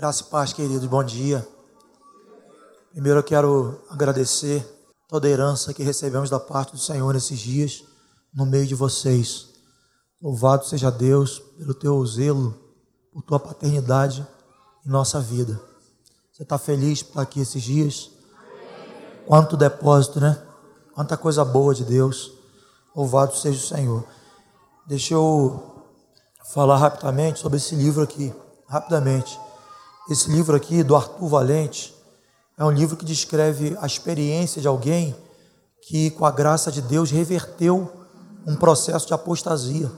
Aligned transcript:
Graça 0.00 0.22
e 0.22 0.24
paz, 0.30 0.54
queridos, 0.54 0.86
bom 0.86 1.04
dia. 1.04 1.46
Primeiro 2.90 3.18
eu 3.18 3.22
quero 3.22 3.82
agradecer 3.90 4.66
toda 5.06 5.28
a 5.28 5.30
herança 5.30 5.74
que 5.74 5.82
recebemos 5.82 6.30
da 6.30 6.40
parte 6.40 6.72
do 6.72 6.78
Senhor 6.78 7.12
nesses 7.12 7.38
dias, 7.38 7.84
no 8.32 8.46
meio 8.46 8.66
de 8.66 8.74
vocês. 8.74 9.48
Louvado 10.22 10.64
seja 10.64 10.90
Deus 10.90 11.40
pelo 11.58 11.74
teu 11.74 12.02
zelo, 12.06 12.58
por 13.12 13.20
tua 13.20 13.38
paternidade 13.38 14.26
em 14.86 14.88
nossa 14.88 15.20
vida. 15.20 15.60
Você 16.32 16.44
está 16.44 16.56
feliz 16.56 17.02
por 17.02 17.10
estar 17.10 17.20
aqui 17.20 17.40
esses 17.40 17.62
dias? 17.62 18.10
Quanto 19.26 19.54
depósito, 19.54 20.18
né? 20.18 20.42
Quanta 20.94 21.14
coisa 21.14 21.44
boa 21.44 21.74
de 21.74 21.84
Deus. 21.84 22.32
Louvado 22.96 23.36
seja 23.36 23.58
o 23.58 23.76
Senhor. 23.76 24.04
Deixa 24.86 25.12
eu 25.12 25.84
falar 26.54 26.78
rapidamente 26.78 27.38
sobre 27.38 27.58
esse 27.58 27.74
livro 27.74 28.02
aqui. 28.02 28.32
Rapidamente. 28.66 29.38
Esse 30.10 30.28
livro 30.28 30.56
aqui, 30.56 30.82
do 30.82 30.96
Arthur 30.96 31.28
Valente, 31.28 31.94
é 32.58 32.64
um 32.64 32.70
livro 32.72 32.96
que 32.96 33.04
descreve 33.04 33.78
a 33.80 33.86
experiência 33.86 34.60
de 34.60 34.66
alguém 34.66 35.14
que, 35.82 36.10
com 36.10 36.26
a 36.26 36.32
graça 36.32 36.72
de 36.72 36.82
Deus, 36.82 37.12
reverteu 37.12 37.88
um 38.44 38.56
processo 38.56 39.06
de 39.06 39.14
apostasia, 39.14 39.88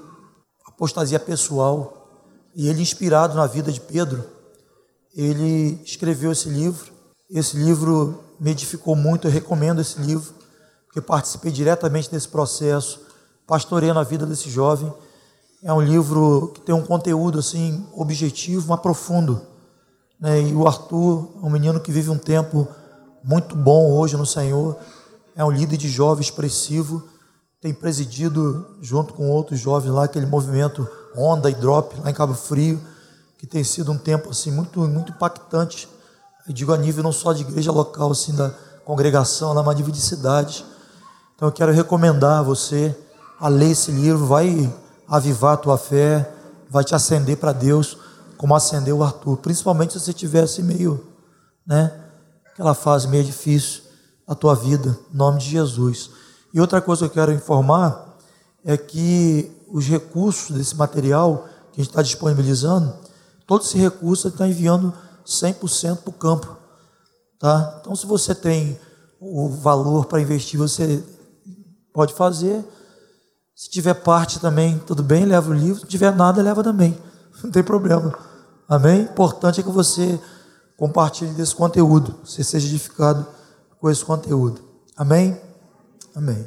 apostasia 0.66 1.18
pessoal. 1.18 2.30
E 2.54 2.68
ele, 2.68 2.82
inspirado 2.82 3.34
na 3.34 3.46
vida 3.46 3.72
de 3.72 3.80
Pedro, 3.80 4.22
ele 5.16 5.80
escreveu 5.82 6.30
esse 6.30 6.50
livro. 6.50 6.92
Esse 7.30 7.56
livro 7.56 8.22
me 8.38 8.50
edificou 8.50 8.94
muito, 8.94 9.26
eu 9.26 9.32
recomendo 9.32 9.80
esse 9.80 9.98
livro, 9.98 10.34
porque 10.84 11.00
participei 11.00 11.50
diretamente 11.50 12.10
desse 12.10 12.28
processo, 12.28 13.00
pastorei 13.46 13.94
na 13.94 14.02
vida 14.02 14.26
desse 14.26 14.50
jovem. 14.50 14.92
É 15.62 15.72
um 15.72 15.80
livro 15.80 16.52
que 16.54 16.60
tem 16.60 16.74
um 16.74 16.84
conteúdo 16.84 17.38
assim 17.38 17.86
objetivo, 17.94 18.68
mas 18.68 18.80
profundo 18.80 19.50
né? 20.22 20.40
E 20.40 20.54
o 20.54 20.68
Arthur 20.68 21.32
é 21.42 21.44
um 21.44 21.50
menino 21.50 21.80
que 21.80 21.90
vive 21.90 22.08
um 22.08 22.16
tempo 22.16 22.68
muito 23.24 23.56
bom 23.56 23.90
hoje 23.90 24.16
no 24.16 24.24
Senhor. 24.24 24.78
É 25.34 25.44
um 25.44 25.50
líder 25.50 25.76
de 25.76 25.88
jovem 25.88 26.22
expressivo. 26.22 27.02
Tem 27.60 27.74
presidido, 27.74 28.64
junto 28.80 29.14
com 29.14 29.28
outros 29.28 29.58
jovens 29.58 29.90
lá, 29.90 30.04
aquele 30.04 30.26
movimento 30.26 30.88
Onda 31.16 31.50
e 31.50 31.54
Drop, 31.54 32.00
lá 32.00 32.10
em 32.10 32.14
Cabo 32.14 32.34
Frio, 32.34 32.80
que 33.36 33.46
tem 33.46 33.64
sido 33.64 33.90
um 33.90 33.98
tempo 33.98 34.30
assim 34.30 34.52
muito, 34.52 34.80
muito 34.82 35.10
impactante. 35.10 35.88
Eu 36.46 36.54
digo 36.54 36.72
a 36.72 36.76
nível 36.76 37.02
não 37.02 37.12
só 37.12 37.32
de 37.32 37.42
igreja 37.42 37.72
local, 37.72 38.12
assim, 38.12 38.34
da 38.34 38.50
congregação, 38.84 39.52
lá, 39.52 39.62
mas 39.62 39.74
a 39.74 39.78
nível 39.78 39.92
de 39.92 40.00
cidade. 40.00 40.64
Então 41.34 41.48
eu 41.48 41.52
quero 41.52 41.72
recomendar 41.72 42.38
a 42.38 42.42
você 42.42 42.96
a 43.40 43.48
ler 43.48 43.72
esse 43.72 43.90
livro, 43.90 44.24
vai 44.24 44.72
avivar 45.08 45.54
a 45.54 45.56
tua 45.56 45.76
fé, 45.76 46.32
vai 46.70 46.84
te 46.84 46.94
acender 46.94 47.36
para 47.36 47.52
Deus 47.52 47.98
como 48.42 48.56
acendeu 48.56 48.98
o 48.98 49.04
Arthur, 49.04 49.36
principalmente 49.36 49.92
se 49.92 50.00
você 50.00 50.12
tivesse 50.12 50.64
meio, 50.64 51.06
né, 51.64 51.92
aquela 52.50 52.74
fase 52.74 53.06
meio 53.06 53.22
difícil 53.22 53.84
da 54.26 54.34
tua 54.34 54.56
vida, 54.56 54.98
em 55.14 55.16
nome 55.16 55.38
de 55.38 55.48
Jesus. 55.48 56.10
E 56.52 56.60
outra 56.60 56.80
coisa 56.80 57.02
que 57.02 57.04
eu 57.04 57.22
quero 57.22 57.32
informar 57.32 58.18
é 58.64 58.76
que 58.76 59.48
os 59.68 59.86
recursos 59.86 60.56
desse 60.56 60.74
material 60.74 61.46
que 61.70 61.80
a 61.80 61.84
gente 61.84 61.90
está 61.92 62.02
disponibilizando, 62.02 62.92
todo 63.46 63.62
esse 63.62 63.78
recurso 63.78 64.26
está 64.26 64.44
enviando 64.48 64.92
100% 65.24 65.98
para 65.98 66.10
o 66.10 66.12
campo. 66.12 66.56
Tá? 67.38 67.78
Então, 67.80 67.94
se 67.94 68.06
você 68.06 68.34
tem 68.34 68.76
o 69.20 69.50
valor 69.50 70.06
para 70.06 70.20
investir, 70.20 70.58
você 70.58 71.00
pode 71.92 72.12
fazer. 72.12 72.64
Se 73.54 73.70
tiver 73.70 73.94
parte 73.94 74.40
também, 74.40 74.80
tudo 74.80 75.00
bem, 75.00 75.26
leva 75.26 75.48
o 75.48 75.54
livro. 75.54 75.82
Se 75.82 75.86
tiver 75.86 76.12
nada, 76.12 76.42
leva 76.42 76.64
também. 76.64 76.98
Não 77.44 77.52
tem 77.52 77.62
problema. 77.62 78.31
Amém? 78.68 79.02
Importante 79.02 79.60
é 79.60 79.62
que 79.62 79.70
você 79.70 80.20
compartilhe 80.76 81.32
desse 81.34 81.54
conteúdo, 81.54 82.18
você 82.24 82.42
seja 82.42 82.66
edificado 82.66 83.26
com 83.80 83.90
esse 83.90 84.04
conteúdo. 84.04 84.60
Amém? 84.96 85.40
Amém. 86.14 86.46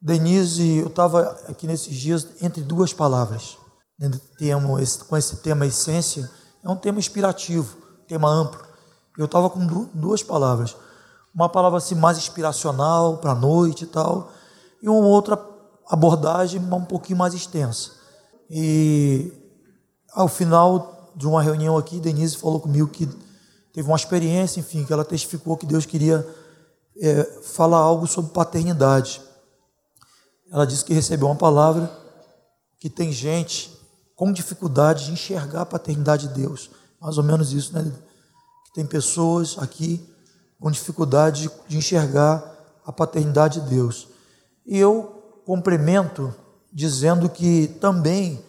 Denise, 0.00 0.76
eu 0.78 0.88
estava 0.88 1.22
aqui 1.48 1.66
nesses 1.66 1.94
dias 1.94 2.26
entre 2.42 2.62
duas 2.62 2.92
palavras. 2.92 3.56
com 5.08 5.16
esse 5.16 5.36
tema 5.36 5.66
essência, 5.66 6.30
é 6.62 6.68
um 6.68 6.76
tema 6.76 6.98
inspirativo, 6.98 7.76
tema 8.06 8.28
amplo. 8.28 8.60
Eu 9.16 9.24
estava 9.24 9.48
com 9.48 9.64
duas 9.94 10.22
palavras. 10.22 10.76
Uma 11.34 11.48
palavra 11.48 11.78
assim 11.78 11.94
mais 11.94 12.18
inspiracional 12.18 13.18
para 13.18 13.32
a 13.32 13.34
noite 13.34 13.84
e 13.84 13.86
tal, 13.86 14.30
e 14.82 14.88
uma 14.88 15.06
outra 15.06 15.38
abordagem 15.88 16.60
um 16.60 16.84
pouquinho 16.84 17.18
mais 17.18 17.34
extensa. 17.34 17.90
E 18.50 19.32
ao 20.12 20.28
final 20.28 20.93
de 21.16 21.26
uma 21.26 21.42
reunião 21.42 21.76
aqui, 21.76 22.00
Denise 22.00 22.36
falou 22.36 22.60
comigo 22.60 22.88
que 22.88 23.08
teve 23.72 23.88
uma 23.88 23.96
experiência, 23.96 24.60
enfim, 24.60 24.84
que 24.84 24.92
ela 24.92 25.04
testificou 25.04 25.56
que 25.56 25.66
Deus 25.66 25.86
queria 25.86 26.26
é, 27.00 27.24
falar 27.42 27.78
algo 27.78 28.06
sobre 28.06 28.32
paternidade. 28.32 29.20
Ela 30.50 30.66
disse 30.66 30.84
que 30.84 30.94
recebeu 30.94 31.26
uma 31.26 31.36
palavra 31.36 31.90
que 32.78 32.90
tem 32.90 33.12
gente 33.12 33.72
com 34.14 34.32
dificuldade 34.32 35.06
de 35.06 35.12
enxergar 35.12 35.62
a 35.62 35.66
paternidade 35.66 36.28
de 36.28 36.34
Deus. 36.34 36.70
Mais 37.00 37.18
ou 37.18 37.24
menos 37.24 37.52
isso, 37.52 37.72
né? 37.72 37.82
Que 38.66 38.74
tem 38.74 38.86
pessoas 38.86 39.56
aqui 39.58 40.06
com 40.60 40.70
dificuldade 40.70 41.50
de 41.66 41.76
enxergar 41.76 42.44
a 42.84 42.92
paternidade 42.92 43.60
de 43.60 43.70
Deus. 43.70 44.08
E 44.66 44.78
eu 44.78 45.42
complemento 45.44 46.34
dizendo 46.72 47.28
que 47.28 47.68
também 47.80 48.43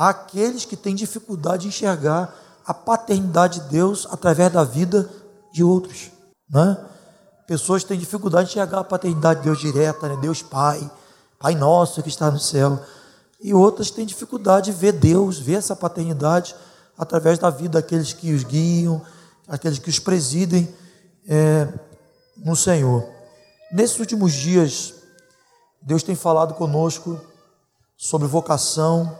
àqueles 0.00 0.64
que 0.64 0.76
têm 0.76 0.94
dificuldade 0.94 1.64
de 1.64 1.68
enxergar 1.68 2.34
a 2.64 2.72
paternidade 2.72 3.60
de 3.60 3.68
Deus 3.68 4.08
através 4.10 4.50
da 4.50 4.64
vida 4.64 5.10
de 5.52 5.62
outros. 5.62 6.10
Né? 6.48 6.74
Pessoas 7.46 7.84
têm 7.84 7.98
dificuldade 7.98 8.48
de 8.48 8.52
enxergar 8.52 8.78
a 8.78 8.84
paternidade 8.84 9.40
de 9.40 9.44
Deus 9.44 9.58
direta, 9.58 10.08
né? 10.08 10.16
Deus 10.18 10.40
Pai, 10.40 10.90
Pai 11.38 11.54
nosso 11.54 12.02
que 12.02 12.08
está 12.08 12.30
no 12.30 12.40
céu. 12.40 12.80
E 13.42 13.52
outras 13.52 13.90
têm 13.90 14.06
dificuldade 14.06 14.72
de 14.72 14.78
ver 14.78 14.92
Deus, 14.92 15.38
ver 15.38 15.56
essa 15.56 15.76
paternidade 15.76 16.56
através 16.96 17.38
da 17.38 17.50
vida 17.50 17.78
daqueles 17.78 18.14
que 18.14 18.32
os 18.32 18.42
guiam, 18.42 19.02
aqueles 19.46 19.78
que 19.78 19.90
os 19.90 19.98
presidem 19.98 20.74
é, 21.28 21.68
no 22.38 22.56
Senhor. 22.56 23.06
Nesses 23.70 23.98
últimos 23.98 24.32
dias, 24.32 24.94
Deus 25.82 26.02
tem 26.02 26.14
falado 26.14 26.54
conosco 26.54 27.20
sobre 27.98 28.26
vocação, 28.26 29.14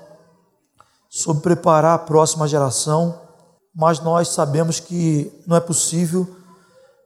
sobre 1.10 1.42
preparar 1.42 1.96
a 1.96 1.98
próxima 1.98 2.46
geração, 2.46 3.20
mas 3.74 3.98
nós 3.98 4.28
sabemos 4.28 4.78
que 4.78 5.42
não 5.44 5.56
é 5.56 5.60
possível 5.60 6.36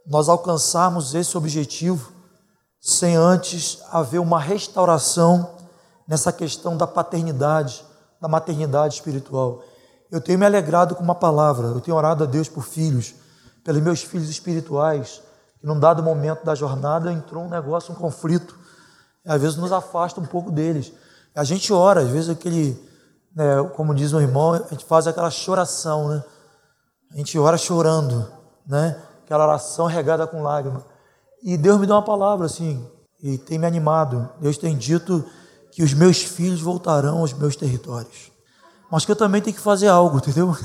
nós 0.07 0.29
alcançarmos 0.29 1.15
esse 1.15 1.39
objetivo 1.39 2.13
sem 2.79 3.17
antes 3.17 3.79
haver 3.91 4.21
uma 4.21 4.39
restauração 4.39 5.55
nessa 6.07 6.31
questão 6.31 6.77
da 6.77 6.87
paternidade, 6.87 7.83
da 8.21 8.29
maternidade 8.29 8.95
espiritual. 8.95 9.63
Eu 10.11 10.21
tenho 10.21 10.39
me 10.39 10.45
alegrado 10.45 10.95
com 10.95 11.03
uma 11.03 11.15
palavra, 11.15 11.69
eu 11.69 11.81
tenho 11.81 11.97
orado 11.97 12.25
a 12.25 12.27
Deus 12.27 12.47
por 12.47 12.63
filhos, 12.63 13.15
pelos 13.65 13.83
meus 13.83 14.03
filhos 14.03 14.29
espirituais, 14.29 15.23
que 15.59 15.67
num 15.67 15.81
dado 15.81 16.03
momento 16.03 16.45
da 16.45 16.55
jornada 16.55 17.11
entrou 17.11 17.45
um 17.45 17.49
negócio, 17.49 17.91
um 17.91 17.97
conflito, 17.97 18.55
às 19.25 19.41
vezes 19.41 19.57
nos 19.57 19.73
afasta 19.73 20.21
um 20.21 20.27
pouco 20.27 20.51
deles. 20.51 20.93
A 21.35 21.43
gente 21.43 21.73
ora, 21.73 22.03
às 22.03 22.11
vezes 22.11 22.29
aquele 22.29 22.79
né, 23.35 23.63
como 23.75 23.95
diz 23.95 24.13
o 24.13 24.21
irmão, 24.21 24.55
a 24.55 24.69
gente 24.71 24.85
faz 24.85 25.07
aquela 25.07 25.31
choração, 25.31 26.09
né? 26.09 26.25
A 27.13 27.17
gente 27.17 27.39
ora 27.39 27.57
chorando, 27.57 28.31
né? 28.67 28.97
Aquela 29.25 29.45
oração 29.45 29.87
regada 29.87 30.27
com 30.27 30.43
lágrimas. 30.43 30.83
E 31.43 31.57
Deus 31.57 31.79
me 31.79 31.87
deu 31.87 31.97
uma 31.97 32.03
palavra 32.03 32.47
assim, 32.47 32.87
e 33.23 33.37
tem 33.39 33.59
me 33.59 33.67
animado. 33.67 34.29
Deus 34.41 34.57
tem 34.57 34.77
dito 34.77 35.25
que 35.73 35.83
os 35.83 35.93
meus 35.93 36.23
filhos 36.23 36.61
voltarão 36.61 37.19
aos 37.19 37.33
meus 37.33 37.57
territórios. 37.57 38.31
Mas 38.91 39.05
que 39.05 39.11
eu 39.11 39.17
também 39.17 39.43
tenho 39.43 39.57
que 39.57 39.63
fazer 39.63 39.89
algo, 39.89 40.19
entendeu? 40.19 40.57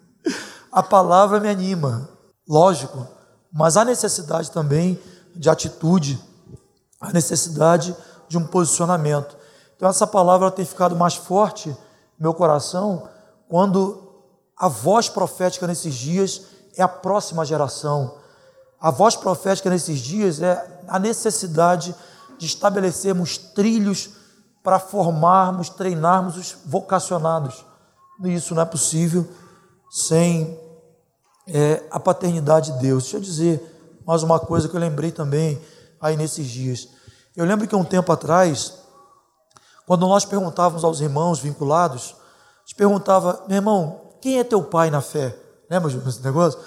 a 0.72 0.82
palavra 0.82 1.38
me 1.38 1.48
anima, 1.48 2.08
lógico, 2.48 3.06
mas 3.52 3.76
há 3.76 3.84
necessidade 3.84 4.50
também 4.50 5.00
de 5.36 5.48
atitude, 5.48 6.20
a 7.00 7.12
necessidade 7.12 7.94
de 8.28 8.38
um 8.38 8.46
posicionamento. 8.46 9.36
Então 9.76 9.88
essa 9.88 10.06
palavra 10.06 10.50
tem 10.50 10.64
ficado 10.64 10.96
mais 10.96 11.14
forte 11.14 11.76
meu 12.20 12.34
coração 12.34 13.08
quando 13.48 14.08
a 14.56 14.68
voz 14.68 15.08
profética 15.08 15.66
nesses 15.66 15.94
dias 15.94 16.42
é 16.76 16.82
a 16.82 16.88
próxima 16.88 17.46
geração. 17.46 18.18
A 18.78 18.90
voz 18.90 19.16
profética 19.16 19.70
nesses 19.70 19.98
dias 19.98 20.40
é 20.42 20.82
a 20.86 20.98
necessidade 20.98 21.94
de 22.38 22.46
estabelecermos 22.46 23.38
trilhos 23.38 24.10
para 24.62 24.78
formarmos, 24.78 25.70
treinarmos 25.70 26.36
os 26.36 26.56
vocacionados. 26.66 27.64
Isso 28.24 28.54
não 28.54 28.62
é 28.62 28.66
possível 28.66 29.26
sem 29.90 30.58
é, 31.48 31.82
a 31.90 31.98
paternidade 31.98 32.72
de 32.72 32.78
Deus. 32.80 33.04
Deixa 33.04 33.16
eu 33.16 33.20
dizer 33.20 34.00
mais 34.06 34.22
uma 34.22 34.38
coisa 34.38 34.68
que 34.68 34.76
eu 34.76 34.80
lembrei 34.80 35.10
também 35.10 35.60
aí 36.00 36.16
nesses 36.16 36.46
dias. 36.46 36.88
Eu 37.34 37.46
lembro 37.46 37.66
que 37.66 37.74
um 37.74 37.84
tempo 37.84 38.12
atrás 38.12 38.79
quando 39.90 40.06
nós 40.06 40.24
perguntávamos 40.24 40.84
aos 40.84 41.00
irmãos 41.00 41.40
vinculados, 41.40 42.14
a 42.58 42.60
gente 42.60 42.76
perguntava, 42.76 43.42
meu 43.48 43.56
irmão, 43.56 44.12
quem 44.20 44.38
é 44.38 44.44
teu 44.44 44.62
pai 44.62 44.88
na 44.88 45.00
fé? 45.00 45.36
Lembra 45.68 45.90
desse 45.90 46.22
negócio? 46.22 46.60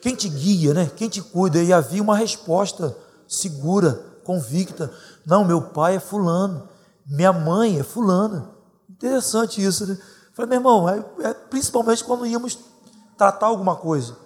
Quem 0.00 0.14
te 0.14 0.28
guia, 0.28 0.72
né? 0.72 0.88
Quem 0.94 1.08
te 1.08 1.20
cuida? 1.20 1.60
E 1.60 1.72
havia 1.72 2.00
uma 2.00 2.16
resposta 2.16 2.96
segura, 3.26 4.00
convicta. 4.22 4.92
Não, 5.26 5.44
meu 5.44 5.60
pai 5.60 5.96
é 5.96 5.98
fulano, 5.98 6.68
minha 7.04 7.32
mãe 7.32 7.80
é 7.80 7.82
fulana. 7.82 8.48
Interessante 8.88 9.60
isso, 9.60 9.84
né? 9.84 9.98
Falei, 10.32 10.48
meu 10.48 10.58
irmão, 10.60 10.88
é, 10.88 11.04
é, 11.30 11.34
principalmente 11.34 12.04
quando 12.04 12.26
íamos 12.26 12.56
tratar 13.16 13.46
alguma 13.46 13.74
coisa. 13.74 14.16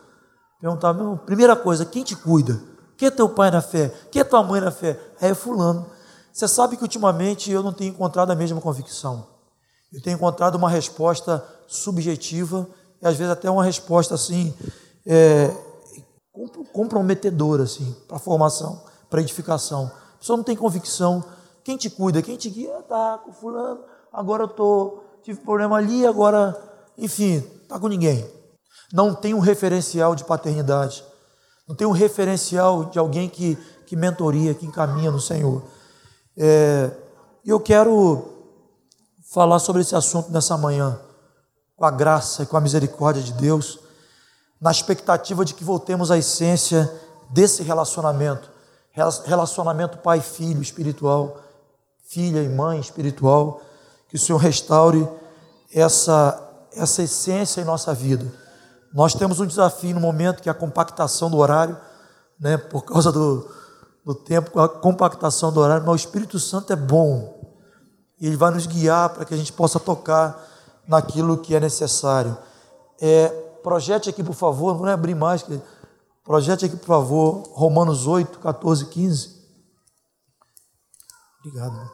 Perguntava, 0.60 1.02
meu, 1.02 1.16
primeira 1.16 1.56
coisa, 1.56 1.86
quem 1.86 2.04
te 2.04 2.14
cuida? 2.14 2.60
Quem 2.98 3.08
é 3.08 3.10
teu 3.10 3.30
pai 3.30 3.50
na 3.50 3.62
fé? 3.62 3.88
Quem 4.10 4.20
é 4.20 4.24
tua 4.24 4.42
mãe 4.42 4.60
na 4.60 4.70
fé? 4.70 5.00
É 5.22 5.32
fulano. 5.32 5.86
Você 6.32 6.48
sabe 6.48 6.76
que 6.76 6.82
ultimamente 6.82 7.50
eu 7.50 7.62
não 7.62 7.72
tenho 7.72 7.90
encontrado 7.90 8.30
a 8.30 8.34
mesma 8.34 8.60
convicção. 8.60 9.26
Eu 9.92 10.02
tenho 10.02 10.16
encontrado 10.16 10.54
uma 10.54 10.70
resposta 10.70 11.44
subjetiva 11.66 12.66
e 13.00 13.06
às 13.06 13.16
vezes 13.16 13.32
até 13.32 13.50
uma 13.50 13.64
resposta 13.64 14.14
assim 14.14 14.54
é, 15.06 15.54
comprometedora 16.72 17.64
assim 17.64 17.94
para 18.08 18.18
formação, 18.18 18.82
para 19.10 19.20
edificação. 19.20 19.90
A 20.14 20.18
pessoa 20.18 20.36
não 20.36 20.44
tem 20.44 20.56
convicção. 20.56 21.22
Quem 21.62 21.76
te 21.76 21.90
cuida? 21.90 22.22
Quem 22.22 22.36
te 22.36 22.48
guia? 22.48 22.76
Ah, 22.78 22.82
tá 22.82 23.18
com 23.24 23.32
fulano. 23.32 23.80
Agora 24.12 24.44
eu 24.44 24.48
tô 24.48 25.02
tive 25.22 25.40
problema 25.40 25.76
ali, 25.76 26.06
agora, 26.06 26.56
enfim, 26.98 27.40
tá 27.68 27.78
com 27.78 27.88
ninguém. 27.88 28.28
Não 28.92 29.14
tem 29.14 29.32
um 29.32 29.38
referencial 29.38 30.14
de 30.14 30.24
paternidade. 30.24 31.04
Não 31.66 31.74
tem 31.74 31.86
um 31.86 31.92
referencial 31.92 32.86
de 32.86 32.98
alguém 32.98 33.28
que, 33.28 33.56
que 33.86 33.96
mentoria, 33.96 34.52
que 34.52 34.66
encaminha 34.66 35.10
no 35.10 35.20
Senhor. 35.20 35.62
É, 36.36 36.90
eu 37.44 37.60
quero 37.60 38.28
falar 39.32 39.58
sobre 39.58 39.82
esse 39.82 39.94
assunto 39.94 40.30
nessa 40.30 40.56
manhã, 40.56 40.98
com 41.76 41.84
a 41.84 41.90
graça 41.90 42.42
e 42.42 42.46
com 42.46 42.56
a 42.56 42.60
misericórdia 42.60 43.22
de 43.22 43.32
Deus, 43.32 43.78
na 44.60 44.70
expectativa 44.70 45.44
de 45.44 45.54
que 45.54 45.64
voltemos 45.64 46.10
à 46.10 46.18
essência 46.18 46.90
desse 47.30 47.62
relacionamento 47.62 48.52
relacionamento 49.24 49.98
pai-filho 49.98 50.60
espiritual, 50.60 51.38
filha 52.06 52.42
e 52.42 52.48
mãe 52.48 52.78
espiritual, 52.78 53.62
que 54.08 54.16
o 54.16 54.18
Senhor 54.18 54.38
restaure 54.38 55.08
essa, 55.72 56.38
essa 56.76 57.02
essência 57.02 57.62
em 57.62 57.64
nossa 57.64 57.94
vida. 57.94 58.26
Nós 58.92 59.14
temos 59.14 59.40
um 59.40 59.46
desafio 59.46 59.94
no 59.94 60.00
momento 60.00 60.42
que 60.42 60.48
é 60.48 60.52
a 60.52 60.54
compactação 60.54 61.30
do 61.30 61.38
horário, 61.38 61.76
né, 62.38 62.58
por 62.58 62.82
causa 62.84 63.10
do, 63.10 63.50
do 64.04 64.14
tempo, 64.14 64.58
a 64.58 64.68
compactação 64.68 65.52
do 65.52 65.60
horário, 65.60 65.86
mas 65.86 65.92
o 65.92 66.04
Espírito 66.06 66.38
Santo 66.38 66.72
é 66.72 66.76
bom. 66.76 67.40
E 68.20 68.26
ele 68.26 68.36
vai 68.36 68.50
nos 68.50 68.66
guiar 68.66 69.10
para 69.10 69.24
que 69.24 69.34
a 69.34 69.36
gente 69.36 69.52
possa 69.52 69.78
tocar 69.78 70.48
naquilo 70.86 71.38
que 71.38 71.54
é 71.54 71.60
necessário. 71.60 72.36
É, 73.00 73.28
projete 73.62 74.10
aqui, 74.10 74.22
por 74.22 74.34
favor, 74.34 74.78
não 74.78 74.88
é 74.88 74.92
abrir 74.92 75.14
mais, 75.14 75.44
projete 76.24 76.64
aqui, 76.64 76.76
por 76.76 76.86
favor, 76.86 77.42
Romanos 77.52 78.06
8, 78.06 78.38
14, 78.38 78.86
15. 78.86 79.42
Obrigado. 81.40 81.90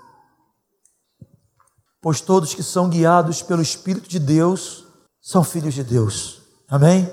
Pois 2.00 2.20
todos 2.20 2.54
que 2.54 2.62
são 2.62 2.88
guiados 2.88 3.42
pelo 3.42 3.62
Espírito 3.62 4.08
de 4.08 4.18
Deus 4.18 4.86
são 5.20 5.42
filhos 5.42 5.74
de 5.74 5.82
Deus. 5.82 6.40
Amém? 6.68 7.10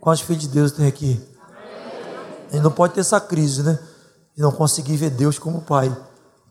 Quantos 0.00 0.22
filhos 0.22 0.42
de 0.42 0.48
Deus 0.48 0.72
tem 0.72 0.86
aqui? 0.86 1.20
A 2.48 2.52
gente 2.52 2.62
não 2.62 2.70
pode 2.70 2.94
ter 2.94 3.00
essa 3.00 3.20
crise, 3.20 3.62
né? 3.62 3.78
De 4.34 4.42
não 4.42 4.52
conseguir 4.52 4.96
ver 4.96 5.10
Deus 5.10 5.38
como 5.38 5.62
Pai. 5.62 5.94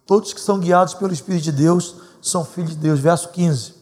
Todos 0.06 0.34
que 0.34 0.42
são 0.42 0.60
guiados 0.60 0.94
pelo 0.94 1.14
Espírito 1.14 1.44
de 1.44 1.52
Deus 1.52 1.96
são 2.22 2.46
filhos 2.46 2.72
de 2.72 2.78
Deus. 2.78 3.00
Verso 3.00 3.30
15. 3.30 3.76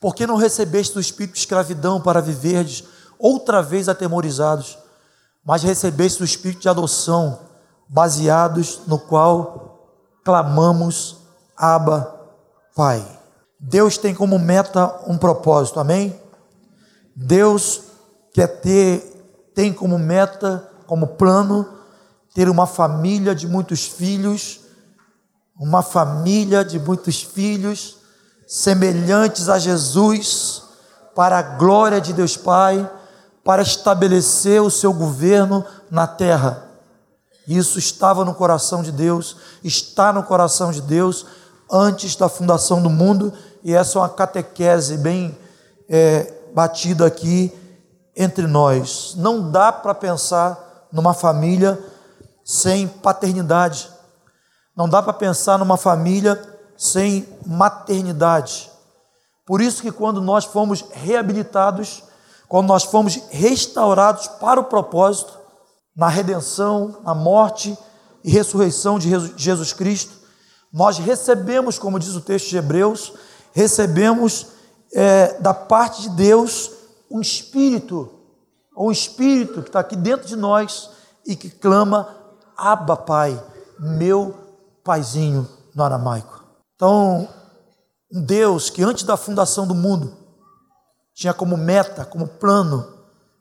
Porque 0.00 0.26
não 0.26 0.36
recebeste 0.36 0.98
o 0.98 1.00
espírito 1.00 1.32
de 1.32 1.40
escravidão 1.40 2.00
para 2.00 2.20
viverdes 2.20 2.84
outra 3.18 3.62
vez 3.62 3.88
atemorizados, 3.88 4.78
mas 5.44 5.62
recebeste 5.62 6.22
o 6.22 6.24
espírito 6.24 6.60
de 6.60 6.68
adoção, 6.68 7.38
baseados 7.88 8.82
no 8.86 8.98
qual 8.98 9.88
clamamos 10.22 11.16
Abba, 11.56 12.20
Pai. 12.74 13.06
Deus 13.58 13.96
tem 13.96 14.14
como 14.14 14.38
meta 14.38 15.00
um 15.06 15.16
propósito, 15.16 15.80
amém? 15.80 16.20
Deus 17.16 17.82
quer 18.32 18.60
ter, 18.60 19.00
tem 19.54 19.72
como 19.72 19.98
meta, 19.98 20.68
como 20.86 21.06
plano, 21.06 21.66
ter 22.34 22.50
uma 22.50 22.66
família 22.66 23.34
de 23.34 23.48
muitos 23.48 23.86
filhos 23.86 24.64
uma 25.58 25.82
família 25.82 26.64
de 26.64 26.78
muitos 26.78 27.22
filhos, 27.22 27.98
semelhantes 28.46 29.48
a 29.48 29.58
Jesus, 29.58 30.62
para 31.14 31.38
a 31.38 31.42
glória 31.42 32.00
de 32.00 32.12
Deus 32.12 32.36
Pai, 32.36 32.90
para 33.44 33.62
estabelecer 33.62 34.60
o 34.60 34.70
seu 34.70 34.92
governo 34.92 35.64
na 35.90 36.06
terra. 36.06 36.64
Isso 37.46 37.78
estava 37.78 38.24
no 38.24 38.34
coração 38.34 38.82
de 38.82 38.90
Deus, 38.90 39.36
está 39.62 40.12
no 40.12 40.22
coração 40.22 40.72
de 40.72 40.80
Deus 40.80 41.26
antes 41.70 42.16
da 42.16 42.28
fundação 42.28 42.82
do 42.82 42.90
mundo, 42.90 43.32
e 43.62 43.72
essa 43.74 43.98
é 43.98 44.00
uma 44.00 44.08
catequese 44.08 44.96
bem 44.96 45.38
é, 45.88 46.32
batida 46.54 47.06
aqui 47.06 47.52
entre 48.16 48.46
nós. 48.46 49.14
Não 49.16 49.50
dá 49.50 49.70
para 49.70 49.94
pensar 49.94 50.88
numa 50.90 51.14
família 51.14 51.78
sem 52.44 52.86
paternidade. 52.86 53.90
Não 54.76 54.88
dá 54.88 55.02
para 55.02 55.12
pensar 55.12 55.58
numa 55.58 55.76
família 55.76 56.40
sem 56.76 57.26
maternidade. 57.46 58.70
Por 59.46 59.60
isso 59.60 59.82
que 59.82 59.90
quando 59.90 60.20
nós 60.20 60.44
fomos 60.44 60.84
reabilitados, 60.92 62.02
quando 62.48 62.68
nós 62.68 62.84
fomos 62.84 63.16
restaurados 63.30 64.26
para 64.26 64.60
o 64.60 64.64
propósito, 64.64 65.38
na 65.96 66.08
redenção, 66.08 66.96
na 67.04 67.14
morte 67.14 67.76
e 68.22 68.30
ressurreição 68.30 68.98
de 68.98 69.08
Jesus 69.36 69.72
Cristo, 69.72 70.12
nós 70.72 70.98
recebemos, 70.98 71.78
como 71.78 72.00
diz 72.00 72.14
o 72.16 72.20
texto 72.20 72.48
de 72.48 72.56
Hebreus, 72.56 73.12
recebemos 73.52 74.48
é, 74.92 75.38
da 75.40 75.54
parte 75.54 76.02
de 76.02 76.10
Deus 76.10 76.70
um 77.10 77.20
espírito, 77.20 78.10
um 78.76 78.90
espírito 78.90 79.62
que 79.62 79.68
está 79.68 79.80
aqui 79.80 79.94
dentro 79.94 80.26
de 80.26 80.34
nós 80.34 80.90
e 81.24 81.36
que 81.36 81.48
clama, 81.48 82.23
Abba 82.56 82.96
Pai, 82.96 83.42
meu 83.78 84.34
paizinho 84.84 85.48
no 85.74 85.82
aramaico. 85.82 86.44
Então, 86.74 87.28
um 88.12 88.22
Deus 88.22 88.70
que 88.70 88.82
antes 88.82 89.04
da 89.04 89.16
fundação 89.16 89.66
do 89.66 89.74
mundo 89.74 90.16
tinha 91.14 91.32
como 91.32 91.56
meta, 91.56 92.04
como 92.04 92.26
plano, 92.26 92.86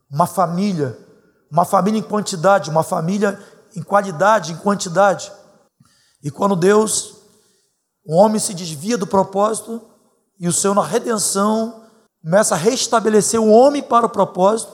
uma 0.10 0.28
família, 0.28 0.98
uma 1.52 1.66
família 1.66 2.00
em 2.00 2.04
quantidade, 2.04 2.70
uma 2.70 2.84
família 2.84 3.40
em 3.76 3.82
qualidade, 3.82 4.54
em 4.54 4.58
quantidade. 4.58 5.32
E 6.24 6.32
quando 6.32 6.56
Deus, 6.56 7.16
o 8.06 8.16
homem 8.16 8.40
se 8.40 8.54
desvia 8.54 8.98
do 8.98 9.08
propósito 9.08 9.82
e 10.40 10.48
o 10.48 10.54
Senhor 10.54 10.74
na 10.74 10.84
redenção 10.84 11.84
começa 12.22 12.56
a 12.56 12.58
restabelecer 12.58 13.40
o 13.40 13.50
homem 13.50 13.84
para 13.84 14.06
o 14.06 14.10
propósito, 14.10 14.72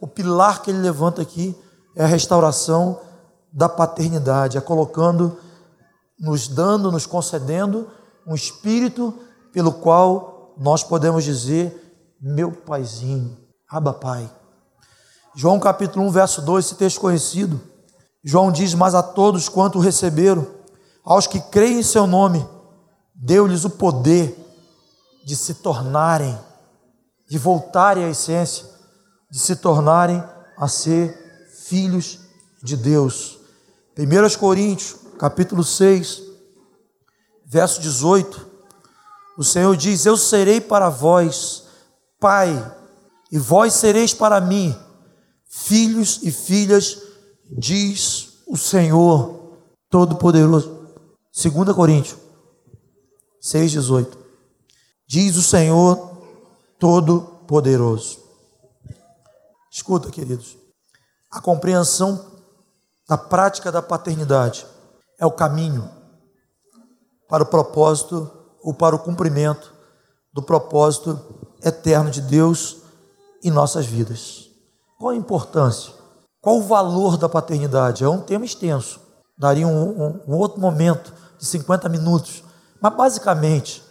o 0.00 0.06
pilar 0.06 0.62
que 0.62 0.70
ele 0.70 0.78
levanta 0.78 1.20
aqui 1.22 1.56
é 1.96 2.04
a 2.04 2.06
restauração 2.06 3.00
da 3.52 3.68
paternidade, 3.68 4.56
é 4.56 4.60
colocando 4.60 5.38
nos 6.18 6.48
dando, 6.48 6.92
nos 6.92 7.04
concedendo 7.04 7.90
um 8.26 8.34
espírito 8.34 9.12
pelo 9.52 9.72
qual 9.72 10.54
nós 10.56 10.82
podemos 10.82 11.24
dizer: 11.24 12.16
meu 12.20 12.52
paizinho, 12.52 13.36
Abba 13.68 13.92
Pai. 13.92 14.30
João 15.34 15.58
capítulo 15.58 16.04
1, 16.06 16.10
verso 16.10 16.42
2, 16.42 16.64
esse 16.64 16.74
texto 16.76 17.00
conhecido. 17.00 17.60
João 18.24 18.52
diz: 18.52 18.74
Mas 18.74 18.94
a 18.94 19.02
todos 19.02 19.48
quanto 19.48 19.80
receberam, 19.80 20.46
aos 21.04 21.26
que 21.26 21.40
creem 21.40 21.80
em 21.80 21.82
seu 21.82 22.06
nome, 22.06 22.46
deu-lhes 23.14 23.64
o 23.64 23.70
poder 23.70 24.38
de 25.24 25.34
se 25.34 25.54
tornarem, 25.54 26.38
de 27.28 27.38
voltarem 27.38 28.04
à 28.04 28.10
essência, 28.10 28.66
de 29.30 29.38
se 29.38 29.56
tornarem 29.56 30.22
a 30.56 30.68
ser 30.68 31.48
filhos 31.66 32.20
de 32.62 32.76
Deus. 32.76 33.41
1 33.96 34.38
Coríntios 34.38 34.96
capítulo 35.18 35.62
6, 35.62 36.22
verso 37.44 37.80
18, 37.80 38.46
o 39.36 39.44
Senhor 39.44 39.76
diz: 39.76 40.06
Eu 40.06 40.16
serei 40.16 40.60
para 40.60 40.88
vós, 40.88 41.64
Pai, 42.18 42.74
e 43.30 43.38
vós 43.38 43.74
sereis 43.74 44.14
para 44.14 44.40
mim, 44.40 44.74
filhos 45.46 46.20
e 46.22 46.30
filhas, 46.30 47.02
diz 47.50 48.38
o 48.46 48.56
Senhor 48.56 49.58
Todo-Poderoso. 49.90 50.80
2 51.34 51.72
Coríntios 51.74 52.16
18. 53.40 54.18
Diz 55.06 55.36
o 55.36 55.42
Senhor 55.42 56.18
Todo-Poderoso. 56.78 58.20
Escuta, 59.70 60.10
queridos, 60.10 60.56
a 61.30 61.40
compreensão 61.40 62.31
da 63.12 63.18
prática 63.18 63.70
da 63.70 63.82
paternidade 63.82 64.66
é 65.18 65.26
o 65.26 65.30
caminho 65.30 65.86
para 67.28 67.42
o 67.42 67.46
propósito 67.46 68.30
ou 68.62 68.72
para 68.72 68.96
o 68.96 68.98
cumprimento 68.98 69.70
do 70.32 70.40
propósito 70.40 71.20
eterno 71.62 72.10
de 72.10 72.22
Deus 72.22 72.78
em 73.44 73.50
nossas 73.50 73.84
vidas. 73.84 74.48
Qual 74.98 75.10
a 75.10 75.14
importância? 75.14 75.92
Qual 76.40 76.56
o 76.56 76.62
valor 76.62 77.18
da 77.18 77.28
paternidade? 77.28 78.02
É 78.02 78.08
um 78.08 78.22
tema 78.22 78.46
extenso. 78.46 78.98
Daria 79.36 79.68
um, 79.68 79.90
um, 79.90 80.20
um 80.28 80.36
outro 80.38 80.58
momento 80.58 81.12
de 81.38 81.44
50 81.44 81.90
minutos. 81.90 82.42
Mas, 82.80 82.96
basicamente, 82.96 83.82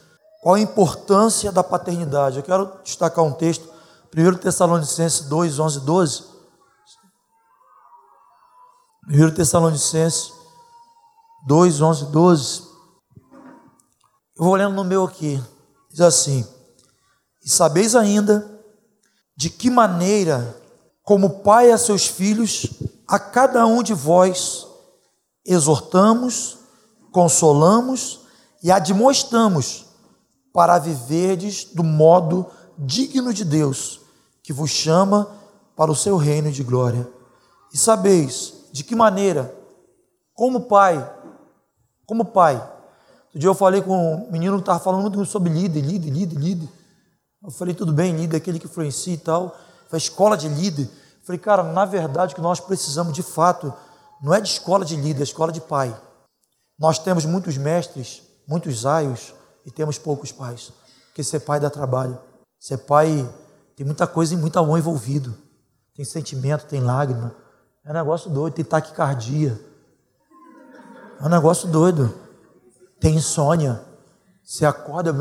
qual 0.41 0.55
a 0.55 0.59
importância 0.59 1.51
da 1.51 1.63
paternidade? 1.63 2.37
Eu 2.37 2.43
quero 2.43 2.71
destacar 2.83 3.23
um 3.23 3.33
texto, 3.33 3.69
1 4.17 4.37
Tessalonicenses 4.37 5.27
2, 5.27 5.59
11 5.59 5.79
12. 5.81 6.30
1 9.09 9.31
Tessalonicenses 9.31 10.31
2, 11.47 11.81
11 11.81 12.05
12. 12.05 12.61
Eu 14.37 14.45
vou 14.45 14.55
lendo 14.55 14.75
no 14.75 14.83
meu 14.83 15.03
aqui. 15.03 15.41
Diz 15.89 16.01
assim: 16.01 16.47
E 17.43 17.49
sabeis 17.49 17.95
ainda 17.95 18.47
de 19.35 19.49
que 19.49 19.71
maneira, 19.71 20.55
como 21.03 21.41
pai 21.41 21.71
a 21.71 21.77
seus 21.77 22.05
filhos, 22.05 22.67
a 23.07 23.17
cada 23.17 23.65
um 23.65 23.81
de 23.81 23.93
vós 23.93 24.67
exortamos, 25.43 26.59
consolamos 27.11 28.21
e 28.61 28.71
admoestamos 28.71 29.85
para 30.53 30.77
viverdes 30.77 31.65
do 31.65 31.83
modo 31.83 32.45
digno 32.77 33.33
de 33.33 33.43
Deus, 33.43 33.99
que 34.43 34.53
vos 34.53 34.69
chama 34.69 35.27
para 35.75 35.91
o 35.91 35.95
seu 35.95 36.17
reino 36.17 36.51
de 36.51 36.63
glória. 36.63 37.09
E 37.73 37.77
sabeis 37.77 38.60
de 38.71 38.83
que 38.83 38.95
maneira, 38.95 39.53
como 40.33 40.61
pai, 40.61 41.09
como 42.05 42.25
pai. 42.25 42.55
Outro 42.55 43.39
dia 43.39 43.49
eu 43.49 43.55
falei 43.55 43.81
com 43.81 44.25
um 44.27 44.31
menino 44.31 44.55
que 44.55 44.61
estava 44.61 44.79
falando 44.79 45.01
muito 45.01 45.25
sobre 45.25 45.51
líder, 45.51 45.81
líder, 45.81 46.09
líder, 46.09 46.37
líder. 46.37 46.69
Eu 47.43 47.51
falei, 47.51 47.73
tudo 47.73 47.93
bem, 47.93 48.15
líder, 48.15 48.37
aquele 48.37 48.59
que 48.59 48.65
influencia 48.65 49.13
e 49.13 49.17
tal. 49.17 49.55
Foi 49.89 49.97
escola 49.97 50.37
de 50.37 50.47
líder. 50.47 50.83
Eu 50.83 51.25
falei, 51.25 51.39
cara, 51.39 51.63
na 51.63 51.85
verdade, 51.85 52.33
o 52.33 52.35
que 52.35 52.41
nós 52.41 52.59
precisamos 52.59 53.13
de 53.13 53.23
fato 53.23 53.73
não 54.21 54.33
é 54.33 54.41
de 54.41 54.49
escola 54.49 54.85
de 54.85 54.95
líder, 54.95 55.21
é 55.21 55.23
escola 55.23 55.51
de 55.51 55.61
pai. 55.61 55.95
Nós 56.77 56.99
temos 56.99 57.25
muitos 57.25 57.57
mestres, 57.57 58.21
muitos 58.47 58.85
aios 58.85 59.33
e 59.65 59.71
temos 59.71 59.97
poucos 59.97 60.31
pais. 60.31 60.71
Porque 61.07 61.23
ser 61.23 61.41
pai 61.41 61.59
dá 61.59 61.69
trabalho. 61.69 62.19
Ser 62.59 62.77
pai 62.79 63.27
tem 63.75 63.85
muita 63.85 64.05
coisa 64.05 64.33
e 64.33 64.37
muito 64.37 64.59
amor 64.59 64.77
envolvido. 64.77 65.35
Tem 65.95 66.05
sentimento, 66.05 66.65
tem 66.65 66.79
lágrima. 66.81 67.35
É 67.83 67.89
um 67.89 67.93
negócio 67.93 68.29
doido, 68.29 68.53
tem 68.53 68.65
taquicardia. 68.65 69.59
É 71.19 71.25
um 71.25 71.29
negócio 71.29 71.67
doido. 71.67 72.13
Tem 72.99 73.15
insônia. 73.15 73.81
Você 74.43 74.65
acorda. 74.65 75.11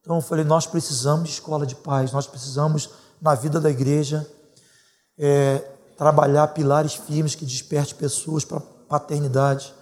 Então 0.00 0.16
eu 0.16 0.22
falei: 0.22 0.44
nós 0.44 0.66
precisamos 0.66 1.28
de 1.28 1.34
escola 1.34 1.66
de 1.66 1.74
paz, 1.74 2.12
nós 2.12 2.26
precisamos, 2.26 2.90
na 3.20 3.34
vida 3.34 3.60
da 3.60 3.70
igreja, 3.70 4.26
é, 5.18 5.58
trabalhar 5.96 6.48
pilares 6.48 6.94
firmes 6.94 7.34
que 7.34 7.44
desperte 7.44 7.94
pessoas 7.94 8.44
para 8.44 8.60
paternidade, 8.60 9.74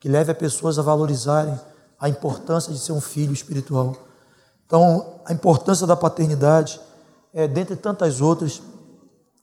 que 0.00 0.08
leve 0.08 0.32
as 0.32 0.38
pessoas 0.38 0.78
a 0.78 0.82
valorizarem 0.82 1.58
a 2.00 2.08
importância 2.08 2.72
de 2.72 2.78
ser 2.78 2.92
um 2.92 3.00
filho 3.00 3.32
espiritual. 3.32 3.94
Então, 4.64 5.20
a 5.24 5.32
importância 5.32 5.86
da 5.86 5.96
paternidade, 5.96 6.80
é, 7.34 7.46
dentre 7.46 7.76
tantas 7.76 8.20
outras, 8.20 8.62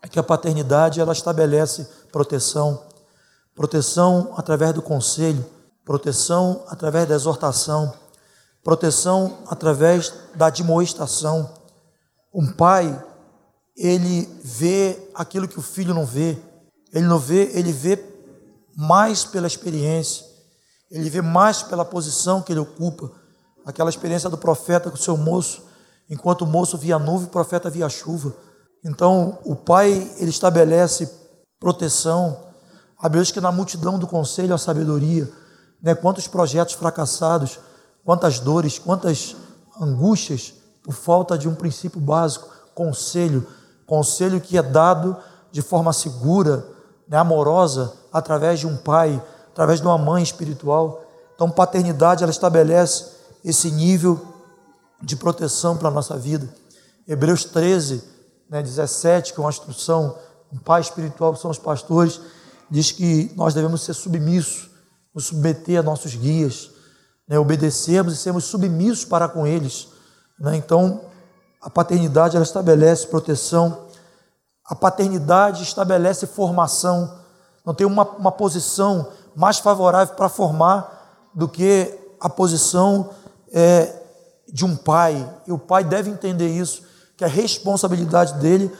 é 0.05 0.07
que 0.07 0.19
a 0.19 0.23
paternidade 0.23 1.01
ela 1.01 1.13
estabelece 1.13 1.87
proteção, 2.11 2.85
proteção 3.55 4.35
através 4.37 4.71
do 4.71 4.79
conselho, 4.79 5.43
proteção 5.83 6.63
através 6.67 7.09
da 7.09 7.15
exortação, 7.15 7.91
proteção 8.63 9.39
através 9.47 10.13
da 10.35 10.45
admoestação. 10.45 11.51
Um 12.31 12.53
pai, 12.53 13.03
ele 13.75 14.29
vê 14.43 15.09
aquilo 15.15 15.47
que 15.47 15.57
o 15.57 15.63
filho 15.63 15.91
não 15.91 16.05
vê. 16.05 16.37
Ele 16.93 17.07
não 17.07 17.17
vê, 17.17 17.49
ele 17.55 17.71
vê 17.71 17.99
mais 18.77 19.25
pela 19.25 19.47
experiência. 19.47 20.23
Ele 20.91 21.09
vê 21.09 21.23
mais 21.23 21.63
pela 21.63 21.83
posição 21.83 22.43
que 22.43 22.53
ele 22.53 22.59
ocupa. 22.59 23.11
Aquela 23.65 23.89
experiência 23.89 24.29
do 24.29 24.37
profeta 24.37 24.91
com 24.91 24.97
o 24.97 25.01
seu 25.01 25.17
moço, 25.17 25.63
enquanto 26.07 26.43
o 26.43 26.47
moço 26.47 26.77
via 26.77 26.97
a 26.97 26.99
nuvem, 26.99 27.25
o 27.27 27.31
profeta 27.31 27.71
via 27.71 27.87
a 27.87 27.89
chuva. 27.89 28.45
Então, 28.85 29.39
o 29.43 29.55
pai, 29.55 30.11
ele 30.19 30.29
estabelece 30.29 31.11
proteção. 31.59 32.37
A 32.99 33.07
Deus 33.07 33.31
que 33.31 33.41
na 33.41 33.51
multidão 33.51 33.97
do 33.97 34.05
conselho 34.05 34.53
a 34.53 34.59
sabedoria, 34.59 35.27
né? 35.81 35.95
Quantos 35.95 36.27
projetos 36.27 36.75
fracassados, 36.75 37.59
quantas 38.03 38.39
dores, 38.39 38.77
quantas 38.77 39.35
angústias 39.81 40.53
por 40.83 40.93
falta 40.93 41.35
de 41.35 41.49
um 41.49 41.55
princípio 41.55 41.99
básico, 41.99 42.47
conselho, 42.75 43.47
conselho 43.87 44.39
que 44.39 44.55
é 44.55 44.61
dado 44.61 45.17
de 45.51 45.63
forma 45.63 45.91
segura, 45.91 46.65
né, 47.07 47.17
amorosa, 47.17 47.93
através 48.13 48.59
de 48.59 48.67
um 48.67 48.77
pai, 48.77 49.21
através 49.51 49.81
de 49.81 49.87
uma 49.87 49.97
mãe 49.97 50.21
espiritual. 50.21 51.03
Então, 51.33 51.49
paternidade 51.49 52.23
ela 52.23 52.31
estabelece 52.31 53.05
esse 53.43 53.71
nível 53.71 54.21
de 55.01 55.15
proteção 55.15 55.75
para 55.75 55.87
a 55.87 55.91
nossa 55.91 56.17
vida. 56.17 56.47
Hebreus 57.07 57.45
13, 57.45 58.14
né, 58.49 58.61
17, 58.61 59.33
que 59.33 59.39
é 59.39 59.43
uma 59.43 59.49
instrução, 59.49 60.17
um 60.51 60.57
pai 60.57 60.81
espiritual, 60.81 61.33
que 61.33 61.39
são 61.39 61.51
os 61.51 61.57
pastores, 61.57 62.21
diz 62.69 62.91
que 62.91 63.31
nós 63.35 63.53
devemos 63.53 63.81
ser 63.81 63.93
submissos, 63.93 64.69
nos 65.13 65.25
submeter 65.27 65.79
a 65.79 65.83
nossos 65.83 66.15
guias, 66.15 66.71
né, 67.27 67.39
obedecermos 67.39 68.13
e 68.13 68.17
sermos 68.17 68.45
submissos 68.45 69.05
para 69.05 69.27
com 69.27 69.45
eles. 69.45 69.87
Né? 70.39 70.55
Então, 70.55 71.01
a 71.61 71.69
paternidade 71.69 72.35
ela 72.35 72.45
estabelece 72.45 73.07
proteção, 73.07 73.85
a 74.65 74.75
paternidade 74.75 75.63
estabelece 75.63 76.25
formação. 76.25 77.19
Não 77.65 77.73
tem 77.73 77.85
uma, 77.85 78.03
uma 78.03 78.31
posição 78.31 79.11
mais 79.35 79.59
favorável 79.59 80.15
para 80.15 80.29
formar 80.29 81.29
do 81.33 81.47
que 81.47 81.93
a 82.19 82.29
posição 82.29 83.09
é, 83.51 83.93
de 84.51 84.65
um 84.65 84.75
pai. 84.75 85.27
E 85.45 85.51
o 85.51 85.57
pai 85.57 85.83
deve 85.83 86.09
entender 86.09 86.47
isso, 86.47 86.83
que 87.17 87.23
a 87.23 87.27
responsabilidade 87.27 88.33
dele 88.39 88.71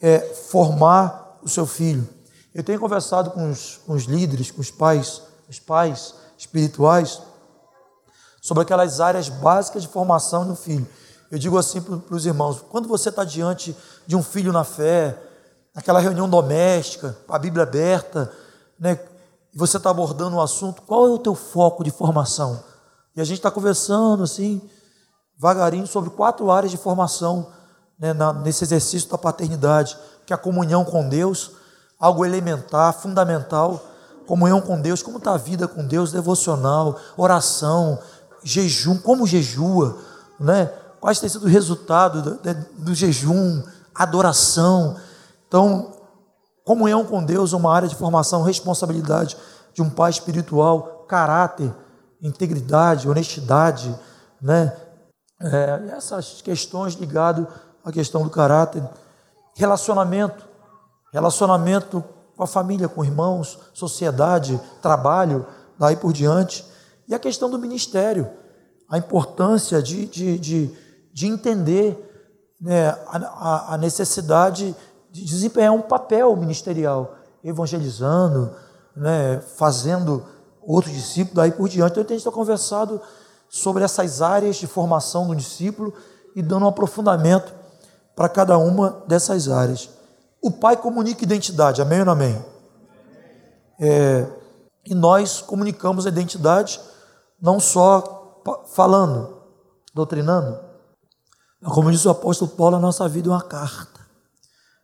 é 0.00 0.20
formar 0.20 1.38
o 1.42 1.48
seu 1.48 1.66
filho. 1.66 2.08
Eu 2.54 2.62
tenho 2.62 2.78
conversado 2.78 3.30
com 3.30 3.50
os, 3.50 3.80
com 3.86 3.94
os 3.94 4.04
líderes, 4.04 4.50
com 4.50 4.60
os 4.60 4.70
pais, 4.70 5.22
os 5.48 5.58
pais 5.58 6.14
espirituais, 6.38 7.20
sobre 8.40 8.62
aquelas 8.62 9.00
áreas 9.00 9.28
básicas 9.28 9.82
de 9.82 9.88
formação 9.88 10.46
do 10.46 10.54
filho. 10.54 10.86
Eu 11.30 11.38
digo 11.38 11.58
assim 11.58 11.80
para 11.80 12.14
os 12.14 12.26
irmãos: 12.26 12.62
quando 12.70 12.88
você 12.88 13.08
está 13.08 13.24
diante 13.24 13.76
de 14.06 14.14
um 14.14 14.22
filho 14.22 14.52
na 14.52 14.64
fé, 14.64 15.18
naquela 15.74 15.98
reunião 15.98 16.28
doméstica, 16.28 17.16
a 17.28 17.38
Bíblia 17.38 17.64
aberta, 17.64 18.30
né, 18.78 18.98
você 19.54 19.76
está 19.76 19.90
abordando 19.90 20.36
um 20.36 20.40
assunto, 20.40 20.82
qual 20.82 21.06
é 21.06 21.10
o 21.10 21.18
teu 21.18 21.34
foco 21.34 21.82
de 21.82 21.90
formação? 21.90 22.62
E 23.16 23.20
a 23.20 23.24
gente 23.24 23.38
está 23.38 23.50
conversando 23.50 24.22
assim, 24.22 24.60
devagarinho, 25.34 25.86
sobre 25.86 26.10
quatro 26.10 26.50
áreas 26.50 26.70
de 26.70 26.76
formação 26.76 27.50
né, 27.98 28.12
nesse 28.42 28.64
exercício 28.64 29.08
da 29.08 29.18
paternidade, 29.18 29.96
que 30.26 30.32
é 30.32 30.36
a 30.36 30.38
comunhão 30.38 30.84
com 30.84 31.08
Deus, 31.08 31.52
algo 31.98 32.24
elementar, 32.24 32.92
fundamental, 32.92 33.84
comunhão 34.26 34.60
com 34.60 34.80
Deus, 34.80 35.02
como 35.02 35.18
está 35.18 35.34
a 35.34 35.38
vida 35.38 35.68
com 35.68 35.86
Deus, 35.86 36.12
devocional, 36.12 36.98
oração, 37.16 37.98
jejum, 38.42 38.98
como 38.98 39.26
jejua, 39.26 39.98
né? 40.38 40.70
quais 41.00 41.20
têm 41.20 41.28
sido 41.28 41.44
o 41.44 41.48
resultado 41.48 42.22
do, 42.22 42.54
do 42.78 42.94
jejum, 42.94 43.62
adoração. 43.94 44.96
Então, 45.46 45.92
comunhão 46.64 47.04
com 47.04 47.22
Deus 47.22 47.52
é 47.52 47.56
uma 47.56 47.74
área 47.74 47.86
de 47.86 47.94
formação, 47.94 48.42
responsabilidade 48.42 49.36
de 49.74 49.82
um 49.82 49.90
pai 49.90 50.10
espiritual, 50.10 51.04
caráter, 51.06 51.70
integridade, 52.22 53.08
honestidade, 53.08 53.94
né? 54.40 54.74
É, 55.40 55.90
essas 55.94 56.40
questões 56.40 56.94
ligadas 56.94 57.46
à 57.84 57.92
questão 57.92 58.22
do 58.22 58.30
caráter, 58.30 58.82
relacionamento, 59.54 60.44
relacionamento 61.12 62.02
com 62.36 62.42
a 62.42 62.46
família, 62.46 62.88
com 62.88 63.04
irmãos, 63.04 63.58
sociedade, 63.72 64.60
trabalho, 64.82 65.46
daí 65.78 65.96
por 65.96 66.12
diante, 66.12 66.64
e 67.06 67.14
a 67.14 67.18
questão 67.18 67.50
do 67.50 67.58
ministério, 67.58 68.28
a 68.88 68.98
importância 68.98 69.82
de, 69.82 70.06
de, 70.06 70.38
de 70.38 70.84
de 71.14 71.28
entender 71.28 71.96
né, 72.60 72.88
a, 73.06 73.74
a 73.74 73.78
necessidade 73.78 74.74
de 75.12 75.24
desempenhar 75.24 75.72
um 75.72 75.80
papel 75.80 76.34
ministerial, 76.34 77.14
evangelizando, 77.42 78.50
né, 78.96 79.40
fazendo 79.56 80.24
outros 80.60 80.92
discípulos, 80.92 81.36
daí 81.36 81.52
por 81.52 81.68
diante. 81.68 81.92
Então, 81.92 82.02
a 82.02 82.08
gente 82.08 82.18
está 82.18 82.32
conversado 82.32 83.00
sobre 83.48 83.84
essas 83.84 84.20
áreas 84.20 84.56
de 84.56 84.66
formação 84.66 85.28
do 85.28 85.36
discípulo 85.36 85.94
e 86.34 86.42
dando 86.42 86.64
um 86.64 86.68
aprofundamento 86.68 87.54
para 88.14 88.28
cada 88.28 88.58
uma 88.58 89.04
dessas 89.06 89.48
áreas. 89.48 89.90
O 90.42 90.50
pai 90.50 90.76
comunica 90.76 91.24
identidade, 91.24 91.80
amém 91.80 92.00
ou 92.00 92.04
não 92.04 92.12
amém? 92.12 92.44
É, 93.80 94.26
e 94.86 94.94
nós 94.94 95.40
comunicamos 95.40 96.06
a 96.06 96.10
identidade 96.10 96.80
não 97.40 97.58
só 97.58 98.42
falando, 98.66 99.42
doutrinando, 99.94 100.58
como 101.64 101.90
diz 101.90 102.04
o 102.04 102.10
apóstolo 102.10 102.50
Paulo, 102.50 102.76
a 102.76 102.80
nossa 102.80 103.08
vida 103.08 103.28
é 103.28 103.32
uma 103.32 103.42
carta. 103.42 104.04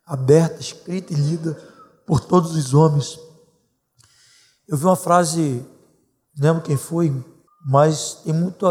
aberta, 0.06 0.60
escrita 0.60 1.12
e 1.12 1.16
lida 1.16 1.54
por 2.04 2.20
todos 2.20 2.56
os 2.56 2.75
homens. 2.75 3.16
Eu 4.66 4.76
vi 4.76 4.84
uma 4.84 4.96
frase, 4.96 5.64
não 6.37 6.49
lembro 6.49 6.62
quem 6.62 6.76
foi, 6.76 7.14
mas 7.64 8.14
tem 8.25 8.32
muito, 8.32 8.66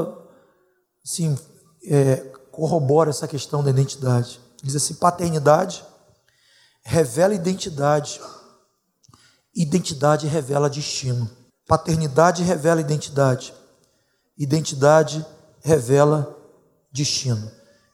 assim, 1.06 1.38
é, 1.86 2.18
corrobora 2.52 3.10
essa 3.10 3.28
questão 3.28 3.64
da 3.64 3.70
identidade. 3.70 4.42
Diz 4.64 4.76
assim: 4.76 4.94
paternidade 4.96 5.84
revela 6.84 7.34
identidade, 7.34 8.20
identidade 9.56 10.28
revela 10.28 10.70
destino. 10.70 11.30
Paternidade 11.68 12.44
revela 12.44 12.82
identidade, 12.82 13.54
identidade 14.38 15.26
revela 15.62 16.36
destino. 16.92 17.52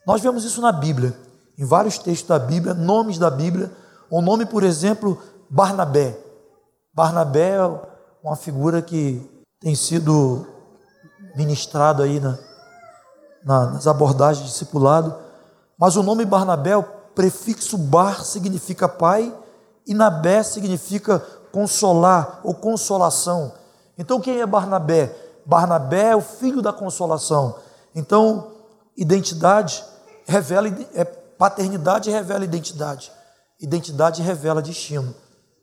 Nós 0.07 0.22
vemos 0.22 0.45
isso 0.45 0.62
na 0.62 0.72
Bíblia, 0.72 1.17
em 1.57 1.65
vários 1.65 1.98
textos 1.98 2.27
da 2.27 2.39
Bíblia, 2.39 2.74
nomes 2.74 3.17
da 3.17 3.29
Bíblia. 3.29 3.72
O 4.10 4.22
nome, 4.22 4.45
por 4.45 4.63
exemplo, 4.63 5.22
Barnabé. 5.50 6.17
Barnabé 6.93 7.57
é 7.57 7.81
uma 8.24 8.36
figura 8.36 8.81
que 8.81 9.29
tem 9.60 9.75
sido 9.75 10.48
ministrado 11.36 12.01
aí 12.01 12.19
na, 12.19 12.38
na, 13.43 13.65
nas 13.72 13.88
abordagens 13.88 14.45
de 14.45 14.51
discipulado. 14.51 15.25
Mas 15.77 15.96
o 15.96 16.03
nome 16.03 16.25
Barnabé, 16.25 16.75
o 16.77 16.84
prefixo 16.84 17.77
bar 17.77 18.24
significa 18.24 18.88
pai 18.88 19.34
e 19.86 19.94
nabé 19.94 20.44
significa 20.44 21.20
consolar 21.51 22.39
ou 22.44 22.53
consolação. 22.53 23.53
Então 23.98 24.20
quem 24.20 24.41
é 24.41 24.46
Barnabé? 24.46 25.15
Barnabé 25.46 26.10
é 26.10 26.15
o 26.15 26.22
filho 26.22 26.62
da 26.62 26.74
consolação. 26.74 27.55
Então, 27.94 28.51
identidade 28.98 29.84
revela 30.25 30.67
é, 30.94 31.05
paternidade 31.05 32.10
revela 32.10 32.44
identidade. 32.44 33.12
Identidade 33.60 34.22
revela 34.22 34.62
destino. 34.62 35.15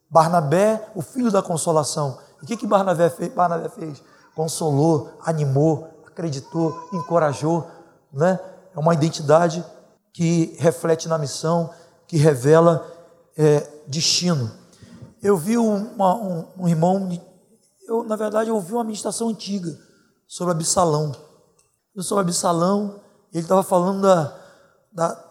Barnabé, 0.09 0.89
o 0.95 1.03
filho 1.03 1.31
da 1.31 1.43
consolação. 1.43 2.19
E 2.41 2.45
o 2.45 2.47
que, 2.47 2.57
que 2.57 2.67
Barnabé, 2.67 3.11
fez? 3.11 3.33
Barnabé 3.35 3.69
fez? 3.69 4.03
Consolou, 4.35 5.11
animou, 5.25 5.89
acreditou, 6.07 6.89
encorajou. 6.93 7.67
Né? 8.13 8.39
É 8.75 8.79
uma 8.79 8.95
identidade 8.95 9.65
que 10.13 10.57
reflete 10.59 11.09
na 11.09 11.19
missão, 11.19 11.73
que 12.07 12.17
revela 12.17 12.87
é, 13.37 13.61
destino. 13.87 14.51
Eu 15.23 15.37
vi 15.37 15.57
uma, 15.57 16.15
um, 16.17 16.47
um, 16.59 16.69
irmão, 16.69 17.09
eu, 17.87 18.05
na 18.05 18.17
verdade, 18.17 18.51
eu 18.51 18.55
ouvi 18.55 18.73
uma 18.73 18.85
ministração 18.85 19.29
antiga 19.29 19.79
sobre 20.27 20.53
Absalão. 20.53 21.13
Sobre 21.99 22.23
Absalão, 22.23 23.01
ele 23.33 23.45
estava 23.45 23.63
falando 23.63 24.03
da, 24.03 24.37
da, 24.93 25.31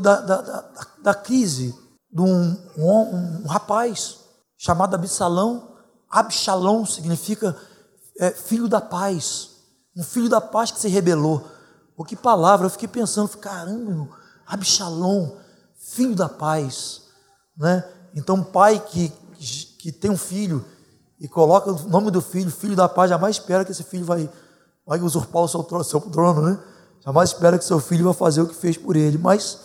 da, 0.00 0.20
da, 0.20 0.70
da, 1.02 1.14
crise 1.14 1.74
de 2.12 2.20
um, 2.20 2.56
um, 2.76 3.42
um 3.42 3.46
rapaz 3.46 4.18
chamado 4.56 4.94
Absalão. 4.94 5.74
Absalão 6.08 6.84
significa 6.84 7.56
é, 8.18 8.30
filho 8.30 8.68
da 8.68 8.80
paz, 8.80 9.50
um 9.96 10.02
filho 10.02 10.28
da 10.28 10.40
paz 10.40 10.70
que 10.70 10.78
se 10.78 10.88
rebelou. 10.88 11.44
O 11.96 12.04
que 12.04 12.16
palavra, 12.16 12.66
eu 12.66 12.70
fiquei 12.70 12.88
pensando, 12.88 13.28
caramba, 13.38 14.19
Absalom, 14.50 15.36
filho 15.76 16.14
da 16.14 16.28
paz, 16.28 17.02
né? 17.56 17.84
Então, 18.14 18.42
pai 18.42 18.80
que, 18.80 19.12
que 19.78 19.92
tem 19.92 20.10
um 20.10 20.16
filho 20.16 20.64
e 21.20 21.28
coloca 21.28 21.70
o 21.70 21.88
nome 21.88 22.10
do 22.10 22.20
filho, 22.20 22.50
filho 22.50 22.74
da 22.74 22.88
paz, 22.88 23.10
jamais 23.10 23.36
espera 23.36 23.64
que 23.64 23.72
esse 23.72 23.84
filho 23.84 24.04
vai, 24.04 24.28
vai 24.86 25.00
usurpar 25.00 25.42
o 25.42 25.48
seu 25.48 25.62
trono, 25.62 25.84
seu 25.84 26.00
trono, 26.00 26.42
né? 26.42 26.58
Jamais 27.04 27.30
espera 27.30 27.58
que 27.58 27.64
seu 27.64 27.78
filho 27.78 28.04
vai 28.04 28.14
fazer 28.14 28.42
o 28.42 28.46
que 28.46 28.54
fez 28.54 28.76
por 28.76 28.96
ele. 28.96 29.18
Mas 29.18 29.58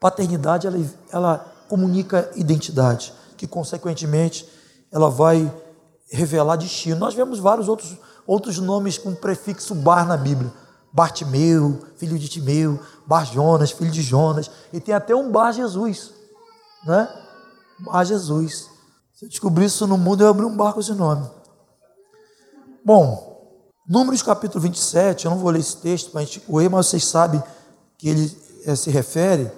paternidade, 0.00 0.66
ela, 0.66 0.78
ela 1.10 1.38
comunica 1.68 2.30
identidade, 2.34 3.12
que 3.36 3.46
consequentemente 3.46 4.48
ela 4.90 5.10
vai 5.10 5.52
revelar 6.10 6.56
destino. 6.56 6.96
Nós 6.96 7.14
vemos 7.14 7.38
vários 7.38 7.68
outros, 7.68 7.96
outros 8.26 8.58
nomes 8.58 8.98
com 8.98 9.14
prefixo 9.14 9.74
bar 9.74 10.06
na 10.06 10.16
Bíblia. 10.16 10.52
Bartimeu, 10.92 11.80
filho 11.96 12.18
de 12.18 12.28
Timeu, 12.28 12.80
Bar 13.06 13.24
Jonas, 13.24 13.70
filho 13.70 13.90
de 13.90 14.02
Jonas, 14.02 14.50
e 14.72 14.80
tem 14.80 14.94
até 14.94 15.14
um 15.14 15.30
Bar 15.30 15.52
Jesus, 15.52 16.12
né? 16.84 17.08
Bar 17.80 18.04
Jesus. 18.04 18.68
Se 19.14 19.24
eu 19.24 19.28
descobrir 19.28 19.66
isso 19.66 19.86
no 19.86 19.98
mundo, 19.98 20.22
eu 20.22 20.28
abri 20.28 20.44
um 20.44 20.56
bar 20.56 20.72
com 20.72 20.80
esse 20.80 20.92
nome. 20.92 21.28
Bom, 22.84 23.28
Números 23.88 24.20
capítulo 24.20 24.60
27, 24.60 25.24
eu 25.24 25.30
não 25.30 25.38
vou 25.38 25.50
ler 25.50 25.60
esse 25.60 25.78
texto 25.78 26.10
para 26.10 26.20
a 26.20 26.24
gente 26.24 26.40
correr, 26.40 26.68
mas 26.68 26.88
vocês 26.88 27.06
sabem 27.06 27.42
que 27.96 28.06
ele 28.06 28.38
é, 28.66 28.76
se 28.76 28.90
refere. 28.90 29.50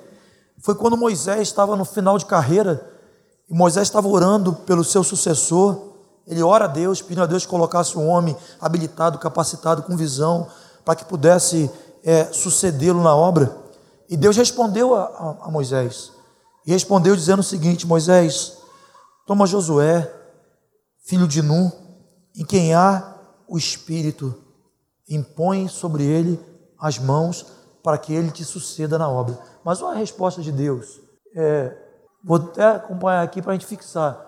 Foi 0.60 0.76
quando 0.76 0.96
Moisés 0.96 1.40
estava 1.40 1.74
no 1.74 1.84
final 1.84 2.16
de 2.16 2.26
carreira, 2.26 2.88
e 3.48 3.54
Moisés 3.54 3.88
estava 3.88 4.06
orando 4.06 4.52
pelo 4.52 4.84
seu 4.84 5.02
sucessor. 5.02 5.94
Ele 6.28 6.44
ora 6.44 6.66
a 6.66 6.68
Deus, 6.68 7.02
pedindo 7.02 7.24
a 7.24 7.26
Deus 7.26 7.44
que 7.44 7.50
colocasse 7.50 7.98
um 7.98 8.06
homem 8.06 8.36
habilitado, 8.60 9.18
capacitado, 9.18 9.82
com 9.82 9.96
visão, 9.96 10.46
para 10.90 10.96
que 10.96 11.04
pudesse 11.04 11.70
é, 12.02 12.24
sucedê-lo 12.32 13.00
na 13.00 13.14
obra. 13.14 13.56
E 14.08 14.16
Deus 14.16 14.36
respondeu 14.36 14.92
a, 14.96 15.04
a, 15.04 15.46
a 15.46 15.50
Moisés. 15.50 16.10
E 16.66 16.72
respondeu 16.72 17.14
dizendo 17.14 17.38
o 17.38 17.44
seguinte: 17.44 17.86
Moisés, 17.86 18.58
toma 19.24 19.46
Josué, 19.46 20.12
filho 21.06 21.28
de 21.28 21.42
Nun, 21.42 21.70
em 22.36 22.44
quem 22.44 22.74
há 22.74 23.14
o 23.46 23.56
Espírito, 23.56 24.34
impõe 25.08 25.68
sobre 25.68 26.02
ele 26.02 26.44
as 26.76 26.98
mãos 26.98 27.46
para 27.84 27.96
que 27.96 28.12
ele 28.12 28.32
te 28.32 28.44
suceda 28.44 28.98
na 28.98 29.08
obra. 29.08 29.38
Mas 29.64 29.80
olha 29.80 29.94
a 29.94 30.00
resposta 30.00 30.42
de 30.42 30.50
Deus. 30.50 31.00
É, 31.36 31.72
vou 32.24 32.38
até 32.38 32.66
acompanhar 32.66 33.22
aqui 33.22 33.40
para 33.40 33.52
a 33.52 33.54
gente 33.54 33.66
fixar. 33.66 34.26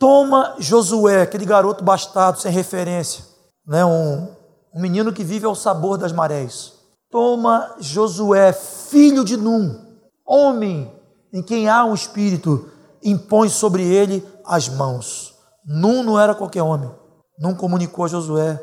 Toma 0.00 0.56
Josué, 0.58 1.22
aquele 1.22 1.46
garoto 1.46 1.84
bastardo 1.84 2.40
sem 2.40 2.50
referência, 2.50 3.24
né, 3.64 3.84
um, 3.84 4.33
um 4.74 4.80
menino 4.80 5.12
que 5.12 5.22
vive 5.22 5.46
ao 5.46 5.54
sabor 5.54 5.96
das 5.96 6.12
marés. 6.12 6.72
Toma 7.10 7.76
Josué, 7.78 8.52
filho 8.52 9.24
de 9.24 9.36
Num, 9.36 9.80
homem 10.26 10.92
em 11.32 11.42
quem 11.42 11.68
há 11.68 11.84
um 11.84 11.94
espírito, 11.94 12.68
impõe 13.02 13.48
sobre 13.48 13.84
ele 13.84 14.26
as 14.44 14.68
mãos. 14.68 15.34
Num 15.64 16.02
não 16.02 16.18
era 16.18 16.34
qualquer 16.34 16.62
homem. 16.62 16.90
Num 17.38 17.54
comunicou 17.54 18.04
a 18.04 18.08
Josué 18.08 18.60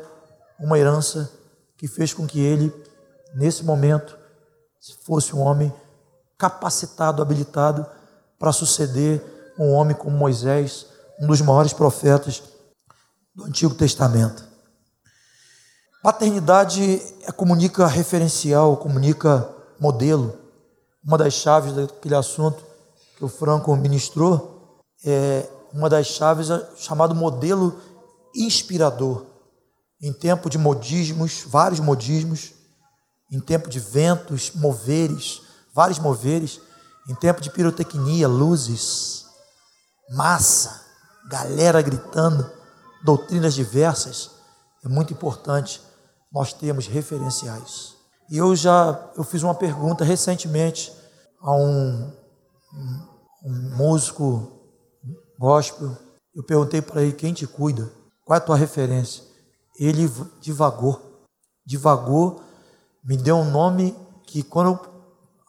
uma 0.60 0.78
herança 0.78 1.30
que 1.76 1.88
fez 1.88 2.12
com 2.12 2.26
que 2.26 2.40
ele, 2.40 2.72
nesse 3.34 3.64
momento, 3.64 4.16
fosse 5.04 5.34
um 5.34 5.40
homem 5.40 5.72
capacitado, 6.38 7.22
habilitado 7.22 7.86
para 8.38 8.52
suceder 8.52 9.22
um 9.58 9.72
homem 9.72 9.96
como 9.96 10.16
Moisés, 10.16 10.86
um 11.20 11.26
dos 11.26 11.40
maiores 11.40 11.72
profetas 11.72 12.42
do 13.34 13.44
Antigo 13.44 13.74
Testamento. 13.74 14.51
Paternidade 16.02 17.00
é, 17.22 17.30
comunica 17.30 17.86
referencial, 17.86 18.76
comunica 18.76 19.48
modelo. 19.78 20.36
Uma 21.04 21.16
das 21.16 21.32
chaves 21.34 21.72
daquele 21.72 22.16
assunto 22.16 22.60
que 23.16 23.24
o 23.24 23.28
Franco 23.28 23.74
ministrou 23.76 24.82
é 25.04 25.48
uma 25.72 25.88
das 25.88 26.08
chaves 26.08 26.50
é 26.50 26.70
chamado 26.76 27.14
modelo 27.14 27.80
inspirador. 28.34 29.24
Em 30.00 30.12
tempo 30.12 30.50
de 30.50 30.58
modismos, 30.58 31.44
vários 31.46 31.78
modismos, 31.78 32.52
em 33.30 33.38
tempo 33.38 33.70
de 33.70 33.78
ventos, 33.78 34.50
moveres, 34.56 35.40
vários 35.72 36.00
moveres, 36.00 36.60
em 37.08 37.14
tempo 37.14 37.40
de 37.40 37.48
pirotecnia, 37.48 38.26
luzes, 38.26 39.24
massa, 40.10 40.84
galera 41.30 41.80
gritando, 41.80 42.50
doutrinas 43.04 43.54
diversas, 43.54 44.32
é 44.84 44.88
muito 44.88 45.12
importante 45.12 45.80
nós 46.32 46.52
temos 46.52 46.86
referenciais. 46.86 47.94
E 48.30 48.38
eu 48.38 48.56
já 48.56 49.10
eu 49.16 49.24
fiz 49.24 49.42
uma 49.42 49.54
pergunta 49.54 50.04
recentemente 50.04 50.92
a 51.40 51.54
um, 51.54 52.12
um, 52.72 53.08
um 53.44 53.76
músico 53.76 54.50
gospel. 55.38 55.96
Eu 56.34 56.42
perguntei 56.42 56.80
para 56.80 57.02
ele 57.02 57.12
quem 57.12 57.34
te 57.34 57.46
cuida, 57.46 57.92
qual 58.24 58.36
é 58.36 58.38
a 58.38 58.44
tua 58.44 58.56
referência. 58.56 59.22
Ele 59.78 60.10
divagou, 60.40 61.26
divagou, 61.66 62.42
me 63.04 63.16
deu 63.16 63.36
um 63.36 63.50
nome 63.50 63.94
que 64.26 64.42
quando 64.42 64.70
eu, 64.70 64.80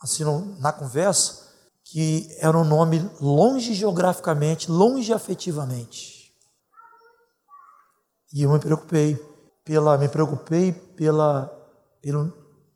assim 0.02 0.24
na 0.60 0.74
conversa, 0.74 1.44
que 1.86 2.28
era 2.40 2.58
um 2.58 2.66
nome 2.66 3.10
longe 3.22 3.74
geograficamente, 3.74 4.70
longe 4.70 5.14
afetivamente. 5.14 6.34
E 8.34 8.42
eu 8.42 8.52
me 8.52 8.60
preocupei 8.60 9.33
pela, 9.64 9.98
me 9.98 10.08
preocupei 10.08 10.72
pela, 10.72 11.52
pelo, 12.02 12.34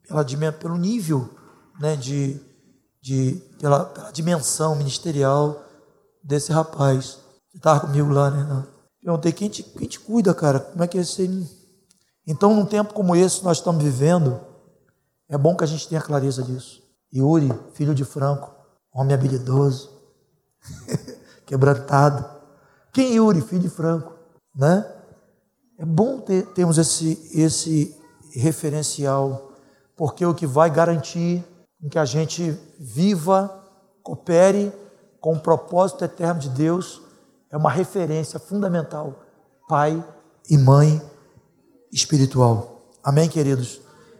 pela, 0.07 0.51
pelo 0.53 0.77
nível, 0.77 1.29
né, 1.79 1.95
de, 1.95 2.39
de, 3.01 3.41
pela, 3.59 3.85
pela 3.85 4.11
dimensão 4.11 4.75
ministerial 4.75 5.63
desse 6.23 6.51
rapaz. 6.51 7.19
Você 7.51 7.57
estava 7.57 7.81
comigo 7.81 8.09
lá, 8.09 8.29
né? 8.29 8.67
Perguntei, 9.01 9.31
quem 9.31 9.49
te, 9.49 9.63
quem 9.63 9.87
te 9.87 9.99
cuida, 9.99 10.33
cara? 10.33 10.59
Como 10.59 10.83
é 10.83 10.87
que 10.87 10.97
é? 10.97 11.01
Então, 12.25 12.53
num 12.53 12.65
tempo 12.65 12.93
como 12.93 13.15
esse 13.15 13.39
que 13.39 13.45
nós 13.45 13.57
estamos 13.57 13.81
vivendo, 13.81 14.39
é 15.29 15.37
bom 15.37 15.55
que 15.55 15.63
a 15.63 15.67
gente 15.67 15.87
tenha 15.87 16.01
clareza 16.01 16.43
disso. 16.43 16.83
Yuri, 17.13 17.49
filho 17.73 17.95
de 17.95 18.03
Franco, 18.03 18.53
homem 18.93 19.13
habilidoso, 19.13 19.89
quebrantado. 21.45 22.25
Quem 22.91 23.13
Yuri, 23.15 23.41
filho 23.41 23.61
de 23.61 23.69
Franco, 23.69 24.13
né? 24.53 24.96
É 25.77 25.85
bom 25.85 26.19
ter, 26.19 26.45
termos 26.47 26.77
esse, 26.77 27.31
esse 27.33 27.95
referencial, 28.33 29.51
porque 29.95 30.23
é 30.23 30.27
o 30.27 30.33
que 30.33 30.47
vai 30.47 30.69
garantir 30.69 31.43
que 31.89 31.99
a 31.99 32.05
gente 32.05 32.57
viva, 32.79 33.63
coopere 34.03 34.73
com 35.19 35.33
o 35.33 35.39
propósito 35.39 36.03
eterno 36.03 36.39
de 36.39 36.49
Deus 36.49 37.01
é 37.49 37.57
uma 37.57 37.71
referência 37.71 38.39
fundamental, 38.39 39.23
pai 39.67 40.03
e 40.49 40.57
mãe 40.57 41.01
espiritual. 41.91 42.91
Amém, 43.03 43.29
queridos? 43.29 43.79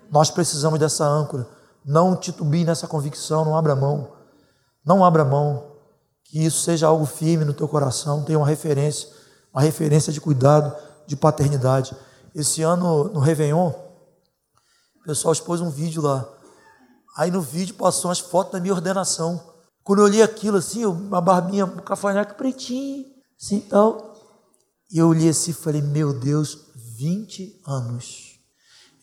Nós 0.09 0.31
precisamos 0.31 0.79
dessa 0.79 1.05
âncora. 1.05 1.47
Não 1.85 2.15
titubie 2.15 2.63
nessa 2.63 2.87
convicção, 2.87 3.43
não 3.43 3.55
abra 3.57 3.75
mão. 3.75 4.13
Não 4.85 5.03
abra 5.03 5.25
mão. 5.25 5.75
Que 6.23 6.45
isso 6.45 6.61
seja 6.61 6.87
algo 6.87 7.05
firme 7.05 7.43
no 7.43 7.53
teu 7.53 7.67
coração, 7.67 8.23
tenha 8.23 8.39
uma 8.39 8.47
referência, 8.47 9.09
uma 9.53 9.61
referência 9.61 10.11
de 10.11 10.21
cuidado, 10.21 10.75
de 11.07 11.15
paternidade. 11.15 11.95
Esse 12.35 12.61
ano, 12.61 13.05
no 13.05 13.19
Réveillon, 13.19 13.69
o 13.69 15.03
pessoal 15.05 15.31
expôs 15.31 15.61
um 15.61 15.69
vídeo 15.69 16.01
lá. 16.01 16.27
Aí 17.17 17.31
no 17.31 17.41
vídeo 17.41 17.73
passou 17.73 18.09
umas 18.09 18.19
fotos 18.19 18.53
da 18.53 18.59
minha 18.59 18.73
ordenação. 18.73 19.41
Quando 19.83 19.99
eu 19.99 20.05
olhei 20.05 20.21
aquilo 20.21 20.57
assim, 20.57 20.85
uma 20.85 21.21
barbinha, 21.21 21.65
um 21.65 21.77
cafanhaque 21.77 22.35
pretinho, 22.35 23.05
assim 23.41 23.61
tal. 23.61 24.13
E 24.91 24.99
eu 24.99 25.07
olhei 25.07 25.29
assim 25.29 25.51
e 25.51 25.53
falei, 25.53 25.81
meu 25.81 26.13
Deus, 26.13 26.59
20 26.75 27.61
anos. 27.65 28.39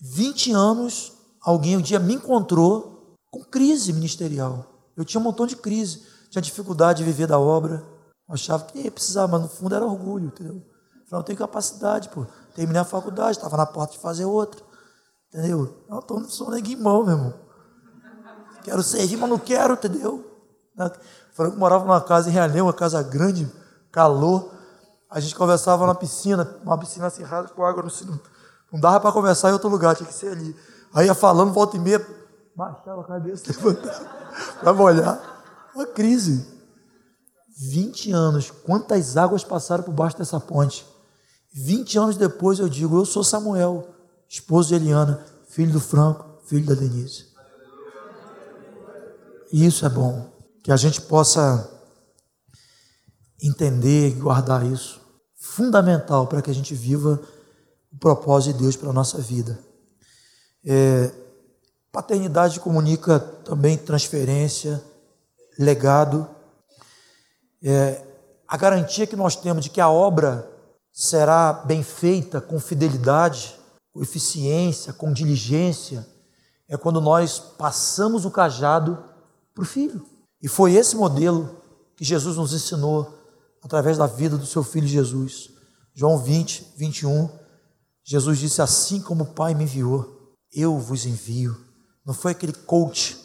20 0.01 0.53
anos, 0.53 1.13
alguém 1.43 1.77
um 1.77 1.81
dia 1.81 1.99
me 1.99 2.15
encontrou 2.15 3.17
com 3.31 3.43
crise 3.43 3.93
ministerial. 3.93 4.93
Eu 4.97 5.05
tinha 5.05 5.21
um 5.21 5.25
montão 5.25 5.47
de 5.47 5.57
crise, 5.57 6.03
tinha 6.31 6.43
dificuldade 6.43 6.99
de 6.99 7.05
viver 7.05 7.27
da 7.27 7.39
obra. 7.39 7.85
Achava 8.29 8.65
que 8.65 8.79
ia 8.79 8.91
precisar, 8.93 9.27
mas 9.27 9.43
no 9.43 9.49
fundo 9.49 9.75
era 9.75 9.85
orgulho, 9.85 10.27
entendeu? 10.27 10.63
Não 11.15 11.23
tenho 11.23 11.39
capacidade, 11.39 12.09
pô. 12.09 12.27
Terminei 12.57 12.83
a 12.83 12.85
faculdade, 12.85 13.39
estava 13.39 13.57
na 13.57 13.65
porta 13.65 13.93
de 13.93 14.01
fazer 14.01 14.25
outra. 14.25 14.61
Entendeu? 15.33 15.85
Eu 15.89 16.03
tô, 16.03 16.19
não 16.19 16.29
sou 16.29 16.51
neguimão, 16.51 17.05
meu 17.05 17.17
irmão. 17.17 17.35
Quero 18.65 18.83
servir, 18.83 19.17
mas 19.17 19.31
não 19.31 19.39
quero, 19.39 19.75
entendeu? 19.75 20.25
Franco 21.33 21.57
morava 21.57 21.85
numa 21.85 22.01
casa 22.01 22.29
em 22.29 22.33
Realengo, 22.33 22.67
uma 22.67 22.73
casa 22.73 23.01
grande, 23.01 23.49
calor. 23.93 24.51
A 25.09 25.21
gente 25.21 25.37
conversava 25.37 25.87
na 25.87 25.95
piscina, 25.95 26.59
uma 26.65 26.77
piscina 26.77 27.07
acirrada 27.07 27.47
com 27.47 27.65
água 27.65 27.85
no 27.85 27.91
sino. 27.91 28.21
Não 28.73 28.81
dava 28.81 28.99
para 28.99 29.13
conversar 29.13 29.51
em 29.51 29.53
outro 29.53 29.69
lugar, 29.69 29.95
tinha 29.95 30.09
que 30.09 30.15
ser 30.15 30.33
ali. 30.33 30.57
Aí 30.93 31.07
ia 31.07 31.15
falando, 31.15 31.53
volta 31.53 31.77
e 31.77 31.81
meia, 31.81 32.05
baixava 32.57 33.03
a 33.03 33.05
cabeça, 33.05 33.45
levantava 33.55 34.05
para 34.59 34.73
molhar. 34.73 35.21
Uma 35.77 35.87
crise. 35.87 36.53
20 37.57 38.11
anos, 38.11 38.51
quantas 38.51 39.17
águas 39.17 39.45
passaram 39.45 39.85
por 39.85 39.93
baixo 39.93 40.19
dessa 40.19 40.41
ponte? 40.41 40.93
20 41.55 41.99
anos 41.99 42.17
depois 42.17 42.59
eu 42.59 42.69
digo, 42.69 42.99
eu 42.99 43.05
sou 43.05 43.23
Samuel, 43.23 43.89
esposo 44.29 44.71
de 44.71 44.75
Eliana, 44.75 45.25
filho 45.49 45.73
do 45.73 45.81
Franco, 45.81 46.27
filho 46.47 46.67
da 46.67 46.75
Denise. 46.75 47.27
E 49.53 49.65
isso 49.65 49.87
é 49.87 49.89
bom 49.89 50.29
que 50.65 50.73
a 50.73 50.77
gente 50.77 51.01
possa 51.03 51.71
entender 53.41 54.09
e 54.09 54.15
guardar 54.15 54.67
isso. 54.67 55.01
Fundamental 55.37 56.27
para 56.27 56.43
que 56.43 56.51
a 56.51 56.55
gente 56.55 56.75
viva 56.75 57.21
o 57.93 57.99
propósito 57.99 58.57
de 58.57 58.63
Deus 58.65 58.75
para 58.75 58.91
a 58.91 58.93
nossa 58.93 59.19
vida. 59.19 59.57
É, 60.65 61.13
paternidade 61.93 62.59
comunica 62.59 63.21
também 63.21 63.77
transferência, 63.77 64.83
legado. 65.57 66.29
É, 67.63 68.03
a 68.49 68.57
garantia 68.57 69.07
que 69.07 69.15
nós 69.15 69.37
temos 69.37 69.63
de 69.63 69.71
que 69.71 69.81
a 69.81 69.89
obra 69.89 70.51
será 70.95 71.53
bem 71.53 71.83
feita 71.83 72.41
com 72.41 72.61
fidelidade, 72.61 73.57
com 73.93 74.01
eficiência, 74.01 74.93
com 74.93 75.13
diligência, 75.13 76.07
é 76.69 76.77
quando 76.77 77.01
nós 77.01 77.41
passamos 77.41 78.25
o 78.25 78.31
cajado 78.31 79.03
para 79.53 79.63
o 79.63 79.67
filho. 79.67 80.07
E 80.41 80.47
foi 80.47 80.75
esse 80.75 80.95
modelo 80.95 81.61
que 81.97 82.05
Jesus 82.05 82.37
nos 82.37 82.55
ensinou 82.55 83.13
através 83.61 83.99
da 83.99 84.07
vida 84.07 84.39
do 84.39 84.47
seu 84.47 84.63
filho 84.63 84.87
Jesus. 84.87 85.51
João 85.93 86.17
20, 86.17 86.75
21, 86.77 87.29
Jesus 88.05 88.39
disse: 88.39 88.63
Assim 88.63 89.01
como 89.01 89.25
o 89.25 89.35
Pai 89.35 89.53
me 89.53 89.65
enviou, 89.65 90.33
eu 90.53 90.79
vos 90.79 91.05
envio. 91.05 91.57
Não 92.07 92.15
foi 92.15 92.33
aquele 92.33 92.53
coach, 92.53 93.19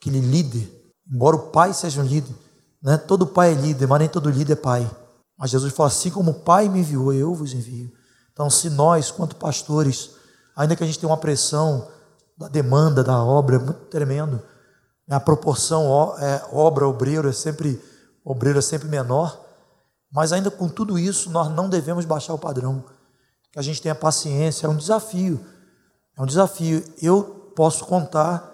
aquele 0.00 0.20
líder, 0.20 0.70
embora 1.10 1.36
o 1.36 1.50
pai 1.50 1.72
seja 1.72 2.02
um 2.02 2.04
líder, 2.04 2.34
né? 2.82 2.98
todo 2.98 3.26
pai 3.26 3.52
é 3.52 3.54
líder, 3.54 3.86
mas 3.86 3.98
nem 3.98 4.08
todo 4.08 4.30
líder 4.30 4.52
é 4.52 4.56
pai. 4.56 4.90
Mas 5.40 5.50
Jesus 5.50 5.72
falou: 5.72 5.88
Assim 5.88 6.10
como 6.10 6.32
o 6.32 6.40
Pai 6.40 6.68
me 6.68 6.80
enviou, 6.80 7.14
eu 7.14 7.34
vos 7.34 7.54
envio. 7.54 7.90
Então, 8.30 8.50
se 8.50 8.68
nós, 8.68 9.10
quanto 9.10 9.34
pastores, 9.36 10.10
ainda 10.54 10.76
que 10.76 10.84
a 10.84 10.86
gente 10.86 10.98
tenha 10.98 11.10
uma 11.10 11.16
pressão 11.16 11.88
da 12.36 12.46
demanda 12.46 13.02
da 13.02 13.24
obra, 13.24 13.56
é 13.56 13.58
muito 13.58 13.86
tremendo, 13.86 14.42
a 15.08 15.18
proporção 15.18 16.14
é, 16.18 16.44
obra 16.52 16.86
obreiro 16.86 17.28
é 17.28 17.32
sempre 17.32 17.82
obreiro 18.24 18.58
é 18.58 18.62
sempre 18.62 18.86
menor, 18.86 19.44
mas 20.12 20.32
ainda 20.32 20.50
com 20.50 20.68
tudo 20.68 20.98
isso 20.98 21.30
nós 21.30 21.50
não 21.50 21.68
devemos 21.68 22.04
baixar 22.04 22.34
o 22.34 22.38
padrão. 22.38 22.84
Que 23.50 23.58
a 23.58 23.62
gente 23.62 23.82
tenha 23.82 23.94
paciência, 23.94 24.66
é 24.66 24.70
um 24.70 24.76
desafio. 24.76 25.44
É 26.16 26.22
um 26.22 26.26
desafio. 26.26 26.84
Eu 27.02 27.52
posso 27.56 27.84
contar 27.84 28.46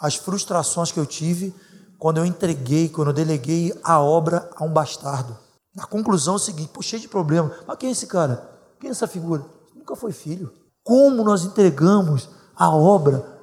as 0.00 0.16
frustrações 0.16 0.90
que 0.90 0.98
eu 0.98 1.06
tive 1.06 1.54
quando 1.98 2.18
eu 2.18 2.24
entreguei, 2.24 2.88
quando 2.88 3.08
eu 3.08 3.14
deleguei 3.14 3.72
a 3.84 4.00
obra 4.00 4.50
a 4.56 4.64
um 4.64 4.72
bastardo. 4.72 5.38
Na 5.74 5.86
conclusão 5.86 6.34
é 6.34 6.36
o 6.36 6.40
seguinte, 6.40 6.70
pô, 6.72 6.82
cheio 6.82 7.02
de 7.02 7.08
problema. 7.08 7.52
Mas 7.66 7.76
quem 7.78 7.88
é 7.88 7.92
esse 7.92 8.06
cara? 8.06 8.50
Quem 8.80 8.88
é 8.88 8.90
essa 8.90 9.06
figura? 9.06 9.44
Nunca 9.74 9.96
foi 9.96 10.12
filho. 10.12 10.52
Como 10.84 11.24
nós 11.24 11.44
entregamos 11.44 12.28
a 12.54 12.70
obra 12.70 13.40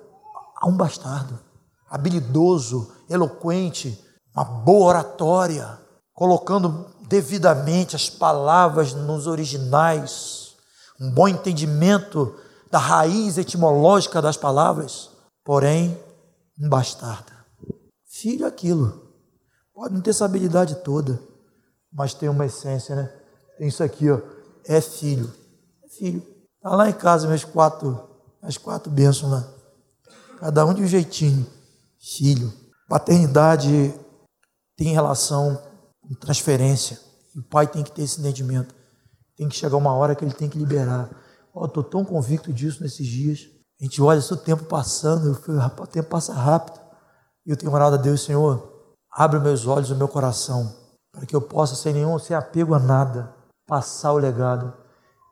a 0.62 0.68
um 0.68 0.76
bastardo? 0.76 1.50
habilidoso, 1.90 2.92
eloquente, 3.10 4.00
uma 4.36 4.44
boa 4.44 4.90
oratória, 4.90 5.80
colocando 6.14 6.86
devidamente 7.08 7.96
as 7.96 8.10
palavras 8.10 8.94
nos 8.94 9.26
originais, 9.26 10.54
um 11.02 11.12
bom 11.12 11.28
entendimento 11.28 12.36
da 12.70 12.78
raiz 12.78 13.38
etimológica 13.38 14.22
das 14.22 14.38
palavras, 14.38 15.10
porém, 15.44 15.98
um 16.60 16.70
bastardo. 16.70 17.32
Filho 18.06 18.46
é 18.46 18.48
aquilo. 18.48 19.10
Pode 19.74 19.94
não 19.94 20.02
ter 20.02 20.12
essa 20.12 20.26
habilidade 20.26 20.76
toda, 20.84 21.20
mas 21.92 22.14
tem 22.14 22.30
uma 22.30 22.46
essência, 22.46 22.96
né? 22.96 23.12
Tem 23.58 23.68
isso 23.68 23.84
aqui, 23.84 24.10
ó. 24.10 24.20
É 24.66 24.80
filho. 24.82 25.34
É 25.84 25.90
filho. 25.90 26.24
Está 26.56 26.76
lá 26.76 26.90
em 26.90 26.94
casa, 26.94 27.28
meus 27.28 27.44
quatro, 27.44 28.10
as 28.42 28.58
quatro 28.58 28.92
bênçãos 28.92 29.32
lá. 29.32 29.54
Cada 30.40 30.66
um 30.66 30.74
de 30.74 30.84
um 30.84 30.88
jeitinho 30.88 31.46
filho. 32.00 32.52
Paternidade 32.88 33.94
tem 34.78 34.94
relação 34.94 35.62
com 36.02 36.16
transferência. 36.16 37.00
o 37.36 37.44
pai 37.44 37.68
tem 37.68 37.84
que 37.84 37.92
ter 37.92 38.04
esse 38.04 38.20
entendimento. 38.20 38.74
Tem 39.38 39.48
que 39.48 39.56
chegar 39.56 39.78
uma 39.78 39.94
hora 39.94 40.16
que 40.16 40.24
ele 40.24 40.34
tem 40.34 40.50
que 40.50 40.58
liberar. 40.58 41.10
Oh, 41.54 41.66
Estou 41.66 41.84
tão 41.84 42.04
convicto 42.04 42.52
disso 42.52 42.82
nesses 42.82 43.06
dias. 43.06 43.48
A 43.80 43.84
gente 43.84 44.02
olha 44.02 44.20
o 44.20 44.38
tempo 44.38 44.66
passando, 44.66 45.32
o 45.32 45.88
tempo 45.88 46.10
passa 46.10 46.34
rápido. 46.34 46.80
E 47.46 47.52
eu 47.52 47.58
tenho 47.58 47.72
orado 47.72 47.96
a 47.96 47.98
Deus, 47.98 48.22
Senhor, 48.22 48.96
abre 49.12 49.40
meus 49.40 49.66
olhos, 49.66 49.90
o 49.92 49.96
meu 49.96 50.08
coração, 50.08 50.76
para 51.12 51.26
que 51.26 51.36
eu 51.36 51.42
possa, 51.42 51.76
sem 51.76 51.94
nenhum, 51.94 52.18
sem 52.20 52.36
apego 52.36 52.74
a 52.74 52.80
nada, 52.80 53.34
passar 53.68 54.14
o 54.14 54.18
legado. 54.18 54.74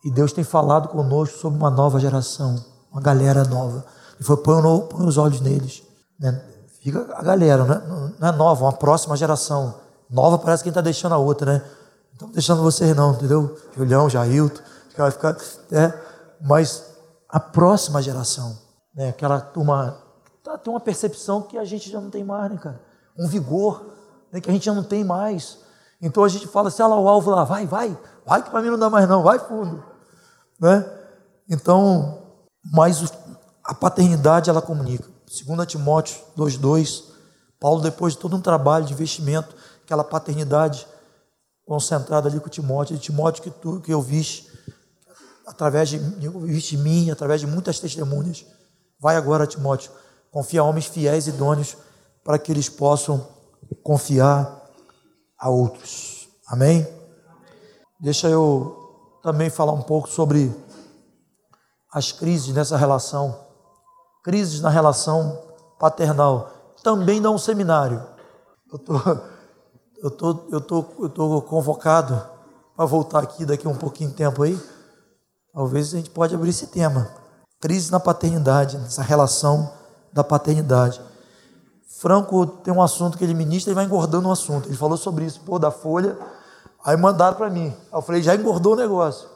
E 0.04 0.12
Deus 0.12 0.32
tem 0.32 0.44
falado 0.44 0.88
conosco 0.90 1.38
sobre 1.38 1.60
uma 1.60 1.70
nova 1.70 2.00
geração, 2.00 2.64
uma 2.92 3.02
galera 3.02 3.44
nova. 3.44 3.86
E 4.20 4.24
foi 4.24 4.38
põe, 4.38 4.62
os 5.06 5.18
olhos 5.18 5.42
neles. 5.42 5.84
Né? 6.20 6.42
fica 6.82 7.06
a 7.16 7.22
galera, 7.22 7.64
né? 7.66 8.14
não 8.18 8.28
é 8.28 8.32
nova, 8.32 8.64
uma 8.66 8.74
próxima 8.74 9.18
geração. 9.18 9.76
Nova 10.10 10.38
parece 10.38 10.64
que 10.64 10.70
a 10.70 10.72
gente 10.72 10.80
está 10.80 10.82
deixando 10.82 11.14
a 11.14 11.18
outra, 11.18 11.54
né? 11.54 11.60
Não 11.60 12.14
estamos 12.14 12.34
deixando 12.34 12.64
vocês 12.64 12.96
não, 12.96 13.12
entendeu? 13.12 13.58
Julião, 13.76 14.10
Jailton, 14.10 14.62
vai 14.98 15.12
ficar. 15.12 15.36
É, 15.72 15.94
mas 16.42 16.86
a 17.30 17.40
próxima 17.40 18.02
geração, 18.02 18.58
né? 18.96 19.10
aquela 19.10 19.40
turma, 19.42 19.98
tá, 20.44 20.58
tem 20.58 20.72
uma 20.72 20.80
percepção 20.80 21.42
que 21.42 21.58
a 21.58 21.66
gente 21.66 21.90
já 21.90 22.00
não 22.00 22.10
tem 22.10 22.24
mais, 22.24 22.52
né, 22.52 22.58
cara? 22.58 22.82
Um 23.20 23.28
vigor 23.28 23.86
né? 24.32 24.40
que 24.40 24.50
a 24.50 24.54
gente 24.54 24.66
já 24.66 24.74
não 24.74 24.84
tem 24.84 25.04
mais. 25.04 25.60
Então 26.02 26.24
a 26.24 26.28
gente 26.28 26.48
fala 26.48 26.68
assim, 26.68 26.82
olha 26.84 26.96
lá 26.96 27.02
o 27.02 27.08
alvo 27.08 27.32
lá, 27.32 27.44
vai, 27.44 27.66
vai, 27.66 27.98
vai 28.26 28.44
que 28.44 28.50
para 28.50 28.62
mim 28.62 28.70
não 28.70 28.80
dá 28.80 28.90
mais 28.90 29.08
não, 29.08 29.24
vai 29.24 29.40
fundo. 29.40 29.84
Né? 30.60 30.86
Então, 31.50 32.22
mas 32.72 33.12
a 33.64 33.74
paternidade 33.74 34.50
ela 34.50 34.62
comunica. 34.62 35.10
2 35.26 35.68
Timóteo 35.68 36.18
2,2, 36.38 37.04
Paulo, 37.60 37.82
depois 37.82 38.14
de 38.14 38.20
todo 38.20 38.36
um 38.36 38.42
trabalho 38.42 38.86
de 38.86 38.94
investimento, 38.94 39.56
aquela 39.84 40.04
paternidade 40.04 40.88
concentrada 41.66 42.30
ali 42.30 42.40
com 42.40 42.48
Timóteo, 42.48 42.96
de 42.96 43.02
Timóteo 43.02 43.44
que 43.44 43.50
tu 43.50 43.82
que 43.82 43.94
eu 43.94 44.02
vi 44.02 44.26
através 45.46 45.90
de, 45.90 45.98
viste 45.98 46.78
mim, 46.78 47.10
através 47.10 47.42
de 47.42 47.48
muitas 47.48 47.80
testemunhas. 47.80 48.46
Vai 49.00 49.16
agora, 49.16 49.48
Timóteo, 49.48 49.92
confia 50.32 50.62
a 50.62 50.64
homens 50.64 50.86
fiéis 50.86 51.28
e 51.28 51.30
idôneos 51.30 51.78
para 52.24 52.38
que 52.38 52.52
eles 52.52 52.70
possam 52.70 53.28
confiar 53.84 54.57
a 55.40 55.50
outros. 55.50 56.30
Amém? 56.48 56.88
Deixa 58.00 58.30
eu 58.30 59.20
também 59.24 59.50
falar 59.50 59.74
um 59.74 59.82
pouco 59.82 60.08
sobre 60.08 60.54
as 61.92 62.12
crises 62.12 62.54
nessa 62.54 62.78
relação. 62.78 63.38
Crises 64.24 64.62
na 64.62 64.70
relação 64.70 65.42
paternal. 65.80 66.52
Também 66.84 67.22
dá 67.22 67.30
um 67.30 67.38
seminário. 67.38 68.06
Eu 68.72 68.80
tô, 68.80 68.94
eu 70.04 70.12
tô, 70.12 70.48
eu 70.52 70.62
tô, 70.62 70.86
eu 71.00 71.10
tô 71.10 71.42
convocado 71.42 72.22
para 72.76 72.86
voltar 72.86 73.24
aqui 73.24 73.46
daqui 73.46 73.68
um 73.68 73.76
pouquinho 73.76 74.10
de 74.10 74.16
tempo 74.16 74.44
aí. 74.44 74.60
Talvez 75.54 75.94
a 75.94 75.98
gente 75.98 76.12
pode 76.12 76.36
abrir 76.36 76.52
esse 76.52 76.68
tema. 76.68 77.10
Crise 77.60 77.92
na 77.92 78.00
paternidade, 78.00 78.78
nessa 78.78 79.02
relação 79.02 79.74
da 80.14 80.24
paternidade. 80.24 81.02
Franco 81.98 82.46
tem 82.46 82.72
um 82.72 82.82
assunto 82.82 83.18
que 83.18 83.24
ele 83.24 83.34
ministra 83.34 83.72
e 83.72 83.76
vai 83.76 83.84
engordando 83.84 84.28
o 84.28 84.30
um 84.30 84.32
assunto. 84.32 84.70
Ele 84.70 84.78
falou 84.78 84.98
sobre 84.98 85.26
isso, 85.26 85.42
pô, 85.42 85.58
da 85.58 85.72
folha. 85.72 86.16
Aí 86.86 86.96
mandaram 86.96 87.36
para 87.36 87.50
mim. 87.50 87.74
Aí 87.92 87.98
eu 87.98 88.02
falei, 88.04 88.22
já 88.22 88.36
engordou 88.36 88.74
o 88.74 88.76
negócio. 88.76 89.28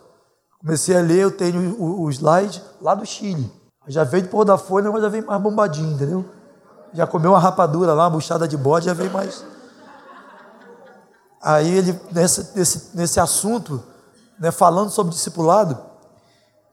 Comecei 0.60 0.96
a 0.96 1.02
ler, 1.02 1.24
eu 1.24 1.32
tenho 1.32 1.76
o, 1.80 2.04
o 2.04 2.12
slide 2.12 2.62
lá 2.80 2.94
do 2.94 3.04
Chile. 3.04 3.52
Já 3.88 4.04
veio 4.04 4.24
de 4.24 4.30
pôr 4.30 4.46
da 4.46 4.60
folha, 4.60 4.92
mas 4.92 5.02
já 5.02 5.10
vem 5.10 5.24
mais 5.24 5.42
bombadinho, 5.42 5.92
entendeu? 5.92 6.24
Já 6.94 7.08
comeu 7.08 7.32
uma 7.32 7.40
rapadura 7.40 7.94
lá, 7.96 8.04
uma 8.04 8.12
buchada 8.12 8.48
de 8.48 8.56
bode, 8.56 8.86
já 8.86 8.94
vem 8.94 9.10
mais. 9.10 9.44
Aí 11.42 11.76
ele, 11.76 12.00
nesse, 12.12 12.56
nesse, 12.56 12.96
nesse 12.96 13.20
assunto, 13.20 13.84
né, 14.40 14.52
falando 14.52 14.92
sobre 14.92 15.14
discipulado, 15.14 15.80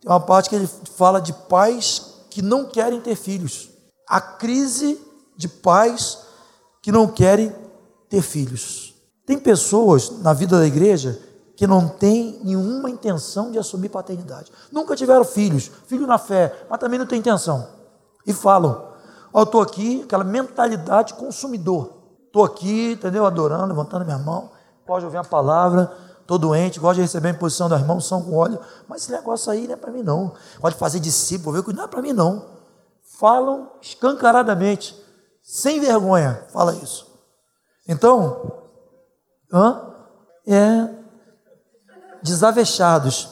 tem 0.03 0.11
uma 0.11 0.21
parte 0.21 0.51
que 0.51 0.55
ele 0.55 0.67
fala 0.67 1.19
de 1.19 1.33
pais 1.33 2.27
que 2.29 2.43
não 2.43 2.67
querem 2.67 3.01
ter 3.01 3.17
filhos. 3.17 3.71
A 4.07 4.21
crise 4.21 5.08
de 5.39 5.49
pais 5.49 6.19
que 6.83 6.93
não 6.93 7.07
querem 7.07 7.55
ter 8.11 8.21
filhos. 8.21 8.95
Tem 9.25 9.39
pessoas 9.39 10.19
na 10.21 10.35
vida 10.35 10.59
da 10.59 10.67
igreja 10.67 11.19
que 11.57 11.67
não 11.67 11.89
têm 11.89 12.41
nenhuma 12.45 12.91
intenção 12.91 13.51
de 13.51 13.59
assumir 13.59 13.89
paternidade. 13.89 14.53
Nunca 14.71 14.97
tiveram 14.97 15.25
filhos, 15.25 15.71
filho 15.87 16.07
na 16.07 16.19
fé, 16.19 16.67
mas 16.69 16.79
também 16.79 16.99
não 16.99 17.07
tem 17.07 17.21
intenção. 17.21 17.69
E 18.27 18.33
falam: 18.33 18.93
Ó, 19.33 19.41
oh, 19.41 19.43
estou 19.45 19.63
aqui, 19.63 20.03
aquela 20.05 20.25
mentalidade 20.25 21.15
consumidor. 21.15 21.93
Estou 22.27 22.45
aqui, 22.45 22.93
entendeu? 22.93 23.25
Adorando, 23.25 23.67
levantando 23.67 24.05
minha 24.05 24.19
mão. 24.19 24.51
Pode 24.87 25.05
ouvir 25.05 25.19
a 25.19 25.25
palavra, 25.25 25.93
estou 26.21 26.39
doente, 26.39 26.81
gosto 26.81 26.97
de 26.97 27.03
receber 27.03 27.29
a 27.29 27.31
imposição 27.33 27.69
das 27.69 27.83
mãos, 27.83 28.07
são 28.07 28.23
com 28.23 28.37
óleo. 28.37 28.59
Mas 28.89 29.03
esse 29.03 29.13
negócio 29.13 29.53
aí 29.53 29.67
não 29.67 29.75
é 29.75 29.77
para 29.77 29.91
mim, 29.91 30.03
não. 30.03 30.33
Pode 30.61 30.77
fazer 30.77 31.01
discípulo, 31.01 31.63
ver 31.63 31.75
não 31.75 31.85
é 31.85 31.87
para 31.87 32.03
mim, 32.03 32.13
não. 32.13 32.45
Falam 33.03 33.71
escancaradamente, 33.81 34.97
sem 35.49 35.81
vergonha, 35.81 36.45
fala 36.53 36.75
isso. 36.75 37.07
Então, 37.89 38.53
hã? 39.51 39.95
é 40.47 40.91
desavexados. 42.23 43.31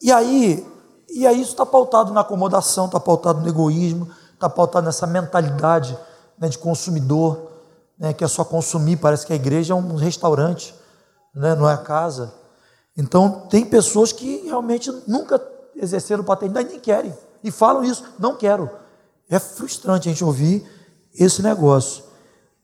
E 0.00 0.10
aí, 0.10 0.66
e 1.10 1.26
aí 1.26 1.42
isso 1.42 1.50
está 1.50 1.66
pautado 1.66 2.10
na 2.14 2.22
acomodação, 2.22 2.86
está 2.86 2.98
pautado 2.98 3.42
no 3.42 3.48
egoísmo, 3.48 4.08
está 4.32 4.48
pautado 4.48 4.86
nessa 4.86 5.06
mentalidade 5.06 5.96
né, 6.38 6.48
de 6.48 6.56
consumidor, 6.56 7.50
né, 7.98 8.14
que 8.14 8.24
é 8.24 8.28
só 8.28 8.42
consumir. 8.42 8.96
Parece 8.96 9.26
que 9.26 9.34
a 9.34 9.36
igreja 9.36 9.74
é 9.74 9.76
um 9.76 9.96
restaurante, 9.96 10.74
né, 11.34 11.54
não 11.54 11.68
é 11.68 11.74
a 11.74 11.78
casa. 11.78 12.32
Então, 12.96 13.46
tem 13.50 13.66
pessoas 13.66 14.10
que 14.10 14.46
realmente 14.46 14.90
nunca 15.06 15.38
exerceram 15.76 16.24
paternidade, 16.24 16.70
nem 16.70 16.80
querem, 16.80 17.14
e 17.44 17.50
falam 17.50 17.84
isso, 17.84 18.04
não 18.18 18.36
quero. 18.36 18.80
É 19.34 19.40
frustrante 19.40 20.08
a 20.08 20.12
gente 20.12 20.24
ouvir 20.24 20.64
esse 21.14 21.42
negócio. 21.42 22.04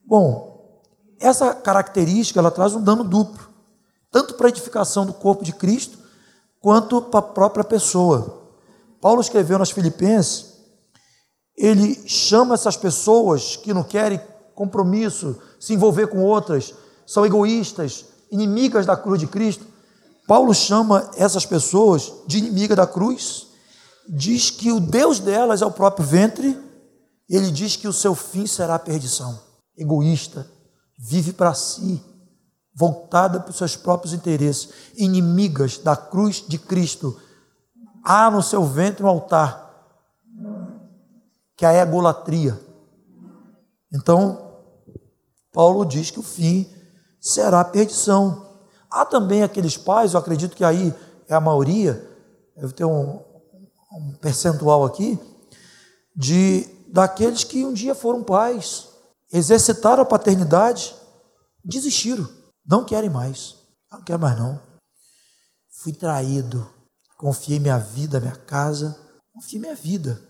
Bom, 0.05 0.81
essa 1.19 1.53
característica 1.53 2.39
ela 2.39 2.51
traz 2.51 2.75
um 2.75 2.81
dano 2.81 3.03
duplo 3.03 3.49
tanto 4.11 4.33
para 4.33 4.47
a 4.47 4.49
edificação 4.49 5.05
do 5.05 5.13
corpo 5.13 5.43
de 5.43 5.53
Cristo, 5.53 5.97
quanto 6.59 7.01
para 7.01 7.19
a 7.19 7.23
própria 7.23 7.63
pessoa. 7.63 8.43
Paulo 9.01 9.21
escreveu 9.21 9.57
nas 9.59 9.71
Filipenses, 9.71 10.57
ele 11.55 11.95
chama 12.07 12.55
essas 12.55 12.75
pessoas 12.75 13.55
que 13.55 13.73
não 13.73 13.83
querem 13.83 14.19
compromisso, 14.55 15.37
se 15.59 15.73
envolver 15.73 16.07
com 16.07 16.23
outras, 16.23 16.73
são 17.05 17.25
egoístas, 17.25 18.05
inimigas 18.31 18.85
da 18.85 18.95
cruz 18.95 19.19
de 19.19 19.27
Cristo. 19.27 19.65
Paulo 20.27 20.53
chama 20.53 21.09
essas 21.15 21.45
pessoas 21.45 22.11
de 22.27 22.37
inimiga 22.37 22.75
da 22.75 22.85
cruz, 22.85 23.47
diz 24.09 24.49
que 24.49 24.71
o 24.71 24.79
Deus 24.79 25.19
delas 25.19 25.61
é 25.61 25.65
o 25.65 25.71
próprio 25.71 26.05
ventre, 26.05 26.59
ele 27.29 27.51
diz 27.51 27.75
que 27.75 27.87
o 27.87 27.93
seu 27.93 28.15
fim 28.15 28.47
será 28.47 28.75
a 28.75 28.79
perdição. 28.79 29.39
Egoísta, 29.77 30.49
vive 30.97 31.31
para 31.31 31.53
si, 31.53 32.03
voltada 32.73 33.39
para 33.39 33.51
os 33.51 33.57
seus 33.57 33.75
próprios 33.75 34.13
interesses, 34.13 34.69
inimigas 34.97 35.77
da 35.77 35.95
cruz 35.95 36.43
de 36.45 36.57
Cristo. 36.57 37.19
Há 38.03 38.31
no 38.31 38.41
seu 38.41 38.65
ventre 38.65 39.03
um 39.03 39.07
altar, 39.07 39.69
que 41.55 41.65
é 41.65 41.69
a 41.69 41.83
egolatria. 41.83 42.59
Então, 43.93 44.55
Paulo 45.53 45.85
diz 45.85 46.09
que 46.09 46.19
o 46.19 46.23
fim 46.23 46.67
será 47.21 47.59
a 47.59 47.65
perdição. 47.65 48.47
Há 48.89 49.05
também 49.05 49.43
aqueles 49.43 49.77
pais, 49.77 50.13
eu 50.13 50.19
acredito 50.19 50.55
que 50.55 50.63
aí 50.63 50.93
é 51.27 51.35
a 51.35 51.41
maioria, 51.41 52.09
deve 52.55 52.73
ter 52.73 52.85
um, 52.85 53.21
um 53.91 54.13
percentual 54.13 54.85
aqui, 54.85 55.19
de 56.15 56.67
daqueles 56.87 57.43
que 57.43 57.65
um 57.65 57.73
dia 57.73 57.95
foram 57.95 58.23
pais, 58.23 58.87
exercitaram 59.31 60.03
a 60.03 60.05
paternidade, 60.05 60.95
desistiram. 61.63 62.27
Não 62.65 62.85
querem 62.85 63.09
mais. 63.09 63.55
Não 63.91 64.01
quero 64.01 64.19
mais 64.19 64.37
não. 64.37 64.59
Fui 65.69 65.93
traído. 65.93 66.67
Confiei 67.17 67.59
minha 67.59 67.77
vida, 67.77 68.19
minha 68.19 68.35
casa. 68.35 68.97
Confiei 69.33 69.59
minha 69.59 69.75
vida. 69.75 70.21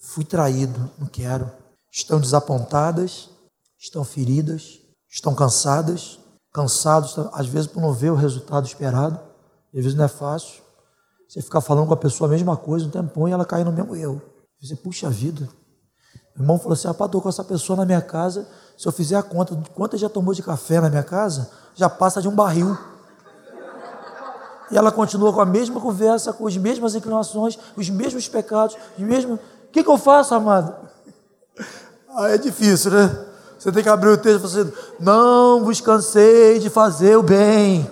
Fui 0.00 0.24
traído. 0.24 0.90
Não 0.98 1.06
quero. 1.06 1.50
Estão 1.90 2.20
desapontadas. 2.20 3.30
Estão 3.78 4.04
feridas. 4.04 4.80
Estão 5.08 5.34
cansadas. 5.34 6.18
Cansados, 6.52 7.16
às 7.32 7.46
vezes, 7.46 7.66
por 7.66 7.80
não 7.80 7.92
ver 7.92 8.10
o 8.10 8.16
resultado 8.16 8.66
esperado. 8.66 9.18
Às 9.74 9.82
vezes 9.82 9.94
não 9.94 10.04
é 10.04 10.08
fácil. 10.08 10.62
Você 11.28 11.42
ficar 11.42 11.60
falando 11.60 11.86
com 11.86 11.94
a 11.94 11.96
pessoa 11.96 12.26
a 12.26 12.30
mesma 12.30 12.56
coisa 12.56 12.86
um 12.86 12.90
tempão 12.90 13.28
e 13.28 13.32
ela 13.32 13.44
cair 13.44 13.64
no 13.64 13.72
mesmo 13.72 13.94
erro. 13.94 14.22
Você, 14.60 14.74
puxa 14.74 15.10
vida. 15.10 15.46
Meu 16.34 16.42
irmão 16.42 16.58
falou 16.58 16.72
assim: 16.72 16.88
rapaz, 16.88 17.08
estou 17.08 17.20
com 17.20 17.28
essa 17.28 17.44
pessoa 17.44 17.76
na 17.76 17.84
minha 17.84 18.00
casa. 18.00 18.48
Se 18.78 18.88
eu 18.88 18.92
fizer 18.92 19.16
a 19.16 19.22
conta 19.22 19.54
de 19.54 19.68
quanto 19.70 19.96
já 19.98 20.08
tomou 20.08 20.32
de 20.32 20.42
café 20.42 20.80
na 20.80 20.88
minha 20.88 21.02
casa, 21.02 21.50
já 21.74 21.88
passa 21.88 22.22
de 22.22 22.28
um 22.28 22.34
barril. 22.34 22.76
E 24.70 24.76
ela 24.76 24.90
continua 24.90 25.32
com 25.32 25.40
a 25.40 25.46
mesma 25.46 25.80
conversa, 25.80 26.32
com 26.32 26.46
as 26.46 26.56
mesmas 26.56 26.94
inclinações, 26.94 27.58
os 27.76 27.90
mesmos 27.90 28.26
pecados, 28.28 28.76
os 28.96 29.04
mesmos. 29.04 29.38
O 29.38 29.70
que, 29.70 29.82
que 29.84 29.90
eu 29.90 29.98
faço, 29.98 30.34
amado? 30.34 30.74
Ah, 32.10 32.30
é 32.30 32.38
difícil, 32.38 32.90
né? 32.90 33.26
Você 33.56 33.70
tem 33.70 33.80
que 33.80 33.88
abrir 33.88 34.08
o 34.08 34.16
texto 34.16 34.44
e 34.44 34.48
falar 34.48 34.62
assim, 34.62 34.72
não 34.98 35.62
vos 35.62 35.80
cansei 35.80 36.58
de 36.58 36.68
fazer 36.68 37.16
o 37.16 37.22
bem, 37.22 37.88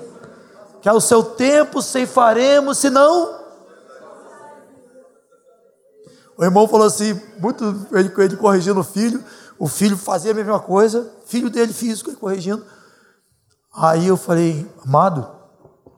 que 0.87 0.90
ao 0.90 1.01
seu 1.01 1.20
tempo 1.20 1.83
ceifaremos, 1.83 2.79
senão. 2.79 3.44
O 6.38 6.44
irmão 6.44 6.68
falou 6.68 6.87
assim, 6.87 7.20
muito 7.40 7.64
ele, 7.90 8.12
ele 8.16 8.37
corrigindo 8.37 8.79
o 8.79 8.85
filho, 8.85 9.25
o 9.59 9.66
filho 9.66 9.96
fazia 9.96 10.31
a 10.31 10.35
mesma 10.35 10.61
coisa, 10.61 11.12
filho 11.27 11.51
dele 11.51 11.72
físico, 11.72 12.11
ele 12.11 12.16
corrigindo. 12.16 12.64
Aí 13.75 14.07
eu 14.07 14.16
falei, 14.16 14.64
amado, 14.87 15.29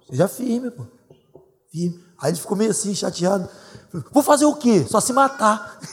seja 0.08 0.26
firme, 0.26 0.70
pô. 0.70 0.86
Firme. 1.70 2.02
Aí 2.18 2.30
ele 2.30 2.40
ficou 2.40 2.56
meio 2.56 2.70
assim, 2.70 2.94
chateado. 2.94 3.46
Vou 4.10 4.22
fazer 4.22 4.46
o 4.46 4.56
quê? 4.56 4.86
Só 4.88 5.02
se 5.02 5.12
matar. 5.12 5.80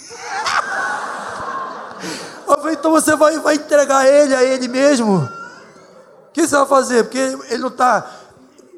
Eu 2.47 2.57
falei, 2.59 2.75
então 2.75 2.91
você 2.91 3.13
vai, 3.15 3.37
vai 3.39 3.55
entregar 3.55 4.07
ele 4.07 4.33
a 4.33 4.41
ele 4.41 4.69
mesmo? 4.69 5.17
O 5.17 6.31
que 6.31 6.47
você 6.47 6.55
vai 6.55 6.65
fazer? 6.65 7.03
Porque 7.03 7.17
ele 7.17 7.57
não 7.57 7.67
está 7.67 8.14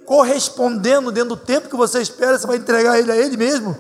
correspondendo 0.08 1.12
dentro 1.12 1.36
do 1.36 1.38
tempo 1.38 1.68
que 1.68 1.76
você 1.76 2.02
espera, 2.02 2.40
você 2.40 2.48
vai 2.48 2.56
entregar 2.56 2.98
ele 2.98 3.12
a 3.12 3.18
ele 3.18 3.36
mesmo? 3.36 3.76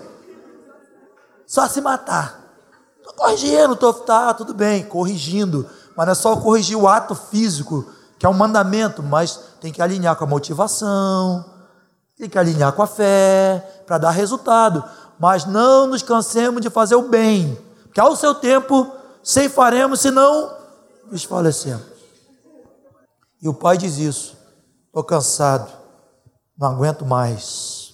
Só 1.48 1.66
se 1.70 1.80
matar. 1.80 2.54
Estou 2.98 3.13
corrigindo, 3.13 3.78
tô, 3.78 3.94
tá, 3.94 4.34
tudo 4.34 4.54
bem, 4.54 4.84
corrigindo. 4.84 5.66
Mas 5.96 6.06
não 6.06 6.12
é 6.12 6.16
só 6.16 6.36
corrigir 6.36 6.78
o 6.78 6.86
ato 6.86 7.16
físico 7.16 7.90
que 8.20 8.26
é 8.26 8.30
um 8.30 8.34
mandamento, 8.34 9.02
mas 9.02 9.40
tem 9.62 9.72
que 9.72 9.82
alinhar 9.82 10.18
com 10.18 10.26
a 10.26 10.28
motivação, 10.28 11.46
tem 12.18 12.28
que 12.30 12.38
alinhar 12.38 12.74
com 12.74 12.82
a 12.82 12.88
fé, 12.88 13.84
para 13.86 13.98
dar 13.98 14.12
resultado. 14.12 14.84
Mas 15.18 15.46
não 15.46 15.88
nos 15.88 16.02
cansemos 16.02 16.62
de 16.62 16.70
fazer 16.70 16.96
o 16.96 17.08
bem, 17.08 17.58
que 17.94 18.02
ao 18.02 18.18
seu 18.18 18.36
tempo 18.36 18.92
ceifaremos, 19.24 20.02
senão 20.02 20.52
desfalecemos. 21.10 21.86
E 23.42 23.48
o 23.48 23.54
pai 23.54 23.78
diz 23.78 23.98
isso: 23.98 24.36
estou 24.88 25.06
cansado, 25.06 25.72
não 26.58 26.67
aguento 26.67 27.06
mais. 27.06 27.93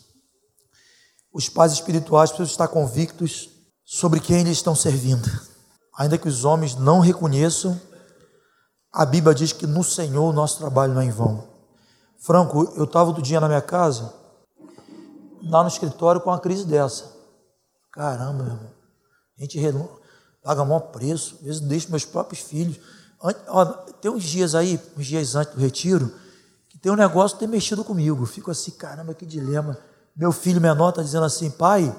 Os 1.33 1.49
pais 1.49 1.73
espirituais 1.73 2.29
precisam 2.31 2.51
estar 2.51 2.67
convictos 2.67 3.49
sobre 3.83 4.19
quem 4.19 4.41
eles 4.41 4.57
estão 4.57 4.75
servindo, 4.75 5.29
ainda 5.97 6.17
que 6.17 6.27
os 6.27 6.45
homens 6.45 6.75
não 6.75 6.99
reconheçam 6.99 7.79
a 8.93 9.05
Bíblia 9.05 9.33
diz 9.33 9.51
que 9.51 9.65
no 9.65 9.83
Senhor 9.83 10.29
o 10.29 10.31
nosso 10.31 10.59
trabalho 10.59 10.93
não 10.93 11.01
é 11.01 11.05
em 11.05 11.09
vão. 11.09 11.47
Franco, 12.19 12.71
eu 12.77 12.83
estava 12.83 13.09
outro 13.09 13.23
dia 13.23 13.39
na 13.39 13.47
minha 13.47 13.61
casa, 13.61 14.13
lá 15.41 15.63
no 15.63 15.67
escritório, 15.67 16.21
com 16.21 16.29
uma 16.29 16.39
crise 16.39 16.63
dessa. 16.63 17.11
Caramba, 17.91 18.43
meu 18.43 18.53
irmão. 18.53 18.71
A 19.35 19.41
gente 19.41 19.59
paga 20.43 20.63
maior 20.63 20.79
preço, 20.91 21.37
às 21.39 21.41
vezes 21.41 21.61
deixo 21.61 21.89
meus 21.89 22.05
próprios 22.05 22.43
filhos. 22.43 22.79
Tem 23.99 24.11
uns 24.11 24.23
dias 24.23 24.53
aí, 24.53 24.79
uns 24.95 25.07
dias 25.07 25.35
antes 25.35 25.55
do 25.55 25.59
retiro, 25.59 26.13
tem 26.83 26.91
um 26.91 26.97
negócio 26.97 27.37
que 27.37 27.39
tem 27.39 27.47
mexido 27.47 27.81
comigo. 27.81 28.25
fico 28.25 28.51
assim, 28.51 28.71
caramba, 28.71 29.13
que 29.13 29.25
dilema. 29.25 29.77
Meu 30.13 30.33
filho 30.33 30.59
menor 30.59 30.89
está 30.89 31.01
dizendo 31.01 31.23
assim, 31.23 31.49
pai, 31.49 31.95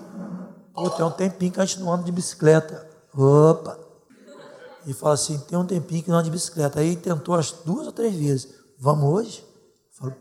pô, 0.75 0.90
tem 0.90 1.03
um 1.03 1.11
tempinho 1.11 1.53
que 1.53 1.59
a 1.59 1.64
gente 1.64 1.81
não 1.81 1.90
anda 1.90 2.05
de 2.05 2.12
bicicleta. 2.12 2.87
Opa! 3.16 3.79
E 4.87 4.92
fala 4.92 5.14
assim, 5.14 5.38
tem 5.38 5.57
um 5.57 5.64
tempinho 5.64 6.03
que 6.03 6.11
não 6.11 6.18
anda 6.18 6.25
de 6.25 6.31
bicicleta. 6.31 6.81
Aí 6.81 6.97
tentou 6.97 7.35
as 7.35 7.51
duas 7.51 7.87
ou 7.87 7.92
três 7.94 8.14
vezes. 8.14 8.55
Vamos 8.79 9.09
hoje? 9.09 9.42
Falo, 9.92 10.14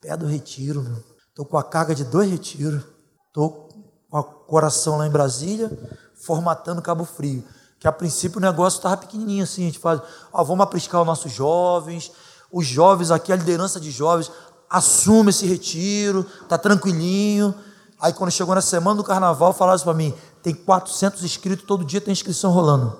pé 0.00 0.16
do 0.16 0.26
retiro, 0.26 0.82
meu. 0.82 0.96
Estou 1.28 1.46
com 1.46 1.56
a 1.56 1.62
carga 1.62 1.94
de 1.94 2.02
dois 2.02 2.28
retiros. 2.28 2.82
Estou 3.28 3.68
com 4.10 4.18
o 4.18 4.24
coração 4.24 4.98
lá 4.98 5.06
em 5.06 5.10
Brasília, 5.10 5.70
formatando 6.16 6.82
Cabo 6.82 7.04
Frio. 7.04 7.44
Que 7.78 7.86
a 7.86 7.92
princípio 7.92 8.38
o 8.38 8.42
negócio 8.42 8.78
estava 8.78 8.96
pequenininho 8.96 9.44
assim. 9.44 9.62
A 9.62 9.66
gente 9.66 9.78
faz, 9.78 10.02
ó, 10.32 10.42
vamos 10.42 10.64
apriscar 10.64 11.00
os 11.00 11.06
nossos 11.06 11.30
jovens. 11.30 12.10
Os 12.52 12.66
jovens 12.66 13.10
aqui, 13.10 13.32
a 13.32 13.36
liderança 13.36 13.80
de 13.80 13.90
jovens, 13.90 14.30
assume 14.68 15.30
esse 15.30 15.46
retiro, 15.46 16.24
tá 16.48 16.58
tranquilinho. 16.58 17.54
Aí 17.98 18.12
quando 18.12 18.30
chegou 18.30 18.54
na 18.54 18.60
semana 18.60 18.96
do 18.96 19.04
carnaval, 19.04 19.52
falaram 19.52 19.80
para 19.80 19.94
mim, 19.94 20.14
tem 20.42 20.54
400 20.54 21.24
inscritos, 21.24 21.66
todo 21.66 21.84
dia 21.84 22.00
tem 22.00 22.12
inscrição 22.12 22.50
rolando. 22.50 22.96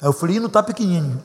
Aí 0.00 0.08
eu 0.08 0.12
falei, 0.12 0.38
não 0.38 0.46
está 0.46 0.62
pequenininho. 0.62 1.22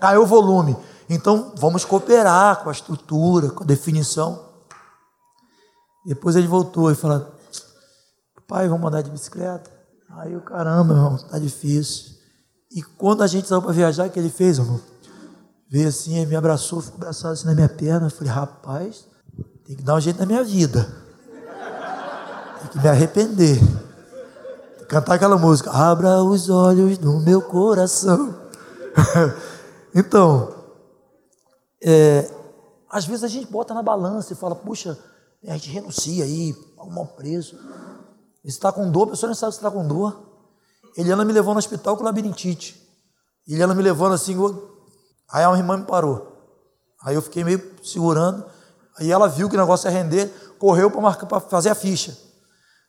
Caiu 0.00 0.22
o 0.22 0.26
volume. 0.26 0.76
Então 1.08 1.52
vamos 1.56 1.84
cooperar 1.84 2.62
com 2.62 2.68
a 2.68 2.72
estrutura, 2.72 3.50
com 3.50 3.64
a 3.64 3.66
definição. 3.66 4.52
Depois 6.04 6.36
ele 6.36 6.46
voltou 6.46 6.90
e 6.90 6.94
falou, 6.94 7.26
pai, 8.46 8.68
vamos 8.68 8.86
andar 8.86 9.02
de 9.02 9.10
bicicleta? 9.10 9.70
Aí 10.10 10.32
eu, 10.32 10.40
caramba, 10.42 10.94
irmão, 10.94 11.16
tá 11.16 11.38
difícil. 11.38 12.12
E 12.70 12.82
quando 12.82 13.22
a 13.22 13.26
gente 13.26 13.48
saiu 13.48 13.62
para 13.62 13.72
viajar, 13.72 14.06
o 14.06 14.10
que 14.10 14.18
ele 14.18 14.30
fez, 14.30 14.58
irmão? 14.58 14.80
Veio 15.74 15.88
assim, 15.88 16.18
ele 16.18 16.26
me 16.26 16.36
abraçou, 16.36 16.80
ficou 16.80 16.98
abraçado 16.98 17.32
assim 17.32 17.46
na 17.46 17.52
minha 17.52 17.68
perna. 17.68 18.06
Eu 18.06 18.10
falei, 18.10 18.32
rapaz, 18.32 19.08
tem 19.66 19.74
que 19.74 19.82
dar 19.82 19.96
um 19.96 20.00
jeito 20.00 20.20
na 20.20 20.24
minha 20.24 20.44
vida. 20.44 20.84
Tem 22.60 22.70
que 22.70 22.78
me 22.78 22.88
arrepender. 22.88 23.58
Cantar 24.88 25.14
aquela 25.14 25.36
música, 25.36 25.72
abra 25.72 26.22
os 26.22 26.48
olhos 26.48 26.96
do 26.96 27.18
meu 27.18 27.42
coração. 27.42 28.36
então, 29.92 30.54
é, 31.82 32.30
às 32.88 33.04
vezes 33.04 33.24
a 33.24 33.28
gente 33.28 33.50
bota 33.50 33.74
na 33.74 33.82
balança 33.82 34.32
e 34.32 34.36
fala, 34.36 34.54
puxa, 34.54 34.96
a 35.44 35.54
gente 35.54 35.70
renuncia 35.70 36.22
aí, 36.22 36.54
paga 36.76 36.88
um 36.88 37.04
preço. 37.04 37.56
Você 38.44 38.50
está 38.50 38.70
com 38.70 38.88
dor, 38.88 39.08
a 39.08 39.10
pessoa 39.10 39.26
não 39.26 39.34
sabe 39.34 39.50
se 39.50 39.58
está 39.58 39.72
com 39.72 39.84
dor. 39.84 40.22
Eliana 40.96 41.24
me 41.24 41.32
levou 41.32 41.52
no 41.52 41.58
hospital 41.58 41.96
com 41.96 42.04
labirintite. 42.04 42.80
Eliana 43.48 43.74
me 43.74 43.82
levando 43.82 44.12
assim, 44.12 44.36
aí 45.30 45.44
a 45.44 45.56
irmã 45.56 45.76
me 45.76 45.84
parou. 45.84 46.34
Aí 47.04 47.14
eu 47.14 47.22
fiquei 47.22 47.44
meio 47.44 47.62
segurando. 47.82 48.44
Aí 48.98 49.10
ela 49.10 49.28
viu 49.28 49.48
que 49.48 49.56
o 49.56 49.58
negócio 49.58 49.88
ia 49.88 49.92
render, 49.92 50.26
correu 50.58 50.90
para 50.90 51.40
fazer 51.40 51.68
a 51.70 51.74
ficha. 51.74 52.16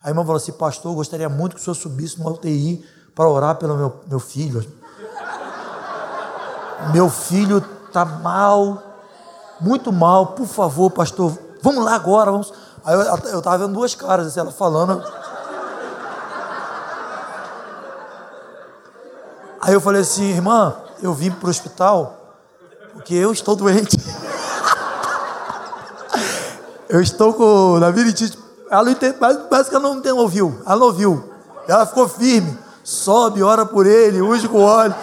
A 0.01 0.09
irmã 0.09 0.21
falou 0.21 0.37
assim, 0.37 0.51
pastor, 0.51 0.91
eu 0.91 0.95
gostaria 0.95 1.27
muito 1.27 1.55
que 1.55 1.61
o 1.61 1.63
senhor 1.63 1.75
subisse 1.75 2.19
no 2.19 2.29
UTI 2.29 2.85
para 3.15 3.27
orar 3.27 3.55
pelo 3.55 3.75
meu, 3.75 4.01
meu 4.07 4.19
filho. 4.19 4.63
Meu 6.93 7.09
filho 7.09 7.57
está 7.87 8.05
mal, 8.05 8.83
muito 9.59 9.91
mal, 9.91 10.27
por 10.27 10.45
favor, 10.45 10.91
pastor, 10.91 11.35
vamos 11.61 11.83
lá 11.83 11.95
agora, 11.95 12.31
vamos. 12.31 12.53
Aí 12.83 12.93
eu 13.31 13.39
estava 13.39 13.57
vendo 13.57 13.73
duas 13.73 13.95
caras, 13.95 14.27
assim, 14.27 14.39
ela 14.39 14.51
falando. 14.51 15.03
Aí 19.59 19.73
eu 19.73 19.81
falei 19.81 20.01
assim, 20.01 20.25
irmã, 20.25 20.75
eu 21.01 21.13
vim 21.13 21.31
para 21.31 21.47
o 21.47 21.49
hospital 21.49 22.24
porque 22.95 23.13
eu 23.13 23.31
estou 23.31 23.55
doente. 23.55 23.97
eu 26.89 27.01
estou 27.01 27.33
com 27.33 27.77
labirintite. 27.77 28.39
Ela 28.71 28.89
entende, 28.89 29.17
parece 29.19 29.69
que 29.69 29.75
ela 29.75 29.83
não, 29.83 29.95
não 29.95 30.17
ouviu. 30.17 30.59
Ela 30.65 30.77
não 30.77 30.87
ouviu. 30.87 31.31
Ela 31.67 31.85
ficou 31.85 32.07
firme. 32.07 32.57
Sobe, 32.83 33.43
ora 33.43 33.65
por 33.65 33.85
ele, 33.85 34.21
unge 34.21 34.47
com 34.47 34.61
óleo. 34.61 34.95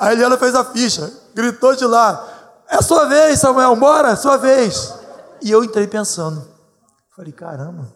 Aí 0.00 0.22
ela 0.22 0.38
fez 0.38 0.54
a 0.54 0.64
ficha, 0.64 1.12
gritou 1.34 1.74
de 1.74 1.84
lá. 1.84 2.28
É 2.68 2.80
sua 2.80 3.06
vez, 3.06 3.40
Samuel, 3.40 3.74
bora, 3.76 4.10
é 4.10 4.16
sua 4.16 4.36
vez. 4.36 4.94
E 5.42 5.50
eu 5.50 5.64
entrei 5.64 5.86
pensando. 5.86 6.46
Falei, 7.14 7.32
caramba. 7.32 7.92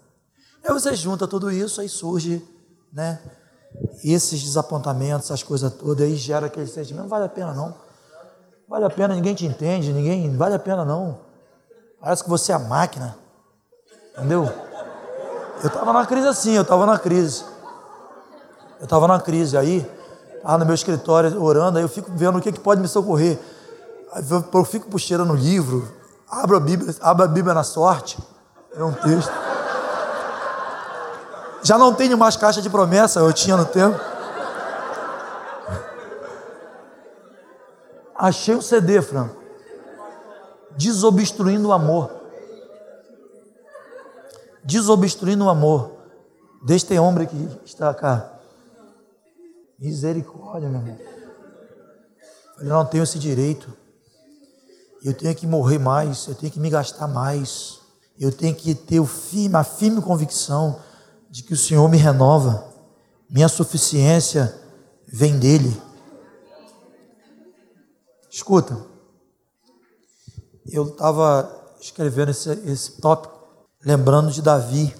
Aí 0.65 0.73
você 0.73 0.95
junta 0.95 1.27
tudo 1.29 1.51
isso, 1.51 1.81
aí 1.81 1.89
surge, 1.89 2.47
né? 2.93 3.21
esses 4.03 4.43
desapontamentos, 4.43 5.27
essas 5.27 5.43
coisas 5.43 5.73
todas, 5.73 6.07
aí 6.07 6.17
gera 6.17 6.47
aquele 6.47 6.67
sentimento, 6.67 7.03
não 7.03 7.09
vale 7.09 7.25
a 7.25 7.29
pena 7.29 7.53
não. 7.53 7.75
Vale 8.69 8.85
a 8.85 8.91
pena, 8.91 9.15
ninguém 9.15 9.35
te 9.35 9.47
entende, 9.47 9.93
ninguém, 9.93 10.37
vale 10.37 10.55
a 10.55 10.59
pena 10.59 10.85
não. 10.85 11.19
Parece 12.01 12.25
que 12.25 12.31
você 12.31 12.51
é 12.51 12.55
a 12.57 12.59
máquina. 12.59 13.17
Entendeu? 14.13 14.51
Eu 15.63 15.69
estava 15.69 15.93
na 15.93 16.05
crise 16.05 16.27
assim, 16.27 16.53
eu 16.55 16.63
estava 16.63 16.85
na 16.85 16.99
crise. 16.99 17.45
Eu 18.81 18.85
estava 18.85 19.07
na 19.07 19.21
crise, 19.21 19.57
aí, 19.57 19.89
estava 20.35 20.59
no 20.59 20.67
meu 20.67 20.75
escritório 20.75 21.41
orando, 21.43 21.79
aí 21.79 21.85
eu 21.85 21.89
fico 21.89 22.11
vendo 22.13 22.39
o 22.39 22.41
que, 22.41 22.53
que 22.53 22.61
pode 22.61 22.81
me 22.81 22.89
socorrer. 22.89 23.39
Eu 24.53 24.65
fico 24.65 24.89
puxando 24.89 25.25
no 25.25 25.35
livro, 25.35 25.89
abro 26.29 26.57
a 26.57 26.61
Bíblia, 26.61 26.95
abro 27.01 27.25
a 27.25 27.29
Bíblia 27.29 27.55
na 27.55 27.63
sorte, 27.63 28.19
é 28.75 28.83
um 28.83 28.93
texto. 28.93 29.33
Já 31.63 31.79
não 31.79 31.95
tenho 31.95 32.19
mais 32.19 32.37
caixa 32.37 32.61
de 32.61 32.71
promessa, 32.71 33.21
eu 33.21 33.33
tinha 33.33 33.57
no 33.57 33.65
tempo. 33.65 33.99
Achei 38.19 38.55
um 38.55 38.63
CD, 38.63 39.01
Franco. 39.03 39.37
Desobstruindo 40.77 41.69
o 41.69 41.73
amor. 41.73 42.11
Desobstruindo 44.65 45.45
o 45.45 45.49
amor 45.49 45.93
deste 46.65 46.99
homem 46.99 47.27
que 47.27 47.61
está 47.65 47.93
cá. 47.95 48.33
Misericórdia, 49.79 50.69
meu 50.69 50.81
irmão. 50.81 50.99
Eu 52.59 52.67
não 52.67 52.85
tenho 52.85 53.05
esse 53.05 53.19
direito. 53.19 53.73
Eu 55.05 55.15
tenho 55.15 55.35
que 55.35 55.47
morrer 55.47 55.79
mais, 55.79 56.27
eu 56.27 56.35
tenho 56.35 56.51
que 56.51 56.59
me 56.59 56.71
gastar 56.71 57.07
mais. 57.07 57.79
Eu 58.19 58.33
tenho 58.33 58.55
que 58.55 58.75
ter 58.75 59.05
firme, 59.05 59.57
a 59.57 59.63
firme 59.63 60.01
convicção 60.01 60.81
de 61.31 61.43
que 61.43 61.53
o 61.53 61.57
Senhor 61.57 61.87
me 61.89 61.99
renova, 61.99 62.67
minha 63.29 63.49
suficiência 63.49 64.55
vem 65.07 65.39
dele. 65.39 65.81
Escuta, 68.37 68.79
eu 70.67 70.89
estava 70.89 71.75
escrevendo 71.81 72.33
esse, 72.33 72.51
esse 72.71 73.01
tópico, 73.01 73.35
lembrando 73.83 74.31
de 74.31 74.43
Davi, 74.43 74.95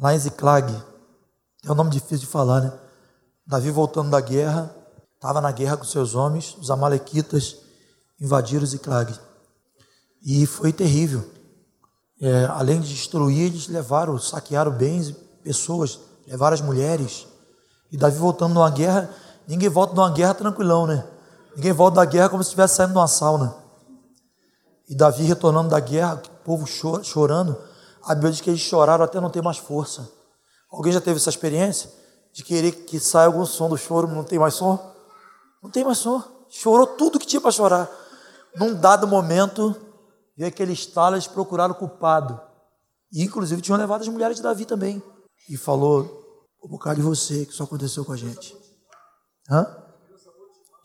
lá 0.00 0.12
em 0.12 0.18
Ziclag. 0.18 0.74
É 1.64 1.70
um 1.70 1.74
nome 1.76 1.90
difícil 1.90 2.18
de 2.18 2.26
falar, 2.26 2.62
né? 2.62 2.72
Davi 3.46 3.70
voltando 3.70 4.10
da 4.10 4.20
guerra, 4.20 4.74
estava 5.14 5.40
na 5.40 5.52
guerra 5.52 5.76
com 5.76 5.84
seus 5.84 6.16
homens, 6.16 6.56
os 6.60 6.68
amalequitas 6.68 7.58
invadiram 8.20 8.66
Ziclag. 8.66 9.16
E 10.20 10.44
foi 10.44 10.72
terrível. 10.72 11.30
É, 12.20 12.46
além 12.46 12.80
de 12.80 12.88
destruir, 12.88 13.46
eles 13.52 13.68
levaram, 13.68 14.18
saquearam 14.18 14.72
bens 14.72 15.12
pessoas, 15.44 16.00
levaram 16.26 16.54
as 16.54 16.60
mulheres. 16.60 17.24
E 17.92 17.96
Davi 17.96 18.18
voltando 18.18 18.54
numa 18.54 18.68
guerra, 18.68 19.14
ninguém 19.46 19.68
volta 19.68 19.94
numa 19.94 20.10
guerra 20.10 20.34
tranquilão, 20.34 20.88
né? 20.88 21.08
Ninguém 21.56 21.72
volta 21.72 21.96
da 21.96 22.04
guerra 22.04 22.28
como 22.28 22.42
se 22.42 22.48
estivesse 22.48 22.76
saindo 22.76 22.92
de 22.92 22.98
uma 22.98 23.08
sauna. 23.08 23.56
E 24.88 24.94
Davi 24.94 25.24
retornando 25.24 25.68
da 25.68 25.80
guerra, 25.80 26.14
o 26.14 26.44
povo 26.44 26.66
chorando, 26.66 27.56
a 28.02 28.14
Bíblia 28.14 28.32
diz 28.32 28.40
que 28.40 28.48
eles 28.48 28.60
choraram 28.60 29.04
até 29.04 29.20
não 29.20 29.28
ter 29.28 29.42
mais 29.42 29.58
força. 29.58 30.10
Alguém 30.70 30.92
já 30.92 31.00
teve 31.00 31.18
essa 31.18 31.30
experiência? 31.30 31.90
De 32.32 32.44
querer 32.44 32.72
que 32.72 33.00
saia 33.00 33.26
algum 33.26 33.44
som 33.44 33.68
do 33.68 33.76
choro, 33.76 34.06
não 34.06 34.24
tem 34.24 34.38
mais 34.38 34.54
som? 34.54 34.78
Não 35.62 35.70
tem 35.70 35.84
mais 35.84 35.98
som. 35.98 36.22
Chorou 36.48 36.86
tudo 36.86 37.18
que 37.18 37.26
tinha 37.26 37.40
para 37.40 37.50
chorar. 37.50 37.90
Num 38.56 38.74
dado 38.74 39.06
momento, 39.06 39.74
veio 40.36 40.48
aquele 40.48 40.72
estalo, 40.72 41.16
eles 41.16 41.26
procuraram 41.26 41.74
o 41.74 41.78
culpado. 41.78 42.40
E 43.12 43.22
inclusive 43.22 43.60
tinham 43.60 43.78
levado 43.78 44.02
as 44.02 44.08
mulheres 44.08 44.36
de 44.36 44.42
Davi 44.42 44.64
também 44.64 45.02
e 45.48 45.56
falou 45.56 46.46
um 46.62 46.68
bocado 46.68 46.96
de 46.96 47.02
você 47.02 47.46
que 47.46 47.52
isso 47.52 47.62
aconteceu 47.62 48.04
com 48.04 48.12
a 48.12 48.16
gente. 48.16 48.56
Hã? 49.50 49.66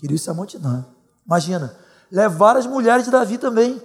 Queria 0.04 0.18
se 0.18 0.30
amontinar. 0.30 0.86
Imagina, 1.26 1.74
levar 2.12 2.58
as 2.58 2.68
mulheres 2.68 3.06
de 3.06 3.12
Davi 3.12 3.38
também. 3.38 3.82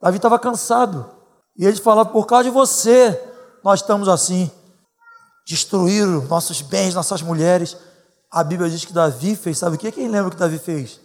Davi 0.00 0.16
estava 0.16 0.38
cansado. 0.38 1.06
E 1.54 1.66
eles 1.66 1.80
falaram, 1.80 2.10
por 2.10 2.26
causa 2.26 2.44
de 2.44 2.50
você, 2.50 3.22
nós 3.62 3.80
estamos 3.80 4.08
assim. 4.08 4.50
Destruíram 5.46 6.22
nossos 6.22 6.62
bens, 6.62 6.94
nossas 6.94 7.20
mulheres. 7.20 7.76
A 8.30 8.42
Bíblia 8.42 8.70
diz 8.70 8.86
que 8.86 8.92
Davi 8.94 9.36
fez, 9.36 9.58
sabe 9.58 9.76
o 9.76 9.78
que? 9.78 9.92
Quem 9.92 10.08
lembra 10.08 10.28
o 10.28 10.30
que 10.30 10.38
Davi 10.38 10.58
fez? 10.58 10.98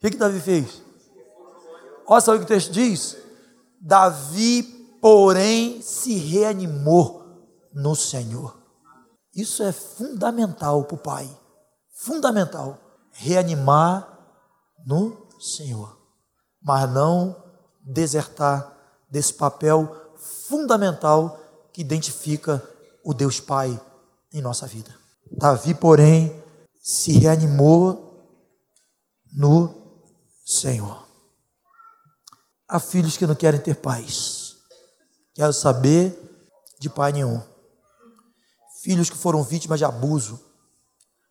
que, 0.00 0.10
que 0.10 0.16
Davi 0.16 0.40
fez? 0.40 0.82
Olha 2.08 2.20
só 2.20 2.34
o 2.34 2.38
que 2.38 2.44
o 2.44 2.48
texto 2.48 2.72
diz. 2.72 3.16
Davi, 3.80 4.64
porém, 5.00 5.80
se 5.80 6.14
reanimou 6.14 7.22
no 7.72 7.94
Senhor. 7.94 8.60
Isso 9.32 9.62
é 9.62 9.70
fundamental 9.70 10.82
para 10.82 10.96
o 10.96 10.98
pai. 10.98 11.40
Fundamental. 11.94 12.80
Reanimar 13.18 14.06
no 14.86 15.26
Senhor. 15.40 15.96
Mas 16.62 16.90
não 16.90 17.36
desertar 17.82 18.76
desse 19.10 19.34
papel 19.34 19.94
fundamental 20.48 21.38
que 21.72 21.80
identifica 21.80 22.62
o 23.04 23.14
Deus 23.14 23.40
Pai 23.40 23.80
em 24.32 24.40
nossa 24.40 24.66
vida. 24.66 24.94
Davi, 25.30 25.74
porém, 25.74 26.42
se 26.80 27.12
reanimou 27.12 28.06
no 29.32 29.74
Senhor. 30.44 31.06
Há 32.68 32.80
filhos 32.80 33.16
que 33.16 33.26
não 33.26 33.34
querem 33.34 33.60
ter 33.60 33.76
paz. 33.76 34.56
Quero 35.34 35.52
saber 35.52 36.18
de 36.80 36.88
pai 36.88 37.12
nenhum. 37.12 37.40
Filhos 38.82 39.10
que 39.10 39.16
foram 39.16 39.42
vítimas 39.42 39.78
de 39.78 39.84
abuso, 39.84 40.40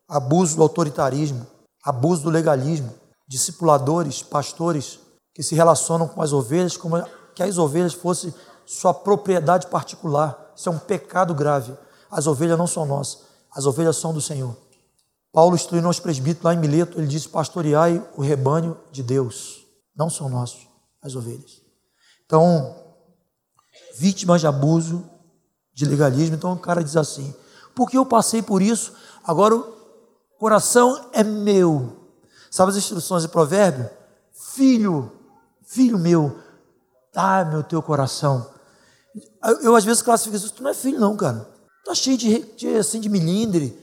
abuso 0.08 0.56
do 0.56 0.62
autoritarismo, 0.62 1.46
abuso 1.86 2.24
do 2.24 2.30
legalismo, 2.30 2.94
discipuladores, 3.28 4.24
pastores 4.24 5.00
que 5.34 5.44
se 5.44 5.54
relacionam 5.54 6.08
com 6.08 6.22
as 6.22 6.34
ovelhas 6.34 6.76
como 6.76 6.98
que 7.36 7.44
as 7.44 7.58
ovelhas 7.58 7.94
fossem 7.94 8.34
sua 8.66 8.94
propriedade 8.94 9.68
particular. 9.68 10.54
Isso 10.56 10.70
é 10.70 10.72
um 10.72 10.80
pecado 10.80 11.36
grave. 11.36 11.78
As 12.10 12.26
ovelhas 12.26 12.58
não 12.58 12.66
são 12.66 12.86
nossas, 12.86 13.20
as 13.52 13.66
ovelhas 13.66 13.98
são 13.98 14.14
do 14.14 14.22
Senhor. 14.22 14.56
Paulo 15.32 15.56
instruindo 15.56 15.88
aos 15.88 16.00
presbíteros 16.00 16.46
lá 16.46 16.54
em 16.54 16.58
Mileto, 16.58 16.98
ele 16.98 17.08
disse: 17.08 17.28
Pastoreai 17.28 18.04
o 18.16 18.22
rebanho 18.22 18.78
de 18.92 19.04
Deus, 19.04 19.66
não 19.96 20.10
são 20.10 20.30
nossos 20.30 20.66
as 21.02 21.16
ovelhas. 21.16 21.62
Então, 22.26 22.76
vítimas 23.98 24.42
de 24.42 24.48
abuso, 24.48 25.08
de 25.74 25.86
legalismo. 25.86 26.36
Então 26.36 26.54
o 26.54 26.58
cara 26.60 26.84
diz 26.84 26.96
assim: 26.96 27.36
porque 27.76 27.98
eu 27.98 28.06
passei 28.06 28.42
por 28.42 28.62
isso, 28.62 28.94
agora 29.24 29.62
coração 30.40 31.10
é 31.12 31.24
meu. 31.24 31.98
Sabe 32.50 32.72
as 32.72 32.78
instruções 32.78 33.24
de 33.24 33.30
provérbio? 33.30 33.90
Filho, 34.32 35.12
filho 35.64 35.98
meu, 35.98 36.38
dá-me 37.14 37.58
o 37.58 37.64
teu 37.64 37.82
coração. 37.82 38.50
Eu, 39.44 39.62
eu, 39.62 39.76
às 39.76 39.84
vezes 39.84 40.02
classifico 40.02 40.36
isso, 40.36 40.54
tu 40.54 40.64
não 40.64 40.70
é 40.70 40.74
filho 40.74 41.00
não, 41.00 41.16
cara. 41.16 41.48
Tu 41.84 41.88
tá 41.88 41.96
cheio 41.96 42.18
de, 42.18 42.40
de, 42.56 42.76
assim, 42.76 43.00
de 43.00 43.10
milindre, 43.10 43.78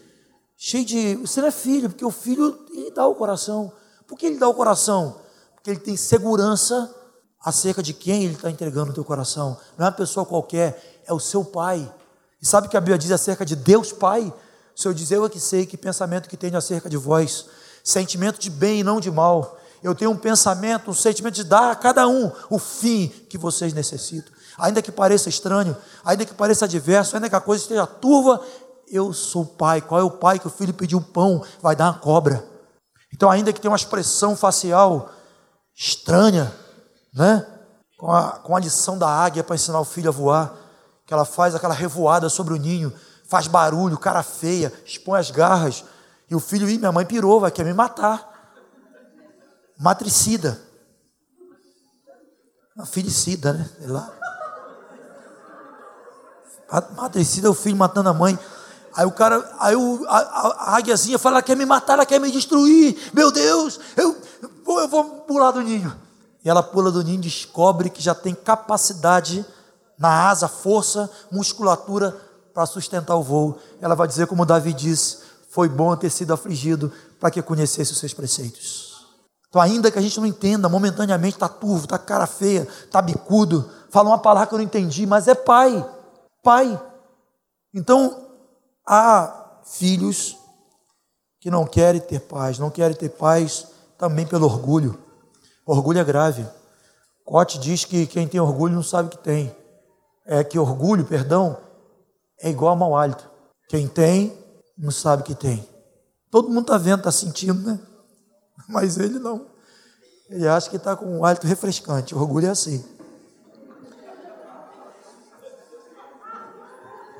cheio 0.57 0.85
de... 0.85 1.17
Você 1.17 1.41
não 1.41 1.49
é 1.49 1.53
filho, 1.53 1.89
porque 1.89 2.05
o 2.05 2.11
filho, 2.11 2.59
ele 2.71 2.91
dá 2.91 3.07
o 3.07 3.15
coração. 3.15 3.73
Por 4.07 4.19
que 4.19 4.27
ele 4.27 4.39
dá 4.39 4.49
o 4.49 4.55
coração? 4.55 5.17
Porque 5.55 5.71
ele 5.71 5.81
tem 5.81 5.97
segurança 5.97 6.95
acerca 7.41 7.83
de 7.83 7.93
quem 7.93 8.25
ele 8.25 8.35
está 8.35 8.51
entregando 8.51 8.91
o 8.91 8.95
teu 8.95 9.05
coração. 9.05 9.59
Não 9.77 9.87
é 9.87 9.89
uma 9.89 9.95
pessoa 9.95 10.25
qualquer, 10.25 11.03
é 11.07 11.13
o 11.13 11.21
seu 11.21 11.45
pai. 11.45 11.93
E 12.41 12.47
sabe 12.47 12.67
o 12.67 12.71
que 12.71 12.77
a 12.77 12.81
Bíblia 12.81 12.99
diz 12.99 13.11
acerca 13.13 13.45
de 13.45 13.55
Deus 13.55 13.93
Pai? 13.93 14.33
O 14.77 14.81
Senhor 14.81 14.95
diz, 14.95 15.11
eu 15.11 15.25
é 15.25 15.29
que 15.29 15.41
sei 15.41 15.67
que 15.67 15.77
pensamento 15.77 16.29
que 16.29 16.37
tenho 16.37 16.57
acerca 16.57 16.89
de 16.89 16.97
vós, 16.97 17.47
sentimento 17.85 18.41
de 18.41 18.51
bem 18.51 18.81
e 18.81 18.85
não 18.85 19.01
de 19.01 19.11
mal, 19.11 19.59
eu 19.83 19.95
tenho 19.95 20.11
um 20.11 20.17
pensamento, 20.17 20.91
um 20.91 20.95
sentimento 20.95 21.35
de 21.35 21.45
dar 21.45 21.73
a 21.73 21.75
cada 21.75 22.07
um 22.07 22.31
o 22.49 22.59
fim 22.59 23.09
que 23.29 23.37
vocês 23.37 23.73
necessitam. 23.73 24.33
Ainda 24.57 24.81
que 24.81 24.93
pareça 24.93 25.29
estranho, 25.29 25.77
ainda 26.05 26.25
que 26.25 26.35
pareça 26.35 26.67
adverso, 26.67 27.17
ainda 27.17 27.29
que 27.29 27.35
a 27.35 27.41
coisa 27.41 27.63
esteja 27.63 27.87
turva, 27.87 28.41
eu 28.87 29.13
sou 29.13 29.45
pai. 29.45 29.81
Qual 29.81 30.01
é 30.01 30.05
o 30.05 30.11
pai 30.11 30.39
que 30.39 30.47
o 30.47 30.51
filho 30.51 30.73
pediu 30.73 31.01
pão, 31.01 31.43
vai 31.61 31.75
dar 31.75 31.87
uma 31.87 31.99
cobra? 31.99 32.45
Então, 33.13 33.31
ainda 33.31 33.53
que 33.53 33.61
tenha 33.61 33.71
uma 33.71 33.77
expressão 33.77 34.37
facial 34.37 35.11
estranha, 35.75 36.53
né? 37.15 37.47
Com 37.99 38.11
a, 38.11 38.33
com 38.33 38.57
a 38.57 38.61
lição 38.61 38.99
da 38.99 39.09
águia 39.09 39.45
para 39.45 39.55
ensinar 39.55 39.81
o 39.81 39.85
filho 39.85 40.09
a 40.09 40.13
voar, 40.13 40.55
que 41.07 41.15
ela 41.15 41.25
faz 41.25 41.55
aquela 41.55 41.75
revoada 41.75 42.29
sobre 42.29 42.55
o 42.55 42.57
ninho, 42.57 42.93
faz 43.33 43.47
barulho, 43.47 43.97
cara 43.97 44.23
feia, 44.23 44.71
expõe 44.85 45.19
as 45.19 45.31
garras, 45.31 45.87
e 46.29 46.35
o 46.35 46.41
filho, 46.41 46.69
ih, 46.69 46.77
minha 46.77 46.93
mãe 46.93 47.07
pirou, 47.07 47.41
vai 47.41 47.51
querer 47.51 47.71
me 47.71 47.75
matar 47.75 48.31
matricida. 49.81 50.61
Filicida, 52.85 53.55
né? 53.55 53.71
Sei 53.79 53.87
lá. 53.87 54.13
Matricida 56.95 57.49
é 57.49 57.51
o 57.51 57.55
filho 57.55 57.77
matando 57.77 58.11
a 58.11 58.13
mãe. 58.13 58.39
Aí 58.95 59.07
o 59.07 59.13
cara, 59.13 59.51
aí 59.59 59.75
o, 59.75 60.05
a, 60.07 60.19
a, 60.19 60.77
águiazinha 60.77 61.19
fala, 61.19 61.37
ela 61.37 61.43
quer 61.43 61.57
me 61.57 61.65
matar, 61.65 61.95
ela 61.95 62.05
quer 62.05 62.21
me 62.21 62.31
destruir. 62.31 63.11
Meu 63.15 63.33
Deus, 63.33 63.81
eu, 63.97 64.15
eu 64.43 64.89
vou 64.89 65.05
pular 65.23 65.53
do 65.53 65.63
ninho. 65.63 65.99
E 66.45 66.51
ela 66.51 66.63
pula 66.63 66.91
do 66.91 67.03
ninho 67.03 67.17
e 67.17 67.23
descobre 67.23 67.89
que 67.89 68.03
já 68.03 68.15
tem 68.15 68.35
capacidade 68.35 69.45
na 69.99 70.29
asa, 70.29 70.49
força, 70.49 71.11
musculatura 71.31 72.32
para 72.53 72.67
sustentar 72.67 73.17
o 73.17 73.23
voo. 73.23 73.59
Ela 73.81 73.95
vai 73.95 74.07
dizer, 74.07 74.27
como 74.27 74.47
Davi 74.47 74.73
disse: 74.73 75.19
Foi 75.51 75.69
bom 75.69 75.95
ter 75.97 76.11
sido 76.11 76.33
afligido 76.33 76.93
para 77.21 77.31
que 77.31 77.43
conhecesse 77.43 77.93
os 77.93 77.99
seus 77.99 78.15
preceitos. 78.15 78.93
Então, 79.49 79.61
ainda 79.61 79.91
que 79.91 79.99
a 79.99 80.03
gente 80.03 80.19
não 80.19 80.27
entenda, 80.27 80.69
momentaneamente 80.69 81.37
está 81.37 81.49
turvo, 81.49 81.85
está 81.85 81.99
cara 81.99 82.27
feia, 82.27 82.67
está 82.85 83.03
bicudo, 83.03 83.71
fala 83.91 84.09
uma 84.09 84.19
palavra 84.19 84.49
que 84.49 84.55
eu 84.55 84.59
não 84.59 84.65
entendi, 84.65 85.05
mas 85.05 85.29
é 85.29 85.35
pai, 85.35 85.87
pai. 86.43 86.81
Então, 87.75 88.29
há 88.89 89.61
filhos 89.65 90.39
que 91.39 91.51
não 91.51 91.67
querem 91.67 92.01
ter 92.01 92.21
paz, 92.21 92.59
não 92.59 92.71
querem 92.71 92.97
ter 92.97 93.11
paz 93.11 93.67
também 93.99 94.27
pelo 94.27 94.47
orgulho. 94.47 94.99
Orgulho 95.67 95.99
é 95.99 96.05
grave. 96.05 96.47
Cote 97.25 97.59
diz 97.59 97.85
que 97.85 98.07
quem 98.07 98.27
tem 98.27 98.41
orgulho 98.41 98.75
não 98.75 98.83
sabe 98.83 99.09
o 99.09 99.11
que 99.11 99.19
tem. 99.19 99.55
É 100.25 100.43
que 100.43 100.59
orgulho, 100.59 101.05
perdão, 101.05 101.59
é 102.43 102.51
igual 102.51 102.73
a 102.73 102.77
mau 102.77 102.97
hálito. 102.97 103.31
Quem 103.69 103.87
tem, 103.87 104.37
não 104.77 104.91
sabe 104.91 105.23
que 105.23 105.35
tem. 105.35 105.67
Todo 106.31 106.49
mundo 106.49 106.63
está 106.63 106.77
vendo, 106.77 106.99
está 106.99 107.13
sentindo, 107.13 107.63
né? 107.63 107.79
Mas 108.69 108.99
ele 108.99 109.19
não. 109.19 109.47
Ele 110.29 110.49
acha 110.49 110.69
que 110.69 110.77
está 110.77 110.97
com 110.97 111.07
um 111.07 111.25
hálito 111.25 111.47
refrescante. 111.47 112.15
O 112.15 112.19
orgulho 112.19 112.49
é 112.49 112.51
assim. 112.51 112.85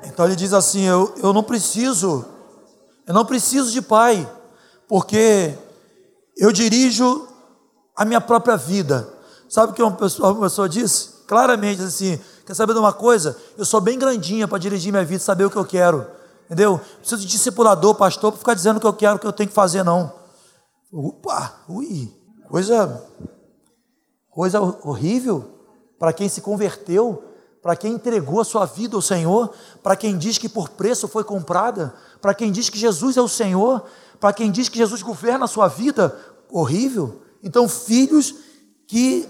Então 0.03 0.25
ele 0.25 0.35
diz 0.35 0.51
assim: 0.51 0.83
eu, 0.83 1.13
eu 1.17 1.31
não 1.31 1.43
preciso, 1.43 2.25
eu 3.07 3.13
não 3.13 3.25
preciso 3.25 3.71
de 3.71 3.81
pai, 3.81 4.29
porque 4.87 5.57
eu 6.37 6.51
dirijo 6.51 7.27
a 7.95 8.03
minha 8.03 8.19
própria 8.19 8.57
vida. 8.57 9.07
Sabe 9.47 9.71
o 9.71 9.75
que 9.75 9.81
uma 9.81 9.95
pessoa, 9.95 10.31
uma 10.31 10.41
pessoa 10.41 10.67
disse? 10.67 11.23
Claramente 11.27 11.81
assim: 11.81 12.19
quer 12.45 12.53
saber 12.53 12.73
de 12.73 12.79
uma 12.79 12.93
coisa? 12.93 13.37
Eu 13.57 13.65
sou 13.65 13.81
bem 13.81 13.97
grandinha 13.97 14.47
para 14.47 14.57
dirigir 14.57 14.91
minha 14.91 15.05
vida, 15.05 15.23
saber 15.23 15.45
o 15.45 15.49
que 15.49 15.57
eu 15.57 15.65
quero. 15.65 16.05
Entendeu? 16.45 16.79
Preciso 16.99 17.21
de 17.21 17.27
discipulador, 17.27 17.95
pastor, 17.95 18.31
para 18.31 18.39
ficar 18.39 18.53
dizendo 18.53 18.77
o 18.77 18.79
que 18.79 18.87
eu 18.87 18.93
quero, 18.93 19.15
o 19.15 19.19
que 19.19 19.27
eu 19.27 19.33
tenho 19.33 19.49
que 19.49 19.55
fazer, 19.55 19.83
não. 19.83 20.13
Opa, 20.91 21.63
ui, 21.67 22.13
coisa, 22.47 23.03
coisa 24.29 24.61
horrível 24.61 25.49
para 25.97 26.13
quem 26.13 26.27
se 26.27 26.41
converteu, 26.41 27.23
para 27.61 27.75
quem 27.75 27.93
entregou 27.93 28.41
a 28.41 28.43
sua 28.43 28.65
vida 28.65 28.95
ao 28.95 29.01
Senhor, 29.01 29.51
para 29.81 29.95
quem 29.95 30.17
diz 30.17 30.37
que 30.37 30.49
por 30.49 30.69
preço 30.69 31.07
foi 31.07 31.23
comprada, 31.23 31.95
para 32.21 32.33
quem 32.33 32.51
diz 32.51 32.69
que 32.69 32.77
Jesus 32.77 33.15
é 33.15 33.21
o 33.21 33.27
Senhor, 33.27 33.83
para 34.19 34.33
quem 34.33 34.51
diz 34.51 34.67
que 34.69 34.77
Jesus 34.77 35.01
governa 35.01 35.45
a 35.45 35.47
sua 35.47 35.67
vida, 35.67 36.15
horrível. 36.51 37.21
Então, 37.41 37.67
filhos 37.67 38.35
que 38.85 39.27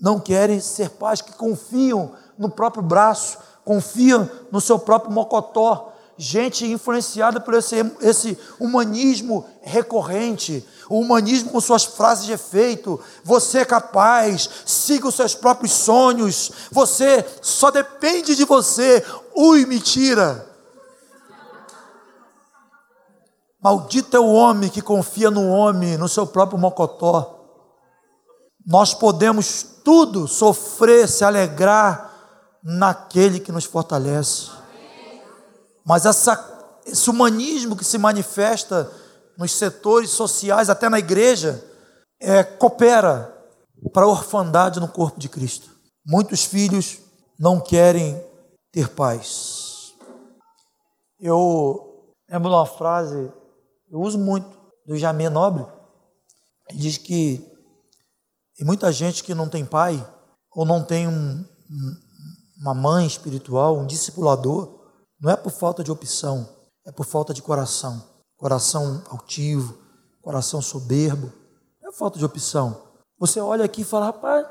não 0.00 0.20
querem 0.20 0.60
ser 0.60 0.90
pais, 0.90 1.22
que 1.22 1.32
confiam 1.32 2.12
no 2.38 2.50
próprio 2.50 2.82
braço, 2.82 3.38
confiam 3.64 4.30
no 4.50 4.60
seu 4.60 4.78
próprio 4.78 5.12
mocotó, 5.12 5.92
gente 6.16 6.66
influenciada 6.66 7.40
por 7.40 7.54
esse, 7.54 7.76
esse 8.00 8.38
humanismo 8.58 9.46
recorrente, 9.60 10.66
o 10.88 11.00
humanismo 11.00 11.50
com 11.50 11.60
suas 11.60 11.84
frases 11.84 12.24
de 12.26 12.32
efeito, 12.32 12.98
você 13.22 13.58
é 13.58 13.64
capaz, 13.64 14.48
siga 14.64 15.08
os 15.08 15.14
seus 15.14 15.34
próprios 15.34 15.72
sonhos, 15.72 16.52
você 16.70 17.24
só 17.42 17.70
depende 17.70 18.34
de 18.34 18.44
você, 18.44 19.04
ui, 19.34 19.66
mentira. 19.66 20.46
Maldito 23.60 24.16
é 24.16 24.20
o 24.20 24.32
homem 24.32 24.70
que 24.70 24.80
confia 24.80 25.30
no 25.30 25.48
homem, 25.48 25.96
no 25.96 26.08
seu 26.08 26.26
próprio 26.26 26.58
mocotó. 26.58 27.32
Nós 28.64 28.94
podemos 28.94 29.64
tudo 29.84 30.28
sofrer, 30.28 31.08
se 31.08 31.24
alegrar 31.24 32.05
naquele 32.66 33.38
que 33.38 33.52
nos 33.52 33.64
fortalece. 33.64 34.50
Mas 35.84 36.04
essa, 36.04 36.82
esse 36.84 37.08
humanismo 37.08 37.76
que 37.76 37.84
se 37.84 37.96
manifesta 37.96 38.90
nos 39.38 39.52
setores 39.52 40.10
sociais, 40.10 40.68
até 40.68 40.88
na 40.88 40.98
igreja, 40.98 41.64
é, 42.20 42.42
coopera 42.42 43.32
para 43.92 44.04
a 44.04 44.08
orfandade 44.08 44.80
no 44.80 44.88
corpo 44.88 45.20
de 45.20 45.28
Cristo. 45.28 45.70
Muitos 46.04 46.44
filhos 46.44 46.98
não 47.38 47.60
querem 47.60 48.20
ter 48.72 48.88
paz. 48.88 49.92
Eu 51.20 52.12
lembro 52.28 52.50
uma 52.50 52.66
frase, 52.66 53.32
eu 53.88 54.00
uso 54.00 54.18
muito, 54.18 54.56
do 54.84 54.96
Jamé 54.96 55.28
Nobre, 55.28 55.64
ele 56.68 56.78
diz 56.80 56.98
que 56.98 57.44
E 58.58 58.64
muita 58.64 58.90
gente 58.90 59.22
que 59.22 59.34
não 59.34 59.48
tem 59.48 59.64
pai, 59.64 60.04
ou 60.50 60.64
não 60.64 60.82
tem 60.82 61.06
um, 61.06 61.44
uma 62.58 62.74
mãe 62.74 63.06
espiritual, 63.06 63.76
um 63.76 63.86
discipulador, 63.86 64.76
não 65.20 65.30
é 65.30 65.36
por 65.36 65.50
falta 65.50 65.82
de 65.82 65.90
opção, 65.90 66.48
é 66.86 66.92
por 66.92 67.04
falta 67.04 67.32
de 67.32 67.42
coração. 67.42 68.02
Coração 68.36 69.02
altivo, 69.08 69.78
coração 70.22 70.60
soberbo. 70.60 71.32
Não 71.82 71.90
é 71.90 71.92
falta 71.92 72.18
de 72.18 72.24
opção. 72.24 72.82
Você 73.18 73.40
olha 73.40 73.64
aqui 73.64 73.80
e 73.80 73.84
fala, 73.84 74.06
rapaz, 74.06 74.46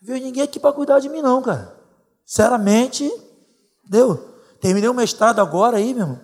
veio 0.00 0.22
ninguém 0.22 0.42
aqui 0.42 0.60
para 0.60 0.72
cuidar 0.72 1.00
de 1.00 1.08
mim, 1.08 1.20
não, 1.20 1.42
cara. 1.42 1.76
Sinceramente, 2.24 3.10
deu. 3.88 4.36
Terminei 4.60 4.88
o 4.88 4.94
mestrado 4.94 5.40
agora 5.40 5.78
aí, 5.78 5.92
meu 5.92 6.04
irmão. 6.04 6.20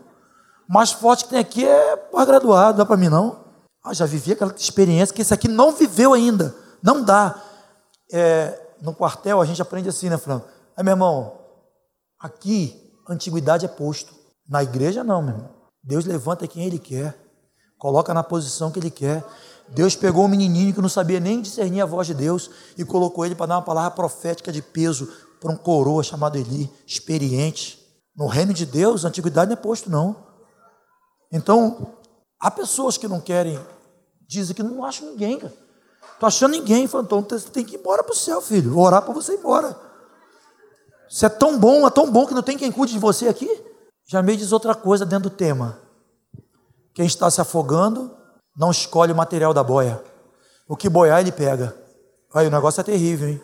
O 0.68 0.72
mais 0.72 0.92
forte 0.92 1.24
que 1.24 1.30
tem 1.30 1.38
aqui 1.38 1.64
é 1.64 1.96
pós-graduado, 1.96 2.78
dá 2.78 2.86
para 2.86 2.96
mim 2.96 3.08
não. 3.08 3.44
Ah, 3.82 3.94
já 3.94 4.06
vivi 4.06 4.32
aquela 4.32 4.54
experiência 4.56 5.14
que 5.14 5.22
esse 5.22 5.34
aqui 5.34 5.48
não 5.48 5.72
viveu 5.72 6.12
ainda. 6.12 6.54
Não 6.82 7.02
dá. 7.02 7.40
É, 8.12 8.60
no 8.80 8.94
quartel 8.94 9.40
a 9.40 9.44
gente 9.44 9.60
aprende 9.62 9.88
assim, 9.88 10.08
né, 10.08 10.16
Franco? 10.18 10.46
Aí, 10.76 10.84
meu 10.84 10.92
irmão, 10.92 11.38
aqui 12.20 12.92
antiguidade 13.08 13.64
é 13.64 13.68
posto. 13.68 14.14
Na 14.48 14.62
igreja 14.62 15.02
não, 15.02 15.22
meu 15.22 15.34
irmão. 15.34 15.50
Deus 15.82 16.04
levanta 16.04 16.46
quem 16.46 16.64
Ele 16.64 16.78
quer, 16.78 17.16
coloca 17.78 18.12
na 18.12 18.22
posição 18.22 18.70
que 18.70 18.78
Ele 18.78 18.90
quer. 18.90 19.24
Deus 19.68 19.96
pegou 19.96 20.24
um 20.24 20.28
menininho 20.28 20.74
que 20.74 20.80
não 20.80 20.88
sabia 20.88 21.18
nem 21.18 21.40
discernir 21.40 21.80
a 21.80 21.86
voz 21.86 22.06
de 22.06 22.14
Deus 22.14 22.50
e 22.76 22.84
colocou 22.84 23.24
ele 23.24 23.34
para 23.34 23.46
dar 23.46 23.56
uma 23.56 23.62
palavra 23.62 23.90
profética 23.90 24.52
de 24.52 24.62
peso 24.62 25.12
para 25.40 25.50
um 25.50 25.56
coroa 25.56 26.02
chamado 26.02 26.38
Eli, 26.38 26.70
experiente. 26.86 27.78
No 28.16 28.26
reino 28.26 28.54
de 28.54 28.64
Deus, 28.64 29.04
a 29.04 29.08
antiguidade 29.08 29.50
não 29.50 29.58
é 29.58 29.60
posto, 29.60 29.90
não. 29.90 30.24
Então, 31.32 31.94
há 32.40 32.50
pessoas 32.50 32.96
que 32.96 33.08
não 33.08 33.20
querem, 33.20 33.58
dizem 34.28 34.54
que 34.54 34.62
não 34.62 34.84
acham 34.84 35.10
ninguém, 35.10 35.38
cara. 35.38 35.52
Estou 36.12 36.26
achando 36.28 36.52
ninguém, 36.52 36.86
falando, 36.86 37.06
então 37.06 37.38
você 37.38 37.48
tem 37.50 37.64
que 37.64 37.74
ir 37.74 37.78
embora 37.78 38.02
para 38.02 38.12
o 38.12 38.16
céu, 38.16 38.40
filho. 38.40 38.72
Vou 38.72 38.84
orar 38.84 39.02
para 39.02 39.12
você 39.12 39.34
ir 39.34 39.38
embora. 39.38 39.85
Você 41.08 41.26
é 41.26 41.28
tão 41.28 41.58
bom, 41.58 41.86
é 41.86 41.90
tão 41.90 42.10
bom 42.10 42.26
que 42.26 42.34
não 42.34 42.42
tem 42.42 42.58
quem 42.58 42.72
cuide 42.72 42.92
de 42.92 42.98
você 42.98 43.28
aqui. 43.28 43.48
Já 44.06 44.22
me 44.22 44.36
diz 44.36 44.52
outra 44.52 44.74
coisa 44.74 45.04
dentro 45.04 45.30
do 45.30 45.36
tema. 45.36 45.78
Quem 46.94 47.06
está 47.06 47.30
se 47.30 47.40
afogando 47.40 48.16
não 48.56 48.70
escolhe 48.70 49.12
o 49.12 49.16
material 49.16 49.52
da 49.52 49.62
boia. 49.62 50.02
O 50.68 50.76
que 50.76 50.88
boiar, 50.88 51.20
ele 51.20 51.32
pega. 51.32 51.76
Aí 52.34 52.46
o 52.46 52.50
negócio 52.50 52.80
é 52.80 52.84
terrível, 52.84 53.28
hein? 53.28 53.40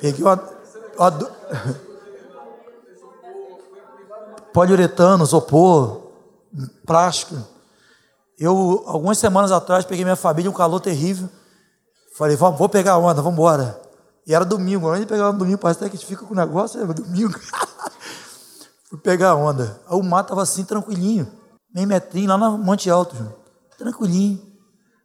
Peguei 0.00 0.24
uma. 0.24 0.34
uma 0.98 1.10
poliuretano, 4.52 5.24
isopor, 5.24 6.12
plástico. 6.86 7.36
Eu, 8.38 8.82
algumas 8.86 9.18
semanas 9.18 9.52
atrás, 9.52 9.84
peguei 9.84 10.04
minha 10.04 10.16
família, 10.16 10.50
um 10.50 10.54
calor 10.54 10.80
terrível. 10.80 11.28
Falei, 12.16 12.36
vamos, 12.36 12.58
vou 12.58 12.68
pegar 12.68 12.92
a 12.92 12.98
onda, 12.98 13.22
vamos 13.22 13.32
embora. 13.32 13.80
E 14.26 14.34
era 14.34 14.44
domingo, 14.44 14.88
antes 14.88 15.00
de 15.00 15.06
pegar 15.06 15.32
no 15.32 15.38
domingo, 15.38 15.58
parece 15.58 15.80
que 15.80 15.84
a 15.84 15.88
gente 15.88 16.06
fica 16.06 16.24
com 16.24 16.32
o 16.32 16.36
negócio, 16.36 16.80
é 16.80 16.86
domingo. 16.86 17.38
Fui 18.88 18.98
pegar 18.98 19.30
a 19.30 19.34
onda. 19.34 19.80
Aí 19.88 19.96
o 19.96 20.02
mar 20.02 20.22
estava 20.22 20.42
assim, 20.42 20.64
tranquilinho 20.64 21.42
meio 21.74 21.88
metrinho 21.88 22.28
lá 22.28 22.36
no 22.36 22.58
Monte 22.58 22.90
Alto, 22.90 23.16
João. 23.16 23.34
tranquilinho. 23.78 24.40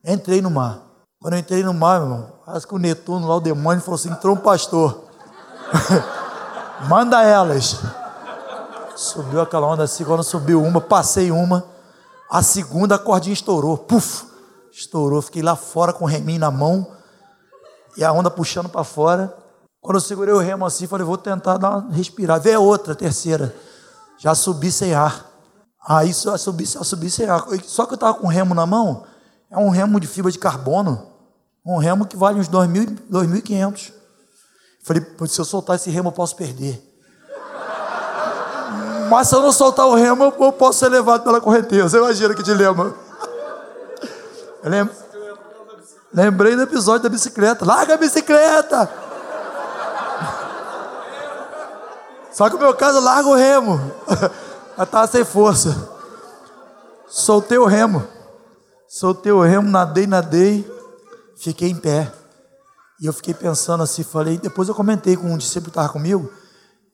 Entrei 0.04 0.42
no 0.42 0.50
mar. 0.50 0.82
Quando 1.20 1.34
eu 1.34 1.40
entrei 1.40 1.64
no 1.64 1.74
mar, 1.74 2.00
meu 2.00 2.10
irmão, 2.10 2.34
acho 2.48 2.68
que 2.68 2.76
o 2.76 2.78
Netuno 2.78 3.28
lá, 3.28 3.36
o 3.36 3.40
demônio, 3.40 3.82
falou 3.82 3.96
assim: 3.96 4.10
entrou 4.10 4.36
um 4.36 4.40
pastor. 4.40 5.06
Manda 6.88 7.24
elas. 7.24 7.80
Subiu 8.96 9.42
aquela 9.42 9.68
onda 9.68 9.84
assim, 9.84 10.04
quando 10.04 10.24
subiu 10.24 10.62
uma, 10.62 10.82
passei 10.82 11.32
uma. 11.32 11.66
A 12.30 12.44
segunda 12.44 12.96
a 12.96 13.00
cordinha 13.00 13.34
estourou. 13.34 13.78
Puf! 13.78 14.26
Estourou. 14.72 15.22
Fiquei 15.22 15.42
lá 15.42 15.56
fora 15.56 15.94
com 15.94 16.06
o 16.06 16.08
reminho 16.08 16.40
na 16.40 16.52
mão. 16.52 16.97
E 17.98 18.04
a 18.04 18.12
onda 18.12 18.30
puxando 18.30 18.70
para 18.70 18.84
fora. 18.84 19.36
Quando 19.82 19.96
eu 19.96 20.02
segurei 20.02 20.34
o 20.34 20.40
remo 20.40 20.66
assim, 20.66 20.86
falei, 20.88 21.06
vou 21.06 21.18
tentar 21.18 21.58
dar 21.58 21.78
uma 21.78 21.92
a 22.56 22.60
outra, 22.60 22.94
a 22.94 22.96
terceira. 22.96 23.56
Já 24.18 24.36
subi 24.36 24.72
sem 24.72 24.94
ar. 24.94 25.26
Aí 25.88 26.14
só 26.14 26.36
subi, 26.38 26.66
só 26.66 26.84
subi, 26.84 27.10
só 27.10 27.86
que 27.86 27.94
eu 27.94 27.96
estava 27.96 28.14
com 28.16 28.28
um 28.28 28.30
remo 28.30 28.54
na 28.54 28.66
mão, 28.66 29.06
é 29.50 29.58
um 29.58 29.70
remo 29.70 30.02
de 30.02 30.08
fibra 30.08 30.30
de 30.30 30.38
carbono, 30.38 31.08
um 31.66 31.78
remo 31.78 32.06
que 32.06 32.18
vale 32.18 32.38
uns 32.38 32.50
2.500. 32.50 33.94
Falei, 34.84 35.06
se 35.28 35.40
eu 35.40 35.46
soltar 35.46 35.78
esse 35.78 35.90
remo 35.90 36.10
eu 36.10 36.14
posso 36.14 36.36
perder. 36.36 36.84
Mas 39.10 39.30
se 39.30 39.36
eu 39.36 39.42
não 39.42 39.54
soltar 39.54 39.88
o 39.88 39.96
remo, 39.96 40.26
eu 40.26 40.52
posso 40.52 40.80
ser 40.80 40.90
levado 40.90 41.24
pela 41.24 41.40
correnteza. 41.40 41.98
Imagina 41.98 42.36
que 42.36 42.44
dilema. 42.44 42.94
Lembrei 46.14 46.56
do 46.56 46.64
episódio 46.64 47.04
da 47.04 47.10
bicicleta. 47.10 47.66
Larga 47.66 47.96
a 47.96 47.98
bicicleta! 47.98 48.90
Só 52.32 52.50
que 52.50 52.56
o 52.56 52.60
meu 52.60 52.74
caso, 52.76 53.00
larga 53.00 53.28
o 53.28 53.36
remo. 53.36 53.80
Ela 54.78 54.84
estava 54.84 55.08
sem 55.08 55.26
força. 55.26 55.90
Soltei 57.08 57.58
o 57.58 57.66
remo. 57.66 58.08
Soltei 58.88 59.32
o 59.32 59.42
remo, 59.42 59.70
nadei, 59.70 60.06
nadei. 60.06 60.72
Fiquei 61.36 61.70
em 61.70 61.76
pé. 61.76 62.12
E 63.02 63.06
eu 63.06 63.14
fiquei 63.14 63.34
pensando 63.34 63.84
assim, 63.84 64.04
falei, 64.04 64.38
depois 64.38 64.68
eu 64.70 64.76
comentei 64.76 65.16
com 65.16 65.28
um 65.28 65.38
discípulo 65.38 65.66
que 65.66 65.70
estava 65.80 65.90
comigo. 65.90 66.32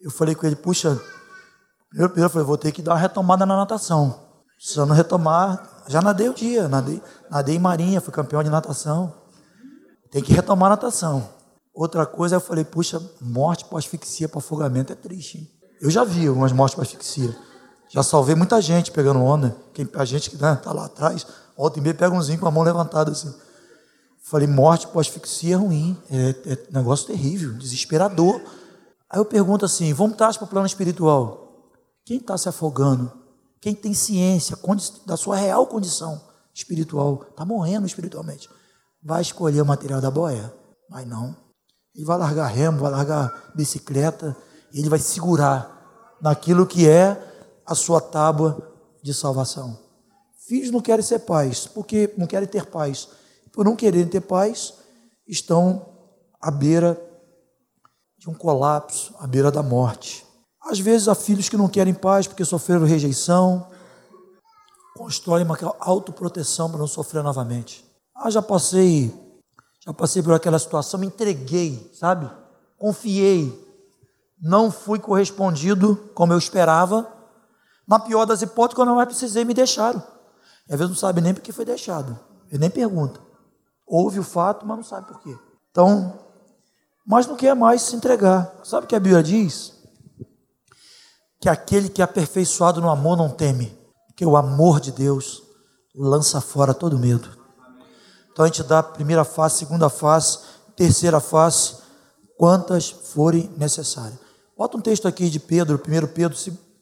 Eu 0.01 0.11
falei 0.11 0.35
com 0.35 0.45
ele, 0.45 0.55
puxa, 0.55 0.99
primeiro, 1.89 2.13
eu 2.17 2.29
falei, 2.29 2.45
vou 2.45 2.57
ter 2.57 2.71
que 2.71 2.81
dar 2.81 2.91
uma 2.91 2.99
retomada 2.99 3.45
na 3.45 3.55
natação. 3.55 4.19
Se 4.59 4.77
eu 4.77 4.85
não 4.85 4.95
retomar, 4.95 5.61
já 5.87 6.01
nadei 6.01 6.29
o 6.29 6.33
dia, 6.33 6.67
nadei, 6.67 7.01
nadei 7.29 7.55
em 7.55 7.59
marinha, 7.59 8.01
fui 8.01 8.13
campeão 8.13 8.43
de 8.43 8.49
natação. 8.49 9.13
Tem 10.11 10.21
que 10.21 10.33
retomar 10.33 10.67
a 10.67 10.75
natação. 10.75 11.27
Outra 11.73 12.05
coisa, 12.05 12.35
eu 12.35 12.39
falei, 12.39 12.63
puxa, 12.63 13.01
morte 13.19 13.65
pós-asfixia 13.65 14.29
para 14.29 14.37
afogamento 14.37 14.93
é 14.93 14.95
triste. 14.95 15.39
Hein? 15.39 15.51
Eu 15.81 15.89
já 15.89 16.03
vi 16.03 16.27
algumas 16.27 16.51
mortes 16.51 16.75
pós-asfixia. 16.75 17.35
Já 17.89 18.03
salvei 18.03 18.35
muita 18.35 18.61
gente 18.61 18.91
pegando 18.91 19.19
onda. 19.19 19.55
Quem, 19.73 19.89
a 19.95 20.05
gente 20.05 20.29
que 20.29 20.37
né, 20.37 20.55
tá 20.55 20.71
lá 20.71 20.85
atrás, 20.85 21.25
volta 21.57 21.79
e 21.79 21.81
meia 21.81 21.95
pega 21.95 22.13
umzinho 22.13 22.39
com 22.39 22.47
a 22.47 22.51
mão 22.51 22.63
levantada 22.63 23.11
assim. 23.11 23.33
Falei, 24.21 24.47
morte 24.47 24.87
pós-asfixia 24.87 25.55
é 25.55 25.57
ruim. 25.57 25.97
É, 26.11 26.53
é 26.53 26.57
negócio 26.71 27.07
terrível, 27.07 27.53
desesperador. 27.53 28.39
Aí 29.09 29.19
eu 29.19 29.25
pergunto 29.25 29.65
assim: 29.65 29.93
vamos 29.93 30.15
para 30.15 30.43
o 30.43 30.47
plano 30.47 30.67
espiritual. 30.67 31.71
Quem 32.05 32.17
está 32.17 32.37
se 32.37 32.47
afogando? 32.49 33.22
Quem 33.63 33.73
tem 33.73 33.93
ciência 33.93 34.57
da 35.05 35.15
sua 35.15 35.37
real 35.37 35.65
condição 35.65 36.21
espiritual, 36.53 37.25
está 37.29 37.45
morrendo 37.45 37.87
espiritualmente, 37.87 38.49
vai 39.01 39.21
escolher 39.21 39.61
o 39.61 39.65
material 39.65 40.01
da 40.01 40.11
boia? 40.11 40.53
Vai 40.89 41.05
não. 41.05 41.33
Ele 41.95 42.03
vai 42.03 42.17
largar 42.17 42.47
remo, 42.47 42.79
vai 42.79 42.91
largar 42.91 43.53
bicicleta, 43.55 44.35
ele 44.73 44.89
vai 44.89 44.99
segurar 44.99 46.17
naquilo 46.21 46.67
que 46.67 46.89
é 46.89 47.17
a 47.65 47.73
sua 47.73 48.01
tábua 48.01 48.69
de 49.01 49.13
salvação. 49.13 49.79
Filhos 50.45 50.69
não 50.69 50.81
querem 50.81 51.01
ser 51.01 51.19
pais, 51.19 51.65
porque 51.65 52.13
não 52.17 52.27
querem 52.27 52.49
ter 52.49 52.65
pais. 52.65 53.07
Por 53.53 53.63
não 53.63 53.77
quererem 53.77 54.09
ter 54.09 54.19
pais, 54.19 54.73
estão 55.25 55.85
à 56.41 56.51
beira 56.51 57.01
de 58.17 58.29
um 58.29 58.33
colapso, 58.33 59.15
à 59.19 59.25
beira 59.25 59.49
da 59.49 59.63
morte. 59.63 60.25
Às 60.65 60.79
vezes 60.79 61.07
há 61.07 61.15
filhos 61.15 61.49
que 61.49 61.57
não 61.57 61.67
querem 61.67 61.93
pais 61.93 62.27
porque 62.27 62.45
sofreram 62.45 62.85
rejeição, 62.85 63.67
constroem 64.95 65.43
uma 65.43 65.57
autoproteção 65.79 66.69
para 66.69 66.79
não 66.79 66.87
sofrer 66.87 67.23
novamente. 67.23 67.83
Ah, 68.15 68.29
já 68.29 68.41
passei, 68.41 69.13
já 69.85 69.93
passei 69.93 70.23
por 70.23 70.33
aquela 70.33 70.57
situação, 70.57 70.99
me 70.99 71.07
entreguei, 71.07 71.91
sabe? 71.93 72.29
Confiei, 72.77 73.61
não 74.41 74.71
fui 74.71 74.99
correspondido 74.99 75.95
como 76.13 76.31
eu 76.31 76.37
esperava, 76.37 77.11
na 77.87 77.99
pior 77.99 78.25
das 78.25 78.41
hipóteses, 78.41 78.75
quando 78.75 78.89
eu 78.89 78.95
mais 78.95 79.07
precisei, 79.07 79.43
me 79.43 79.53
deixaram. 79.53 80.01
E 80.69 80.73
às 80.73 80.79
vezes 80.79 80.89
não 80.89 80.97
sabe 80.97 81.19
nem 81.19 81.33
por 81.33 81.41
que 81.41 81.51
foi 81.51 81.65
deixado. 81.65 82.17
Ele 82.49 82.59
nem 82.59 82.69
pergunta. 82.69 83.19
Ouve 83.85 84.19
o 84.19 84.23
fato, 84.23 84.65
mas 84.65 84.77
não 84.77 84.83
sabe 84.83 85.07
por 85.07 85.19
quê. 85.19 85.37
Então, 85.69 86.17
mas 87.05 87.27
não 87.27 87.35
quer 87.35 87.53
mais 87.53 87.81
se 87.81 87.95
entregar. 87.95 88.53
Sabe 88.63 88.85
o 88.85 88.87
que 88.87 88.95
a 88.95 88.99
Bíblia 88.99 89.21
diz? 89.21 89.73
Que 91.43 91.49
aquele 91.49 91.89
que 91.89 92.01
é 92.01 92.05
aperfeiçoado 92.05 92.79
no 92.79 92.89
amor 92.89 93.17
não 93.17 93.29
teme. 93.29 93.77
Porque 94.07 94.25
o 94.25 94.37
amor 94.37 94.79
de 94.79 94.93
Deus 94.93 95.43
lança 95.93 96.39
fora 96.39 96.73
todo 96.73 96.97
medo. 96.97 97.27
Então 98.31 98.45
a 98.45 98.47
gente 98.47 98.63
dá 98.63 98.79
a 98.79 98.83
primeira 98.83 99.25
face, 99.25 99.57
segunda 99.57 99.89
face, 99.89 100.39
terceira 100.73 101.19
face, 101.19 101.75
quantas 102.37 102.89
forem 102.89 103.51
necessárias. 103.57 104.17
Bota 104.57 104.77
um 104.77 104.79
texto 104.79 105.05
aqui 105.05 105.29
de 105.29 105.37
Pedro, 105.37 105.75
1 105.75 106.13
Pedro 106.13 106.37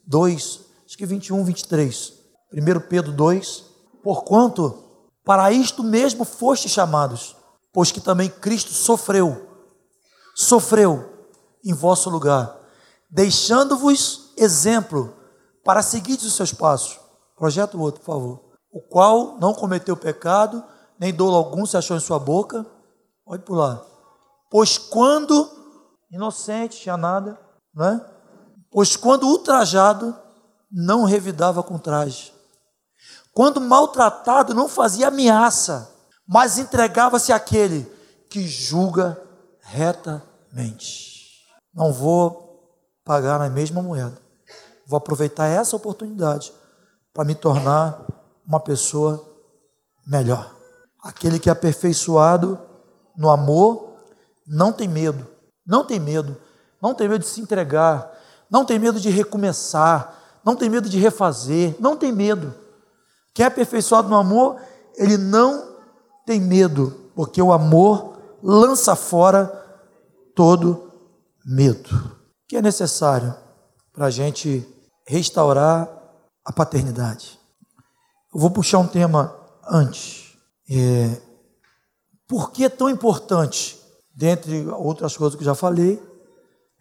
2, 0.05 0.59
acho 0.85 0.95
que 0.95 1.07
21, 1.07 1.43
23. 1.43 2.13
1 2.53 2.79
Pedro 2.87 3.13
2. 3.13 3.63
Porquanto 4.03 4.77
para 5.25 5.51
isto 5.51 5.81
mesmo 5.81 6.23
foste 6.23 6.69
chamados, 6.69 7.35
pois 7.73 7.91
que 7.91 7.99
também 7.99 8.29
Cristo 8.29 8.71
sofreu, 8.73 9.43
sofreu 10.35 11.27
em 11.65 11.73
vosso 11.73 12.11
lugar, 12.11 12.55
deixando-vos 13.09 14.30
exemplo 14.43 15.13
para 15.63 15.81
seguir 15.81 16.15
os 16.15 16.33
seus 16.33 16.53
passos. 16.53 16.99
Projeta 17.37 17.77
o 17.77 17.81
outro, 17.81 18.01
por 18.01 18.13
favor. 18.13 18.39
O 18.71 18.81
qual 18.81 19.37
não 19.39 19.53
cometeu 19.53 19.95
pecado, 19.95 20.63
nem 20.99 21.13
dolo 21.13 21.35
algum 21.35 21.65
se 21.65 21.77
achou 21.77 21.97
em 21.97 21.99
sua 21.99 22.19
boca, 22.19 22.65
Pode 23.31 23.43
pular. 23.43 23.81
Pois 24.49 24.77
quando 24.77 25.49
inocente, 26.11 26.81
tinha 26.81 26.97
nada, 26.97 27.39
não 27.73 27.85
é? 27.85 28.05
Pois 28.69 28.97
quando 28.97 29.25
ultrajado, 29.25 30.13
não 30.69 31.05
revidava 31.05 31.63
com 31.63 31.77
traje. 31.77 32.33
Quando 33.33 33.61
maltratado, 33.61 34.53
não 34.53 34.67
fazia 34.67 35.07
ameaça, 35.07 35.89
mas 36.27 36.57
entregava-se 36.57 37.31
àquele 37.31 37.89
que 38.29 38.45
julga 38.45 39.17
retamente. 39.61 41.45
Não 41.73 41.93
vou 41.93 42.67
pagar 43.05 43.39
na 43.39 43.49
mesma 43.49 43.81
moeda. 43.81 44.20
Vou 44.87 44.97
aproveitar 44.97 45.47
essa 45.47 45.75
oportunidade 45.75 46.53
para 47.13 47.25
me 47.25 47.35
tornar 47.35 48.05
uma 48.45 48.59
pessoa 48.59 49.23
melhor. 50.05 50.53
Aquele 51.03 51.39
que 51.39 51.49
é 51.49 51.51
aperfeiçoado 51.51 52.59
no 53.17 53.29
amor 53.29 53.95
não 54.47 54.71
tem 54.71 54.87
medo, 54.87 55.25
não 55.65 55.85
tem 55.85 55.99
medo, 55.99 56.35
não 56.81 56.93
tem 56.93 57.07
medo 57.07 57.21
de 57.21 57.27
se 57.27 57.41
entregar, 57.41 58.11
não 58.49 58.65
tem 58.65 58.77
medo 58.77 58.99
de 58.99 59.09
recomeçar, 59.09 60.15
não 60.43 60.55
tem 60.55 60.69
medo 60.69 60.89
de 60.89 60.99
refazer, 60.99 61.75
não 61.79 61.95
tem 61.95 62.11
medo. 62.11 62.53
Quem 63.33 63.43
é 63.43 63.47
aperfeiçoado 63.47 64.09
no 64.09 64.17
amor, 64.17 64.59
ele 64.95 65.17
não 65.17 65.77
tem 66.25 66.39
medo, 66.39 67.11
porque 67.15 67.41
o 67.41 67.53
amor 67.53 68.17
lança 68.43 68.95
fora 68.95 69.47
todo 70.35 70.91
medo. 71.45 71.89
O 71.89 72.47
que 72.47 72.57
é 72.57 72.61
necessário 72.61 73.33
para 73.93 74.05
a 74.05 74.09
gente 74.09 74.67
restaurar 75.07 75.89
a 76.43 76.51
paternidade? 76.51 77.39
Eu 78.33 78.39
vou 78.39 78.49
puxar 78.49 78.79
um 78.79 78.87
tema 78.87 79.35
antes. 79.67 80.37
É, 80.69 81.21
por 82.27 82.51
que 82.51 82.63
é 82.63 82.69
tão 82.69 82.89
importante, 82.89 83.77
dentre 84.15 84.65
outras 84.67 85.17
coisas 85.17 85.37
que 85.37 85.43
já 85.43 85.53
falei, 85.53 86.01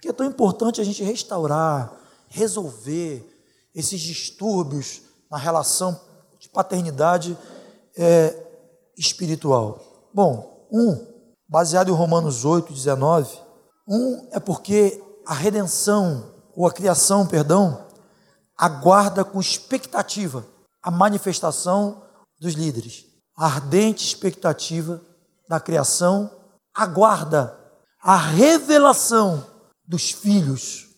que 0.00 0.08
é 0.08 0.12
tão 0.12 0.26
importante 0.26 0.80
a 0.80 0.84
gente 0.84 1.02
restaurar, 1.02 1.92
resolver 2.28 3.26
esses 3.74 4.00
distúrbios 4.00 5.02
na 5.30 5.36
relação 5.36 6.00
de 6.38 6.48
paternidade 6.48 7.36
é, 7.96 8.46
espiritual? 8.96 10.08
Bom, 10.14 10.68
um, 10.72 11.06
baseado 11.48 11.88
em 11.88 11.94
Romanos 11.94 12.44
8, 12.44 12.72
19, 12.72 13.36
um 13.88 14.28
é 14.30 14.38
porque 14.38 15.02
a 15.26 15.34
redenção, 15.34 16.32
ou 16.54 16.66
a 16.66 16.72
criação, 16.72 17.26
perdão, 17.26 17.86
aguarda 18.56 19.24
com 19.24 19.40
expectativa 19.40 20.46
a 20.82 20.90
manifestação 20.90 22.02
dos 22.38 22.54
líderes. 22.54 23.06
A 23.36 23.46
ardente 23.46 24.04
expectativa 24.04 25.00
da 25.48 25.58
criação 25.58 26.30
aguarda 26.74 27.58
a 28.02 28.16
revelação 28.16 29.46
dos 29.86 30.10
filhos. 30.10 30.88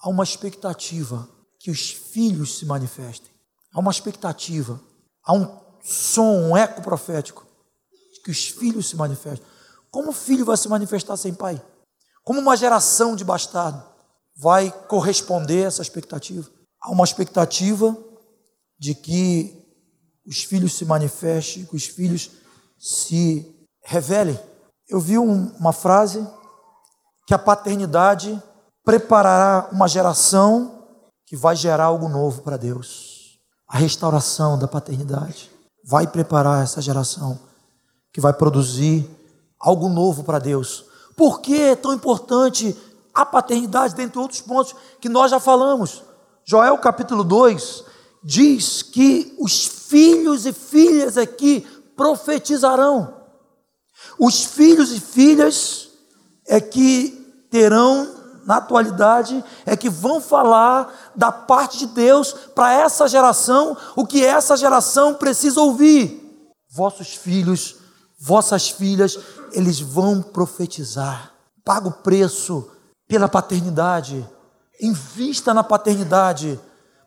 Há 0.00 0.08
uma 0.08 0.24
expectativa 0.24 1.28
que 1.58 1.70
os 1.70 1.90
filhos 1.90 2.58
se 2.58 2.66
manifestem. 2.66 3.30
Há 3.72 3.80
uma 3.80 3.90
expectativa, 3.90 4.80
há 5.22 5.32
um 5.32 5.60
som, 5.82 6.48
um 6.48 6.56
eco 6.56 6.82
profético 6.82 7.46
que 8.24 8.30
os 8.30 8.48
filhos 8.48 8.88
se 8.88 8.96
manifestem. 8.96 9.46
Como 9.90 10.10
o 10.10 10.14
filho 10.14 10.44
vai 10.44 10.56
se 10.56 10.68
manifestar 10.68 11.16
sem 11.16 11.34
pai? 11.34 11.60
Como 12.22 12.40
uma 12.40 12.56
geração 12.56 13.16
de 13.16 13.24
bastardo 13.24 13.82
vai 14.40 14.70
corresponder 14.88 15.64
a 15.64 15.66
essa 15.66 15.82
expectativa? 15.82 16.48
Há 16.80 16.90
uma 16.90 17.04
expectativa 17.04 17.96
de 18.78 18.94
que 18.94 19.54
os 20.26 20.42
filhos 20.42 20.72
se 20.78 20.84
manifestem, 20.86 21.66
que 21.66 21.76
os 21.76 21.84
filhos 21.84 22.30
se 22.78 23.46
revelem. 23.84 24.38
Eu 24.88 24.98
vi 24.98 25.18
um, 25.18 25.48
uma 25.58 25.74
frase 25.74 26.26
que 27.26 27.34
a 27.34 27.38
paternidade 27.38 28.42
preparará 28.82 29.68
uma 29.70 29.86
geração 29.86 30.86
que 31.26 31.36
vai 31.36 31.54
gerar 31.54 31.84
algo 31.84 32.08
novo 32.08 32.40
para 32.40 32.56
Deus. 32.56 33.38
A 33.68 33.76
restauração 33.76 34.58
da 34.58 34.66
paternidade 34.66 35.50
vai 35.84 36.06
preparar 36.06 36.64
essa 36.64 36.80
geração 36.80 37.38
que 38.12 38.20
vai 38.20 38.32
produzir 38.32 39.08
algo 39.58 39.88
novo 39.88 40.24
para 40.24 40.38
Deus. 40.38 40.86
Por 41.14 41.40
que 41.40 41.60
é 41.60 41.76
tão 41.76 41.92
importante 41.92 42.74
a 43.20 43.26
paternidade, 43.26 43.94
dentre 43.94 44.18
outros 44.18 44.40
pontos 44.40 44.74
que 45.00 45.08
nós 45.08 45.30
já 45.30 45.40
falamos? 45.40 46.02
Joel 46.44 46.78
capítulo 46.78 47.22
2 47.22 47.84
diz 48.22 48.82
que 48.82 49.34
os 49.38 49.66
filhos 49.66 50.46
e 50.46 50.52
filhas 50.52 51.16
aqui 51.16 51.66
profetizarão. 51.96 53.14
Os 54.18 54.44
filhos 54.44 54.92
e 54.92 55.00
filhas 55.00 55.88
é 56.46 56.60
que 56.60 57.46
terão, 57.50 58.16
na 58.46 58.56
atualidade, 58.56 59.44
é 59.66 59.76
que 59.76 59.90
vão 59.90 60.20
falar 60.20 61.12
da 61.14 61.30
parte 61.30 61.78
de 61.78 61.86
Deus 61.86 62.32
para 62.54 62.72
essa 62.72 63.06
geração, 63.06 63.76
o 63.94 64.06
que 64.06 64.24
essa 64.24 64.56
geração 64.56 65.14
precisa 65.14 65.60
ouvir. 65.60 66.18
Vossos 66.70 67.14
filhos, 67.14 67.76
vossas 68.18 68.70
filhas, 68.70 69.18
eles 69.52 69.80
vão 69.80 70.22
profetizar. 70.22 71.32
Paga 71.64 71.88
o 71.88 71.92
preço 71.92 72.70
pela 73.10 73.28
paternidade. 73.28 74.24
Invista 74.80 75.52
na 75.52 75.64
paternidade 75.64 76.58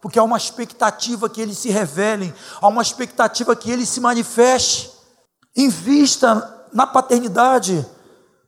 porque 0.02 0.20
há 0.20 0.24
uma 0.24 0.36
expectativa 0.36 1.30
que 1.30 1.40
eles 1.40 1.58
se 1.58 1.70
revelem, 1.70 2.34
há 2.62 2.68
uma 2.68 2.82
expectativa 2.82 3.56
que 3.56 3.72
eles 3.72 3.88
se 3.88 4.02
manifeste. 4.02 4.92
Invista 5.56 6.68
na 6.74 6.86
paternidade, 6.86 7.88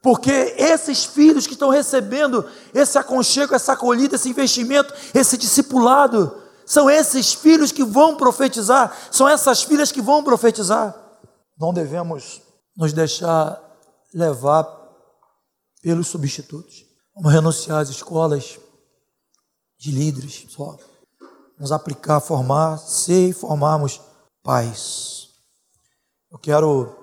porque 0.03 0.53
esses 0.57 1.05
filhos 1.05 1.47
que 1.47 1.53
estão 1.53 1.69
recebendo 1.69 2.45
esse 2.73 2.97
aconchego, 2.97 3.55
essa 3.55 3.71
acolhida, 3.71 4.15
esse 4.15 4.27
investimento, 4.27 4.93
esse 5.13 5.37
discipulado, 5.37 6.35
são 6.65 6.89
esses 6.89 7.33
filhos 7.33 7.71
que 7.71 7.85
vão 7.85 8.17
profetizar, 8.17 8.93
são 9.09 9.29
essas 9.29 9.63
filhas 9.63 9.93
que 9.93 10.01
vão 10.01 10.25
profetizar. 10.25 10.93
Não 11.57 11.73
devemos 11.73 12.41
nos 12.75 12.91
deixar 12.91 13.61
levar 14.13 14.67
pelos 15.81 16.07
substitutos. 16.07 16.84
Vamos 17.15 17.31
renunciar 17.31 17.79
às 17.79 17.87
escolas 17.87 18.59
de 19.79 19.89
líderes 19.89 20.45
só 20.49 20.77
nos 21.57 21.71
aplicar, 21.71 22.19
formar, 22.19 22.77
ser 22.77 23.29
e 23.29 23.33
formarmos 23.33 24.01
pais. 24.43 25.29
Eu 26.29 26.37
quero, 26.37 26.93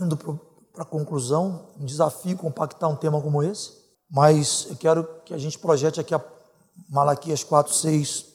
indo 0.00 0.16
para 0.16 0.84
a 0.84 0.86
conclusão, 0.86 1.74
um 1.76 1.84
desafio 1.84 2.36
compactar 2.36 2.88
um 2.88 2.94
tema 2.94 3.20
como 3.20 3.42
esse, 3.42 3.72
mas 4.08 4.66
eu 4.70 4.76
quero 4.76 5.04
que 5.24 5.34
a 5.34 5.38
gente 5.38 5.58
projete 5.58 5.98
aqui 5.98 6.14
a 6.14 6.24
Malaquias 6.88 7.42
4, 7.42 7.74
6. 7.74 8.26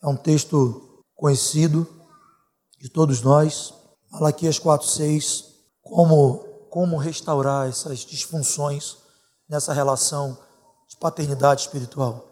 É 0.00 0.06
um 0.06 0.16
texto 0.16 1.02
conhecido 1.16 1.88
de 2.80 2.88
todos 2.88 3.20
nós. 3.20 3.74
Malaquias 4.12 4.60
4, 4.60 4.86
6. 4.86 5.44
Como, 5.82 6.38
como 6.70 6.96
restaurar 6.98 7.68
essas 7.68 7.98
disfunções 7.98 8.98
nessa 9.48 9.72
relação 9.72 10.38
de 10.92 10.96
paternidade 10.98 11.62
espiritual. 11.62 12.28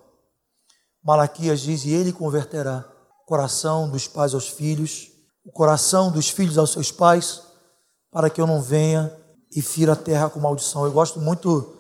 Malaquias 1.03 1.61
diz: 1.61 1.85
E 1.85 1.91
ele 1.91 2.13
converterá 2.13 2.85
o 3.23 3.27
coração 3.27 3.89
dos 3.89 4.07
pais 4.07 4.35
aos 4.35 4.49
filhos, 4.49 5.09
o 5.45 5.51
coração 5.51 6.13
dos 6.13 6.29
filhos 6.29 6.59
aos 6.59 6.73
seus 6.73 6.93
pais, 6.93 7.43
para 8.11 8.29
que 8.29 8.41
eu 8.41 8.47
não 8.47 8.61
venha 8.61 9.15
e 9.55 9.63
fira 9.63 9.95
a 9.95 9.97
terra 9.97 10.29
com 10.29 10.39
maldição. 10.39 10.85
Eu 10.85 10.93
gosto 10.93 11.19
muito 11.19 11.75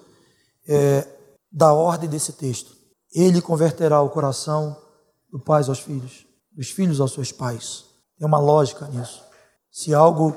é, 0.66 1.06
da 1.52 1.72
ordem 1.72 2.08
desse 2.08 2.32
texto. 2.32 2.74
Ele 3.14 3.42
converterá 3.42 4.00
o 4.00 4.08
coração 4.08 4.76
dos 5.30 5.42
pais 5.44 5.68
aos 5.68 5.80
filhos, 5.80 6.26
dos 6.52 6.70
filhos 6.70 7.00
aos 7.00 7.12
seus 7.12 7.30
pais. 7.30 7.84
Tem 8.18 8.26
uma 8.26 8.38
lógica 8.38 8.86
nisso. 8.88 9.22
Se 9.70 9.92
algo 9.92 10.34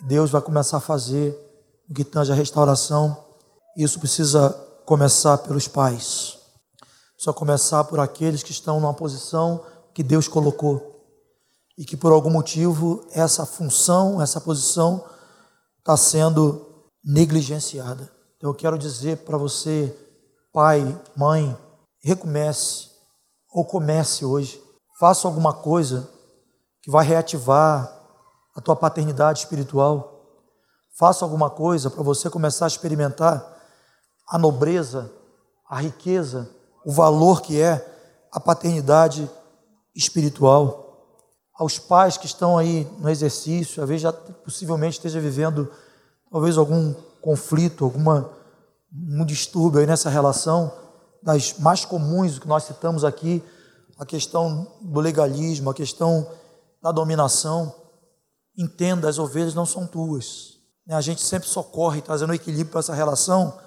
Deus 0.00 0.30
vai 0.30 0.42
começar 0.42 0.76
a 0.76 0.80
fazer 0.80 1.36
que 1.94 2.04
tange 2.04 2.30
a 2.30 2.34
restauração, 2.34 3.24
isso 3.76 3.98
precisa 3.98 4.67
começar 4.88 5.36
pelos 5.36 5.68
pais. 5.68 6.38
Só 7.18 7.30
começar 7.30 7.84
por 7.84 8.00
aqueles 8.00 8.42
que 8.42 8.52
estão 8.52 8.80
numa 8.80 8.94
posição 8.94 9.62
que 9.92 10.02
Deus 10.02 10.26
colocou 10.26 11.04
e 11.76 11.84
que 11.84 11.94
por 11.94 12.10
algum 12.10 12.30
motivo 12.30 13.06
essa 13.12 13.44
função, 13.44 14.22
essa 14.22 14.40
posição 14.40 15.04
está 15.78 15.94
sendo 15.94 16.86
negligenciada. 17.04 18.10
Então 18.38 18.48
eu 18.48 18.54
quero 18.54 18.78
dizer 18.78 19.18
para 19.18 19.36
você, 19.36 19.94
pai, 20.54 20.98
mãe, 21.14 21.54
recomece 22.02 22.88
ou 23.52 23.66
comece 23.66 24.24
hoje. 24.24 24.58
Faça 24.98 25.28
alguma 25.28 25.52
coisa 25.52 26.08
que 26.80 26.90
vai 26.90 27.04
reativar 27.04 27.94
a 28.56 28.60
tua 28.62 28.74
paternidade 28.74 29.40
espiritual. 29.40 30.24
Faça 30.98 31.26
alguma 31.26 31.50
coisa 31.50 31.90
para 31.90 32.02
você 32.02 32.30
começar 32.30 32.64
a 32.64 32.68
experimentar 32.68 33.57
a 34.28 34.38
nobreza, 34.38 35.10
a 35.68 35.80
riqueza 35.80 36.48
o 36.88 36.90
valor 36.90 37.42
que 37.42 37.60
é 37.60 37.86
a 38.32 38.40
paternidade 38.40 39.30
espiritual. 39.94 40.86
Aos 41.54 41.78
pais 41.78 42.16
que 42.16 42.24
estão 42.24 42.56
aí 42.56 42.90
no 42.98 43.10
exercício, 43.10 43.84
vezes 43.84 44.00
já 44.00 44.12
possivelmente 44.12 44.96
esteja 44.96 45.20
vivendo 45.20 45.70
talvez 46.30 46.56
algum 46.56 46.94
conflito, 47.20 47.84
alguma 47.84 48.30
um 48.90 49.22
distúrbio 49.26 49.80
aí 49.80 49.86
nessa 49.86 50.08
relação, 50.08 50.72
das 51.22 51.58
mais 51.58 51.84
comuns 51.84 52.38
que 52.38 52.48
nós 52.48 52.64
citamos 52.64 53.04
aqui, 53.04 53.44
a 53.98 54.06
questão 54.06 54.66
do 54.80 54.98
legalismo, 54.98 55.68
a 55.68 55.74
questão 55.74 56.26
da 56.82 56.90
dominação, 56.90 57.74
entenda, 58.56 59.10
as 59.10 59.18
ovelhas 59.18 59.54
não 59.54 59.66
são 59.66 59.86
tuas. 59.86 60.54
Né, 60.86 60.94
a 60.94 61.02
gente 61.02 61.20
sempre 61.20 61.46
socorre, 61.46 62.00
trazendo 62.00 62.32
equilíbrio 62.32 62.70
para 62.70 62.80
essa 62.80 62.94
relação, 62.94 63.58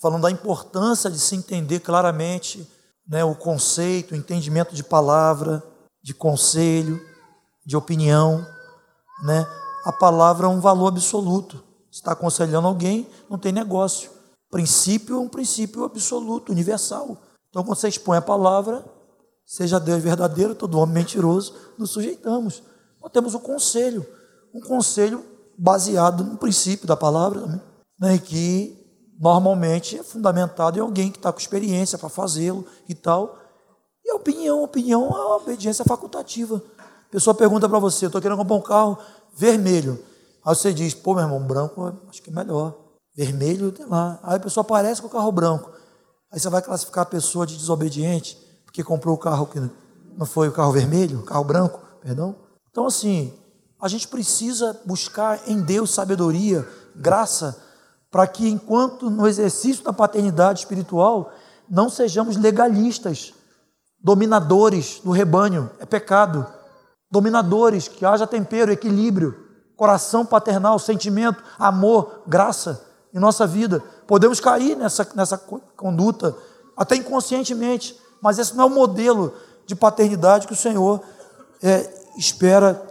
falando 0.00 0.22
da 0.22 0.30
importância 0.30 1.10
de 1.10 1.18
se 1.18 1.36
entender 1.36 1.80
claramente 1.80 2.66
né, 3.06 3.22
o 3.22 3.34
conceito, 3.34 4.12
o 4.12 4.16
entendimento 4.16 4.74
de 4.74 4.82
palavra, 4.82 5.62
de 6.02 6.14
conselho, 6.14 7.00
de 7.66 7.76
opinião. 7.76 8.46
Né? 9.24 9.46
A 9.84 9.92
palavra 9.92 10.46
é 10.46 10.50
um 10.50 10.60
valor 10.60 10.88
absoluto. 10.88 11.62
Se 11.90 11.98
está 11.98 12.12
aconselhando 12.12 12.66
alguém, 12.66 13.06
não 13.28 13.38
tem 13.38 13.52
negócio. 13.52 14.10
Princípio 14.50 15.16
é 15.16 15.18
um 15.18 15.28
princípio 15.28 15.84
absoluto, 15.84 16.50
universal. 16.50 17.18
Então, 17.50 17.62
quando 17.62 17.76
você 17.76 17.88
expõe 17.88 18.16
a 18.16 18.22
palavra, 18.22 18.84
seja 19.44 19.78
Deus 19.78 20.02
verdadeiro, 20.02 20.54
todo 20.54 20.78
homem 20.78 20.94
mentiroso, 20.94 21.54
nos 21.76 21.90
sujeitamos. 21.90 22.62
Nós 23.02 23.12
temos 23.12 23.34
o 23.34 23.40
conselho, 23.40 24.06
um 24.54 24.60
conselho 24.60 25.24
baseado 25.58 26.24
no 26.24 26.38
princípio 26.38 26.86
da 26.86 26.96
palavra 26.96 27.40
também, 27.40 27.60
né, 27.98 28.18
que 28.18 28.79
normalmente 29.20 29.98
é 29.98 30.02
fundamentado 30.02 30.78
em 30.78 30.80
alguém 30.80 31.10
que 31.10 31.18
está 31.18 31.30
com 31.30 31.38
experiência 31.38 31.98
para 31.98 32.08
fazê-lo 32.08 32.64
e 32.88 32.94
tal. 32.94 33.38
E 34.02 34.10
a 34.10 34.14
opinião, 34.14 34.60
a 34.60 34.62
opinião, 34.62 35.14
a 35.14 35.36
obediência 35.36 35.84
facultativa. 35.84 36.62
A 36.78 37.10
pessoa 37.10 37.34
pergunta 37.34 37.68
para 37.68 37.78
você, 37.78 38.06
estou 38.06 38.20
querendo 38.20 38.38
comprar 38.38 38.56
um 38.56 38.62
carro 38.62 38.98
vermelho. 39.36 40.02
Aí 40.42 40.54
você 40.54 40.72
diz, 40.72 40.94
pô, 40.94 41.14
meu 41.14 41.24
irmão, 41.24 41.42
branco 41.42 41.98
acho 42.08 42.22
que 42.22 42.30
é 42.30 42.32
melhor. 42.32 42.74
Vermelho, 43.14 43.70
tem 43.70 43.84
lá. 43.84 44.18
Aí 44.22 44.36
a 44.36 44.40
pessoa 44.40 44.62
aparece 44.62 45.02
com 45.02 45.08
o 45.08 45.10
carro 45.10 45.30
branco. 45.30 45.70
Aí 46.32 46.40
você 46.40 46.48
vai 46.48 46.62
classificar 46.62 47.02
a 47.02 47.06
pessoa 47.06 47.46
de 47.46 47.56
desobediente, 47.58 48.38
porque 48.64 48.82
comprou 48.82 49.14
o 49.14 49.18
carro 49.18 49.46
que 49.46 49.60
não 50.16 50.24
foi 50.24 50.48
o 50.48 50.52
carro 50.52 50.72
vermelho, 50.72 51.20
o 51.20 51.24
carro 51.24 51.44
branco, 51.44 51.80
perdão. 52.00 52.36
Então, 52.70 52.86
assim, 52.86 53.34
a 53.80 53.88
gente 53.88 54.08
precisa 54.08 54.80
buscar 54.86 55.46
em 55.46 55.60
Deus 55.60 55.90
sabedoria, 55.90 56.66
graça, 56.96 57.60
para 58.10 58.26
que, 58.26 58.48
enquanto 58.48 59.08
no 59.08 59.26
exercício 59.26 59.84
da 59.84 59.92
paternidade 59.92 60.60
espiritual, 60.60 61.32
não 61.68 61.88
sejamos 61.88 62.36
legalistas, 62.36 63.32
dominadores 64.02 65.00
do 65.04 65.12
rebanho, 65.12 65.70
é 65.78 65.86
pecado. 65.86 66.46
Dominadores, 67.10 67.86
que 67.86 68.04
haja 68.04 68.26
tempero, 68.26 68.72
equilíbrio, 68.72 69.36
coração 69.76 70.26
paternal, 70.26 70.78
sentimento, 70.78 71.42
amor, 71.58 72.22
graça 72.26 72.84
em 73.14 73.18
nossa 73.18 73.46
vida. 73.46 73.82
Podemos 74.06 74.40
cair 74.40 74.76
nessa, 74.76 75.06
nessa 75.14 75.38
conduta, 75.38 76.34
até 76.76 76.96
inconscientemente, 76.96 77.98
mas 78.20 78.38
esse 78.38 78.56
não 78.56 78.64
é 78.64 78.66
o 78.66 78.70
modelo 78.70 79.34
de 79.66 79.76
paternidade 79.76 80.46
que 80.46 80.52
o 80.52 80.56
Senhor 80.56 81.00
é, 81.62 81.88
espera 82.16 82.86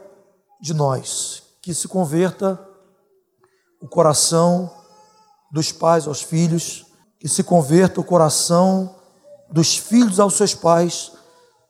de 0.61 0.73
nós, 0.73 1.43
que 1.61 1.73
se 1.73 1.87
converta 1.87 2.59
o 3.81 3.87
coração 3.87 4.78
dos 5.51 5.71
pais 5.71 6.07
aos 6.07 6.21
filhos, 6.21 6.85
que 7.19 7.27
se 7.27 7.43
converta 7.43 7.99
o 7.99 8.03
coração 8.03 8.95
dos 9.51 9.77
filhos 9.77 10.19
aos 10.19 10.35
seus 10.35 10.53
pais, 10.53 11.11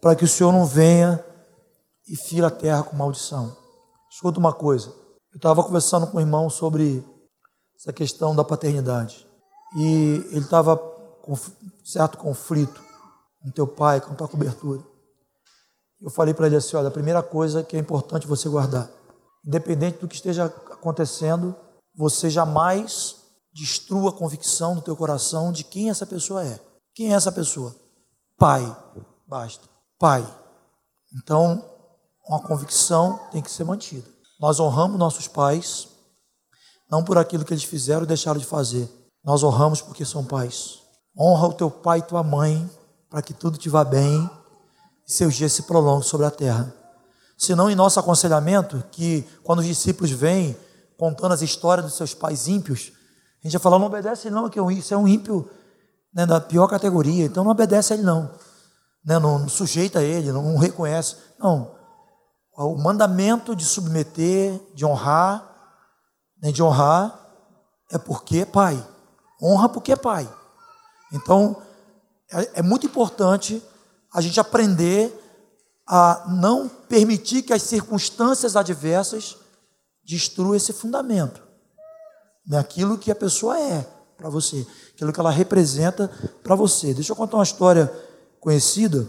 para 0.02 0.16
que 0.16 0.24
o 0.24 0.28
Senhor 0.28 0.52
não 0.52 0.66
venha 0.66 1.24
e 2.08 2.16
fira 2.16 2.48
a 2.48 2.52
terra 2.52 2.84
com 2.84 2.96
maldição. 2.96 3.56
Escuta 4.12 4.40
uma 4.40 4.54
coisa, 4.54 4.90
eu 5.32 5.38
estava 5.38 5.64
conversando 5.64 6.08
com 6.08 6.18
o 6.18 6.22
irmão 6.22 6.50
sobre 6.50 7.04
essa 7.78 7.94
questão 7.94 8.36
da 8.36 8.44
paternidade, 8.44 9.28
e 9.78 10.26
ele 10.32 10.40
estava 10.40 10.76
com 10.78 11.36
certo 11.84 12.18
conflito 12.18 12.82
com 13.42 13.52
teu 13.52 13.68
pai, 13.68 14.02
com 14.02 14.16
tua 14.16 14.28
cobertura. 14.28 14.82
Eu 16.02 16.10
falei 16.10 16.34
para 16.34 16.48
ele 16.48 16.56
assim: 16.56 16.76
olha, 16.76 16.88
a 16.88 16.92
primeira 16.92 17.22
coisa 17.22 17.64
que 17.64 17.76
é 17.76 17.80
importante 17.80 18.28
você 18.28 18.50
guardar, 18.50 18.90
independente 19.46 20.00
do 20.00 20.08
que 20.08 20.16
esteja 20.16 20.46
acontecendo, 20.46 21.56
você 21.96 22.30
jamais 22.30 23.19
destrua 23.54 24.10
a 24.10 24.14
convicção 24.14 24.76
do 24.76 24.82
teu 24.82 24.96
coração 24.96 25.52
de 25.52 25.64
quem 25.64 25.90
essa 25.90 26.06
pessoa 26.06 26.46
é. 26.46 26.60
Quem 26.94 27.14
é 27.14 27.16
essa 27.16 27.32
pessoa? 27.32 27.76
Pai, 28.38 28.76
basta. 29.28 29.68
Pai. 29.98 30.26
Então, 31.14 31.64
uma 32.28 32.42
convicção 32.42 33.20
tem 33.32 33.42
que 33.42 33.52
ser 33.52 33.64
mantida. 33.64 34.08
Nós 34.40 34.60
honramos 34.60 35.00
nossos 35.00 35.28
pais, 35.28 35.88
não 36.90 37.04
por 37.04 37.18
aquilo 37.18 37.44
que 37.44 37.54
eles 37.54 37.64
fizeram 37.64 38.02
ou 38.02 38.08
deixaram 38.08 38.40
de 38.40 38.46
fazer. 38.46 38.90
Nós 39.24 39.44
honramos 39.44 39.82
porque 39.82 40.06
são 40.06 40.24
pais. 40.24 40.80
Honra 41.18 41.48
o 41.48 41.54
teu 41.54 41.70
pai 41.70 42.00
e 42.00 42.04
tua 42.04 42.24
mãe, 42.24 42.70
para 43.10 43.22
que 43.22 43.34
tudo 43.34 43.58
te 43.58 43.68
vá 43.68 43.84
bem 43.84 44.30
e 45.08 45.12
seus 45.12 45.36
dias 45.36 45.52
se 45.52 45.64
prolonguem 45.64 46.08
sobre 46.08 46.26
a 46.26 46.32
terra. 46.32 46.74
Senão, 47.38 47.70
em 47.70 47.76
nosso 47.76 48.00
aconselhamento, 48.00 48.84
que 48.92 49.28
quando 49.44 49.60
os 49.60 49.66
discípulos 49.66 50.12
vêm 50.12 50.56
contando 50.98 51.34
as 51.34 51.42
histórias 51.42 51.86
dos 51.86 51.96
seus 51.96 52.14
pais 52.14 52.48
ímpios, 52.48 52.92
a 53.42 53.48
gente 53.48 53.54
já 53.54 53.60
falou, 53.60 53.80
não 53.80 53.88
obedece 53.88 54.30
não, 54.30 54.50
que 54.50 54.60
isso 54.74 54.94
é 54.94 54.98
um 54.98 55.08
ímpio 55.08 55.50
né, 56.14 56.26
da 56.26 56.42
pior 56.42 56.68
categoria, 56.68 57.26
então 57.26 57.44
não 57.44 57.52
obedece 57.52 57.94
ele 57.94 58.04
não. 58.04 58.32
Né, 59.04 59.18
não, 59.18 59.40
não 59.40 59.50
sujeita 59.50 60.02
ele, 60.02 60.32
não, 60.32 60.44
não 60.44 60.58
reconhece. 60.58 61.16
Não. 61.40 61.76
O 62.58 62.76
mandamento 62.76 63.56
de 63.56 63.64
submeter, 63.64 64.60
de 64.76 64.86
honrar, 64.86 65.46
né, 66.42 66.52
de 66.52 66.62
honrar, 66.62 67.18
é 67.90 67.98
porque 67.98 68.40
é 68.40 68.46
pai. 68.46 68.86
Honra 69.42 69.70
porque 69.70 69.94
é 69.94 69.96
pai. 69.96 70.30
Então, 71.14 71.62
é, 72.32 72.60
é 72.60 72.62
muito 72.62 72.86
importante 72.86 73.64
a 74.14 74.20
gente 74.20 74.40
aprender 74.40 75.16
a 75.88 76.26
não 76.28 76.68
permitir 76.68 77.42
que 77.42 77.54
as 77.54 77.64
circunstâncias 77.64 78.56
adversas 78.56 79.38
destruam 80.04 80.56
esse 80.56 80.74
fundamento. 80.74 81.49
Daquilo 82.50 82.98
que 82.98 83.12
a 83.12 83.16
pessoa 83.16 83.60
é 83.60 83.86
para 84.18 84.28
você, 84.28 84.66
aquilo 84.96 85.14
que 85.14 85.20
ela 85.20 85.30
representa 85.30 86.08
para 86.42 86.56
você. 86.56 86.96
Deixa 86.96 87.12
eu 87.12 87.16
contar 87.16 87.38
uma 87.38 87.44
história 87.44 87.94
conhecida, 88.40 89.08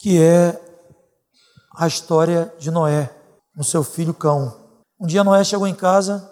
que 0.00 0.20
é 0.20 0.60
a 1.76 1.86
história 1.86 2.52
de 2.58 2.68
Noé, 2.72 3.08
com 3.54 3.62
seu 3.62 3.84
filho 3.84 4.12
cão. 4.12 4.68
Um 4.98 5.06
dia 5.06 5.22
Noé 5.22 5.44
chegou 5.44 5.64
em 5.64 5.74
casa, 5.74 6.28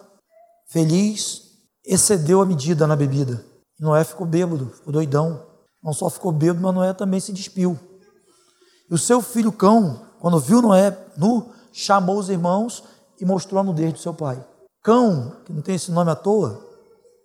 feliz, 0.66 1.52
excedeu 1.86 2.42
a 2.42 2.46
medida 2.46 2.84
na 2.84 2.96
bebida. 2.96 3.44
Noé 3.78 4.02
ficou 4.02 4.26
bêbado, 4.26 4.70
ficou 4.74 4.92
doidão. 4.92 5.46
Não 5.80 5.92
só 5.92 6.10
ficou 6.10 6.32
bêbado, 6.32 6.60
mas 6.60 6.74
Noé 6.74 6.92
também 6.92 7.20
se 7.20 7.32
despiu. 7.32 7.78
E 8.90 8.92
o 8.92 8.98
seu 8.98 9.22
filho 9.22 9.52
cão, 9.52 10.04
quando 10.18 10.40
viu 10.40 10.60
Noé 10.60 10.98
nu, 11.16 11.52
chamou 11.72 12.18
os 12.18 12.28
irmãos 12.28 12.82
e 13.20 13.24
mostrou 13.24 13.60
a 13.60 13.64
nudez 13.64 13.92
do 13.92 14.00
seu 14.00 14.12
pai. 14.12 14.44
Cão, 14.88 15.36
que 15.44 15.52
não 15.52 15.60
tem 15.60 15.74
esse 15.74 15.92
nome 15.92 16.10
à 16.10 16.16
toa, 16.16 16.66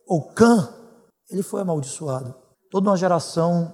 ou 0.06 0.22
Cã, 0.34 0.68
ele 1.30 1.42
foi 1.42 1.62
amaldiçoado. 1.62 2.36
Toda 2.70 2.90
uma 2.90 2.98
geração 2.98 3.74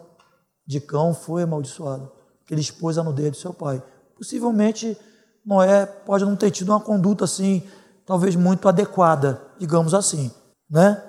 de 0.64 0.80
cão 0.80 1.12
foi 1.12 1.42
amaldiçoada, 1.42 2.06
porque 2.38 2.54
ele 2.54 2.62
expôs 2.62 3.00
a 3.00 3.04
nudez 3.04 3.32
do 3.32 3.38
seu 3.38 3.52
pai. 3.52 3.82
Possivelmente 4.16 4.96
Noé 5.44 5.88
pode 5.88 6.24
não 6.24 6.36
ter 6.36 6.52
tido 6.52 6.70
uma 6.70 6.80
conduta 6.80 7.26
assim, 7.26 7.68
talvez 8.06 8.36
muito 8.36 8.70
adequada, 8.70 9.42
digamos 9.58 9.96
assim, 9.96 10.32
né? 10.70 11.04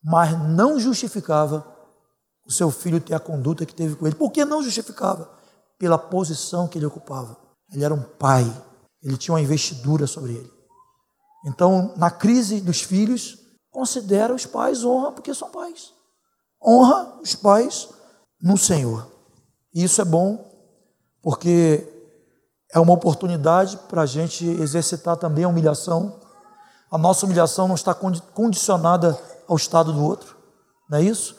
Mas 0.00 0.38
não 0.50 0.78
justificava 0.78 1.66
o 2.46 2.52
seu 2.52 2.70
filho 2.70 3.00
ter 3.00 3.14
a 3.14 3.18
conduta 3.18 3.66
que 3.66 3.74
teve 3.74 3.96
com 3.96 4.06
ele. 4.06 4.14
Por 4.14 4.30
que 4.30 4.44
não 4.44 4.62
justificava? 4.62 5.28
Pela 5.80 5.98
posição 5.98 6.68
que 6.68 6.78
ele 6.78 6.86
ocupava. 6.86 7.36
Ele 7.72 7.82
era 7.84 7.92
um 7.92 8.02
pai, 8.02 8.44
ele 9.02 9.16
tinha 9.16 9.34
uma 9.34 9.40
investidura 9.40 10.06
sobre 10.06 10.34
ele. 10.34 10.53
Então, 11.44 11.92
na 11.96 12.10
crise 12.10 12.60
dos 12.60 12.82
filhos, 12.82 13.38
considera 13.70 14.34
os 14.34 14.46
pais, 14.46 14.84
honra 14.84 15.12
porque 15.12 15.34
são 15.34 15.50
pais. 15.50 15.92
Honra 16.64 17.18
os 17.22 17.34
pais 17.34 17.88
no 18.40 18.56
Senhor. 18.56 19.06
E 19.74 19.84
isso 19.84 20.00
é 20.00 20.04
bom, 20.04 20.50
porque 21.22 21.86
é 22.72 22.80
uma 22.80 22.92
oportunidade 22.92 23.76
para 23.88 24.02
a 24.02 24.06
gente 24.06 24.46
exercitar 24.46 25.16
também 25.16 25.44
a 25.44 25.48
humilhação. 25.48 26.20
A 26.90 26.96
nossa 26.96 27.26
humilhação 27.26 27.68
não 27.68 27.74
está 27.74 27.94
condicionada 27.94 29.18
ao 29.46 29.56
estado 29.56 29.92
do 29.92 30.02
outro, 30.02 30.36
não 30.88 30.98
é 30.98 31.02
isso? 31.02 31.36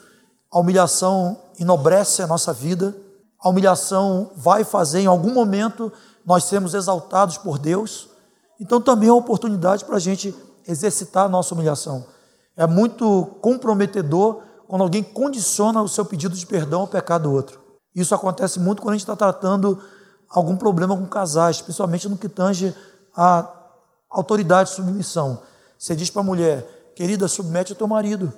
A 0.52 0.60
humilhação 0.60 1.40
enobrece 1.58 2.22
a 2.22 2.26
nossa 2.26 2.52
vida, 2.52 2.96
a 3.40 3.48
humilhação 3.48 4.32
vai 4.36 4.64
fazer 4.64 5.00
em 5.00 5.06
algum 5.06 5.32
momento 5.32 5.92
nós 6.24 6.44
sermos 6.44 6.74
exaltados 6.74 7.38
por 7.38 7.58
Deus. 7.58 8.08
Então 8.60 8.80
também 8.80 9.08
é 9.08 9.12
uma 9.12 9.18
oportunidade 9.18 9.84
para 9.84 9.96
a 9.96 10.00
gente 10.00 10.34
exercitar 10.66 11.26
a 11.26 11.28
nossa 11.28 11.54
humilhação. 11.54 12.06
É 12.56 12.66
muito 12.66 13.38
comprometedor 13.40 14.42
quando 14.66 14.82
alguém 14.82 15.02
condiciona 15.02 15.82
o 15.82 15.88
seu 15.88 16.04
pedido 16.04 16.34
de 16.34 16.46
perdão 16.46 16.80
ao 16.80 16.88
pecado 16.88 17.24
do 17.24 17.32
outro. 17.32 17.60
Isso 17.94 18.14
acontece 18.14 18.58
muito 18.58 18.82
quando 18.82 18.94
a 18.94 18.96
gente 18.96 19.02
está 19.02 19.16
tratando 19.16 19.80
algum 20.28 20.56
problema 20.56 20.96
com 20.96 21.06
casais, 21.06 21.60
principalmente 21.60 22.08
no 22.08 22.16
que 22.16 22.28
tange 22.28 22.74
a 23.16 23.48
autoridade 24.10 24.70
de 24.70 24.76
submissão. 24.76 25.42
Você 25.78 25.94
diz 25.94 26.10
para 26.10 26.22
a 26.22 26.24
mulher, 26.24 26.92
querida, 26.94 27.28
submete 27.28 27.72
ao 27.72 27.78
teu 27.78 27.86
marido. 27.86 28.32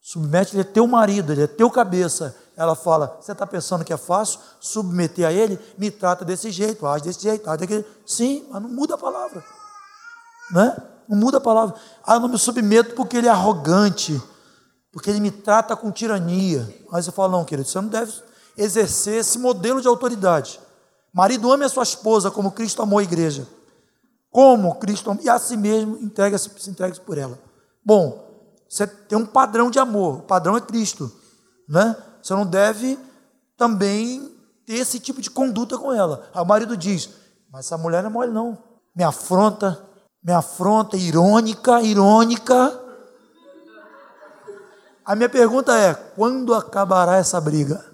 Submete, 0.00 0.54
ele 0.54 0.62
é 0.62 0.64
teu 0.64 0.86
marido, 0.86 1.32
ele 1.32 1.42
é 1.42 1.46
teu 1.46 1.70
cabeça. 1.70 2.34
Ela 2.60 2.74
fala: 2.74 3.16
Você 3.18 3.32
está 3.32 3.46
pensando 3.46 3.86
que 3.86 3.92
é 3.92 3.96
fácil 3.96 4.38
submeter 4.60 5.26
a 5.26 5.32
ele? 5.32 5.58
Me 5.78 5.90
trata 5.90 6.26
desse 6.26 6.50
jeito, 6.50 6.86
age 6.86 7.04
desse 7.04 7.22
jeito, 7.22 7.48
age 7.48 7.60
daquele. 7.60 7.86
Sim, 8.04 8.46
mas 8.50 8.60
não 8.60 8.68
muda 8.68 8.96
a 8.96 8.98
palavra. 8.98 9.42
Né? 10.50 10.76
Não 11.08 11.16
muda 11.16 11.38
a 11.38 11.40
palavra. 11.40 11.74
Ah, 12.06 12.16
eu 12.16 12.20
não 12.20 12.28
me 12.28 12.38
submeto 12.38 12.94
porque 12.94 13.16
ele 13.16 13.28
é 13.28 13.30
arrogante, 13.30 14.22
porque 14.92 15.08
ele 15.08 15.20
me 15.20 15.30
trata 15.30 15.74
com 15.74 15.90
tirania. 15.90 16.68
Aí 16.92 17.02
você 17.02 17.10
fala: 17.10 17.32
Não, 17.32 17.46
querido, 17.46 17.66
você 17.66 17.80
não 17.80 17.88
deve 17.88 18.12
exercer 18.58 19.20
esse 19.20 19.38
modelo 19.38 19.80
de 19.80 19.88
autoridade. 19.88 20.60
Marido, 21.14 21.50
ame 21.50 21.64
a 21.64 21.68
sua 21.70 21.82
esposa 21.82 22.30
como 22.30 22.52
Cristo 22.52 22.82
amou 22.82 22.98
a 22.98 23.02
igreja. 23.02 23.48
Como 24.30 24.74
Cristo 24.74 25.10
amou, 25.10 25.24
e 25.24 25.30
a 25.30 25.38
si 25.38 25.56
mesmo 25.56 25.96
entrega-se 25.96 26.50
se 26.58 26.68
entrega 26.68 26.94
por 27.00 27.16
ela. 27.16 27.38
Bom, 27.82 28.52
você 28.68 28.86
tem 28.86 29.16
um 29.16 29.24
padrão 29.24 29.70
de 29.70 29.78
amor, 29.78 30.18
o 30.18 30.22
padrão 30.24 30.58
é 30.58 30.60
Cristo, 30.60 31.10
né? 31.66 31.96
Você 32.22 32.34
não 32.34 32.46
deve 32.46 32.98
também 33.56 34.34
ter 34.66 34.74
esse 34.74 35.00
tipo 35.00 35.20
de 35.20 35.30
conduta 35.30 35.76
com 35.76 35.92
ela. 35.92 36.28
Aí 36.34 36.42
o 36.42 36.46
marido 36.46 36.76
diz: 36.76 37.10
Mas 37.50 37.66
essa 37.66 37.78
mulher 37.78 38.02
não 38.02 38.10
é 38.10 38.12
mole, 38.12 38.32
não. 38.32 38.58
Me 38.94 39.04
afronta, 39.04 39.82
me 40.22 40.32
afronta, 40.32 40.96
irônica, 40.96 41.80
irônica. 41.82 42.80
A 45.04 45.16
minha 45.16 45.28
pergunta 45.28 45.76
é: 45.76 45.94
quando 45.94 46.54
acabará 46.54 47.16
essa 47.16 47.40
briga? 47.40 47.84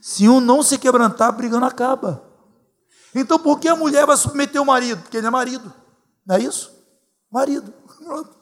Se 0.00 0.28
um 0.28 0.40
não 0.40 0.62
se 0.62 0.78
quebrantar, 0.78 1.28
a 1.28 1.32
briga 1.32 1.58
não 1.58 1.66
acaba. 1.66 2.22
Então 3.14 3.38
por 3.38 3.60
que 3.60 3.68
a 3.68 3.76
mulher 3.76 4.04
vai 4.06 4.16
submeter 4.16 4.60
o 4.60 4.66
marido? 4.66 5.00
Porque 5.02 5.16
ele 5.16 5.26
é 5.26 5.30
marido. 5.30 5.72
Não 6.26 6.36
é 6.36 6.40
isso? 6.40 6.70
Marido. 7.30 7.72
Pronto. 8.04 8.34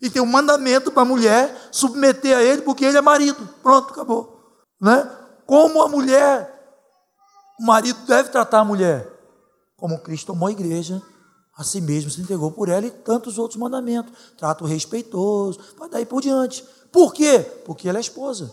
E 0.00 0.10
tem 0.10 0.20
um 0.20 0.26
mandamento 0.26 0.90
para 0.90 1.02
a 1.02 1.06
mulher 1.06 1.68
submeter 1.70 2.36
a 2.36 2.42
ele, 2.42 2.62
porque 2.62 2.84
ele 2.84 2.98
é 2.98 3.00
marido. 3.00 3.48
Pronto, 3.62 3.92
acabou. 3.92 4.35
Né? 4.80 5.10
Como 5.46 5.82
a 5.82 5.88
mulher, 5.88 6.52
o 7.60 7.64
marido 7.64 7.98
deve 8.06 8.30
tratar 8.30 8.60
a 8.60 8.64
mulher? 8.64 9.08
Como 9.76 9.98
Cristo 10.00 10.32
amou 10.32 10.48
a 10.48 10.52
igreja, 10.52 11.00
a 11.56 11.64
si 11.64 11.80
mesmo 11.80 12.10
se 12.10 12.20
entregou 12.20 12.50
por 12.50 12.68
ela 12.68 12.86
e 12.86 12.90
tantos 12.90 13.38
outros 13.38 13.58
mandamentos. 13.58 14.12
Trato 14.36 14.64
respeitoso, 14.64 15.60
vai 15.78 15.88
daí 15.88 16.04
por 16.04 16.20
diante. 16.20 16.64
Por 16.92 17.12
quê? 17.12 17.40
Porque 17.64 17.88
ela 17.88 17.98
é 17.98 18.00
esposa. 18.00 18.52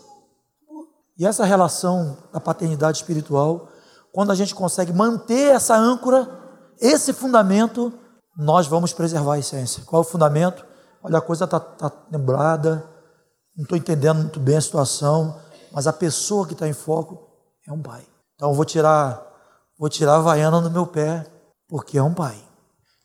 E 1.17 1.25
essa 1.25 1.45
relação 1.45 2.17
da 2.31 2.39
paternidade 2.39 2.97
espiritual, 2.97 3.69
quando 4.11 4.31
a 4.31 4.35
gente 4.35 4.55
consegue 4.55 4.91
manter 4.91 5.53
essa 5.53 5.75
âncora, 5.75 6.29
esse 6.79 7.13
fundamento, 7.13 7.93
nós 8.37 8.67
vamos 8.67 8.93
preservar 8.93 9.35
a 9.35 9.39
essência. 9.39 9.83
Qual 9.85 10.01
é 10.01 10.05
o 10.05 10.07
fundamento? 10.07 10.65
olha, 11.03 11.17
a 11.17 11.21
coisa 11.21 11.43
está 11.43 11.59
tá 11.59 11.91
lembrada, 12.09 12.83
não 13.55 13.63
estou 13.63 13.77
entendendo 13.77 14.19
muito 14.19 14.39
bem 14.39 14.55
a 14.55 14.61
situação, 14.61 15.37
mas 15.73 15.87
a 15.87 15.93
pessoa 15.93 16.45
que 16.45 16.53
está 16.53 16.67
em 16.67 16.73
foco 16.73 17.27
é 17.67 17.71
um 17.73 17.81
pai. 17.81 18.05
Então 18.35 18.53
vou 18.53 18.63
tirar, 18.63 19.25
vou 19.77 19.89
tirar 19.89 20.15
a 20.15 20.21
vaiana 20.21 20.61
do 20.61 20.69
meu 20.69 20.85
pé, 20.85 21.25
porque 21.67 21.97
é 21.97 22.03
um 22.03 22.13
pai. 22.13 22.37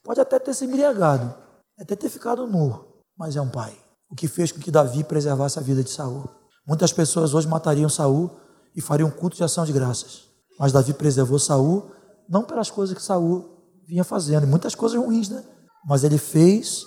Pode 0.05 0.21
até 0.21 0.39
ter 0.39 0.53
se 0.53 0.67
embriagado, 0.67 1.35
até 1.81 1.97
ter 1.97 2.11
ficado 2.11 2.47
nu, 2.47 2.85
mas 3.17 3.37
é 3.37 3.41
um 3.41 3.49
pai. 3.49 3.75
O 4.11 4.15
que 4.15 4.29
fez 4.29 4.53
com 4.53 4.61
que 4.61 4.71
Davi 4.71 5.03
preservasse 5.03 5.59
a 5.59 5.63
vida 5.63 5.83
de 5.83 5.91
Saul. 5.91 6.29
Muitas 6.67 6.93
pessoas 6.93 7.33
hoje 7.33 7.49
matariam 7.49 7.89
Saul 7.89 8.31
e 8.77 8.81
fariam 8.81 9.11
culto 9.11 9.37
de 9.37 9.45
ação 9.45 9.65
de 9.65 9.73
graças. 9.73 10.25
Mas 10.59 10.73
Davi 10.73 10.93
preservou 10.93 11.39
Saul 11.39 11.91
não 12.29 12.45
pelas 12.45 12.71
coisas 12.71 12.95
que 12.95 13.03
Saul 13.03 13.49
vinha 13.87 14.05
fazendo, 14.05 14.47
muitas 14.47 14.75
coisas 14.75 14.99
ruins, 14.99 15.31
né? 15.31 15.43
Mas 15.87 16.05
ele 16.05 16.19
fez 16.19 16.85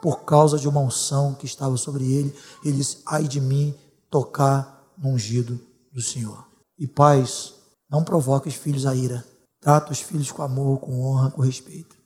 por 0.00 0.24
causa 0.24 0.58
de 0.58 0.68
uma 0.68 0.80
unção 0.80 1.34
que 1.34 1.46
estava 1.46 1.76
sobre 1.76 2.04
ele. 2.04 2.36
Ele 2.64 2.76
disse: 2.76 3.02
Ai 3.06 3.24
de 3.24 3.40
mim 3.40 3.74
tocar 4.10 4.75
no 4.98 5.10
ungido 5.10 5.60
do 5.92 6.00
Senhor. 6.00 6.46
E 6.78 6.86
pais, 6.86 7.54
não 7.90 8.04
provoque 8.04 8.48
os 8.48 8.54
filhos 8.54 8.86
a 8.86 8.94
ira. 8.94 9.24
Trata 9.60 9.92
os 9.92 10.00
filhos 10.00 10.30
com 10.30 10.42
amor, 10.42 10.80
com 10.80 11.00
honra, 11.00 11.30
com 11.30 11.40
respeito. 11.40 11.96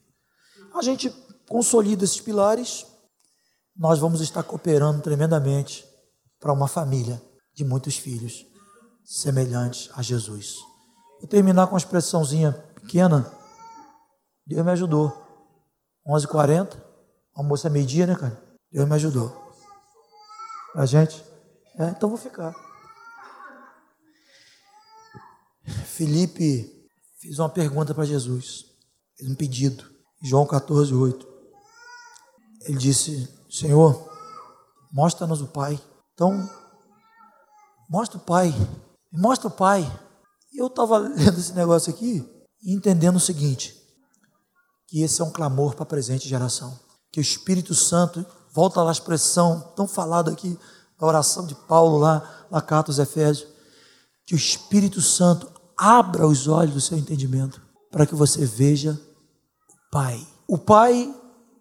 A 0.75 0.83
gente 0.83 1.11
consolida 1.49 2.05
esses 2.05 2.21
pilares, 2.21 2.87
nós 3.77 3.99
vamos 3.99 4.21
estar 4.21 4.43
cooperando 4.43 5.03
tremendamente 5.03 5.85
para 6.39 6.53
uma 6.53 6.69
família 6.69 7.21
de 7.55 7.65
muitos 7.65 7.97
filhos 7.97 8.47
semelhantes 9.05 9.91
a 9.95 10.03
Jesus. 10.03 10.57
Vou 11.19 11.29
terminar 11.29 11.67
com 11.67 11.75
uma 11.75 11.79
expressãozinha 11.79 12.53
pequena. 12.53 13.31
Deus 14.47 14.65
me 14.65 14.71
ajudou. 14.73 15.13
11h40 16.07 16.91
almoço 17.35 17.67
é 17.67 17.71
meio-dia, 17.71 18.07
né, 18.07 18.15
cara? 18.15 18.41
Deus 18.71 18.89
me 18.89 18.95
ajudou. 18.95 19.35
A 20.75 20.87
gente? 20.87 21.25
É, 21.79 21.89
então 21.89 22.09
vou 22.09 22.19
ficar. 22.19 22.55
Felipe 26.01 26.89
fez 27.21 27.39
uma 27.39 27.51
pergunta 27.51 27.95
para 27.95 28.07
Jesus, 28.07 28.65
fez 29.19 29.31
um 29.31 29.35
pedido. 29.35 29.85
João 30.23 30.47
14, 30.47 30.95
8. 30.95 31.29
Ele 32.63 32.79
disse: 32.79 33.29
Senhor, 33.51 34.11
mostra-nos 34.91 35.43
o 35.43 35.49
Pai. 35.49 35.79
Então, 36.15 36.49
mostra 37.87 38.17
o 38.17 38.21
Pai. 38.21 38.51
Mostra 39.13 39.49
o 39.49 39.51
Pai. 39.51 39.83
E 40.55 40.63
eu 40.63 40.69
estava 40.69 40.97
lendo 41.05 41.39
esse 41.39 41.53
negócio 41.53 41.93
aqui 41.93 42.27
e 42.63 42.73
entendendo 42.73 43.17
o 43.17 43.21
seguinte: 43.21 43.77
que 44.89 45.03
esse 45.03 45.21
é 45.21 45.25
um 45.25 45.31
clamor 45.31 45.75
para 45.75 45.83
a 45.83 45.87
presente 45.87 46.27
geração 46.27 46.81
que 47.13 47.21
o 47.21 47.21
Espírito 47.21 47.75
Santo, 47.75 48.25
volta 48.55 48.83
lá 48.83 48.91
a 48.91 48.93
expressão 48.93 49.61
tão 49.77 49.87
falada 49.87 50.31
aqui, 50.31 50.59
a 50.99 51.05
oração 51.07 51.47
de 51.47 51.55
Paulo 51.55 51.99
lá, 51.99 52.47
na 52.51 52.63
carta 52.63 52.91
aos 52.91 52.99
Efésios, 52.99 53.47
que 54.25 54.35
o 54.35 54.39
Espírito 54.39 55.03
Santo 55.03 55.60
abra 55.81 56.27
os 56.27 56.47
olhos 56.47 56.75
do 56.75 56.81
seu 56.81 56.99
entendimento 56.99 57.63
para 57.91 58.05
que 58.05 58.15
você 58.15 58.45
veja 58.45 59.01
o 59.71 59.91
Pai. 59.91 60.27
O 60.47 60.59
Pai 60.59 61.15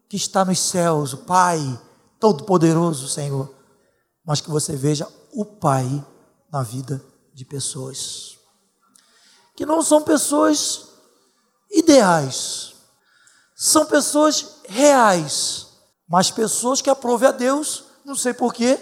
que 0.09 0.17
está 0.17 0.43
nos 0.43 0.59
céus, 0.59 1.13
o 1.13 1.19
Pai 1.19 1.59
todo-poderoso, 2.19 3.07
Senhor, 3.07 3.55
mas 4.25 4.41
que 4.41 4.49
você 4.49 4.75
veja 4.75 5.07
o 5.31 5.45
Pai 5.45 6.05
na 6.51 6.61
vida 6.61 7.01
de 7.33 7.45
pessoas 7.45 8.37
que 9.55 9.65
não 9.65 9.81
são 9.81 10.01
pessoas 10.01 10.87
ideais, 11.69 12.73
são 13.53 13.85
pessoas 13.85 14.61
reais, 14.69 15.67
mas 16.07 16.31
pessoas 16.31 16.81
que 16.81 16.89
aprove 16.89 17.25
a 17.25 17.31
Deus, 17.33 17.83
não 18.05 18.15
sei 18.15 18.33
porquê, 18.33 18.79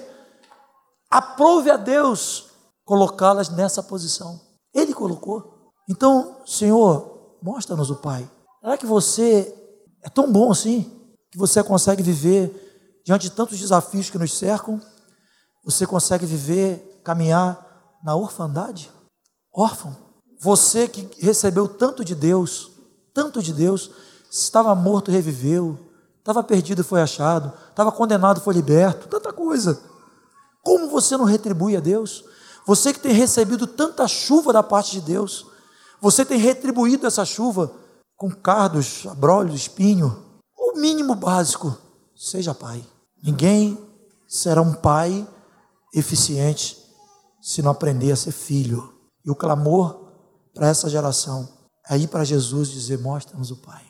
aprove 1.09 1.71
a 1.71 1.77
Deus 1.77 2.45
colocá-las 2.85 3.49
nessa 3.49 3.81
posição. 3.81 4.46
Ele 4.77 4.93
colocou. 4.93 5.73
Então, 5.89 6.43
Senhor, 6.45 7.37
mostra-nos 7.41 7.89
o 7.89 7.95
Pai. 7.95 8.29
Será 8.61 8.77
que 8.77 8.85
você 8.85 9.51
é 10.03 10.09
tão 10.09 10.31
bom 10.31 10.51
assim? 10.51 10.91
Que 11.31 11.37
você 11.37 11.63
consegue 11.63 12.03
viver 12.03 13.01
diante 13.03 13.23
de 13.23 13.31
tantos 13.31 13.57
desafios 13.57 14.11
que 14.11 14.19
nos 14.19 14.37
cercam? 14.37 14.79
Você 15.65 15.87
consegue 15.87 16.27
viver, 16.27 17.01
caminhar 17.03 17.97
na 18.03 18.15
orfandade? 18.15 18.91
Órfão. 19.51 19.95
Você 20.39 20.87
que 20.87 21.09
recebeu 21.25 21.67
tanto 21.67 22.05
de 22.05 22.13
Deus, 22.13 22.71
tanto 23.13 23.41
de 23.41 23.51
Deus, 23.51 23.89
estava 24.29 24.75
morto, 24.75 25.09
reviveu, 25.09 25.75
estava 26.19 26.43
perdido 26.43 26.81
e 26.81 26.83
foi 26.83 27.01
achado, 27.01 27.51
estava 27.69 27.91
condenado, 27.91 28.41
foi 28.41 28.53
liberto, 28.53 29.07
tanta 29.07 29.33
coisa. 29.33 29.81
Como 30.61 30.89
você 30.89 31.17
não 31.17 31.25
retribui 31.25 31.75
a 31.75 31.79
Deus? 31.79 32.23
Você 32.67 32.91
que 32.91 32.99
tem 32.99 33.13
recebido 33.13 33.65
tanta 33.65 34.05
chuva 34.09 34.51
da 34.51 34.61
parte 34.61 34.91
de 34.91 34.99
Deus, 34.99 35.45
você 36.01 36.25
tem 36.25 36.37
retribuído 36.37 37.07
essa 37.07 37.23
chuva 37.23 37.71
com 38.17 38.29
cardos, 38.29 39.07
abrolhos, 39.07 39.61
espinho, 39.61 40.41
o 40.53 40.77
mínimo 40.77 41.15
básico, 41.15 41.77
seja 42.13 42.53
pai. 42.53 42.85
Ninguém 43.23 43.79
será 44.27 44.61
um 44.61 44.73
pai 44.73 45.25
eficiente 45.93 46.77
se 47.41 47.61
não 47.61 47.71
aprender 47.71 48.11
a 48.11 48.17
ser 48.17 48.33
filho. 48.33 48.93
E 49.23 49.31
o 49.31 49.35
clamor 49.35 50.11
para 50.53 50.67
essa 50.67 50.89
geração 50.89 51.47
é 51.89 51.97
ir 51.97 52.09
para 52.09 52.25
Jesus 52.25 52.67
dizer: 52.69 52.99
mostra-nos 52.99 53.49
o 53.49 53.57
Pai. 53.57 53.85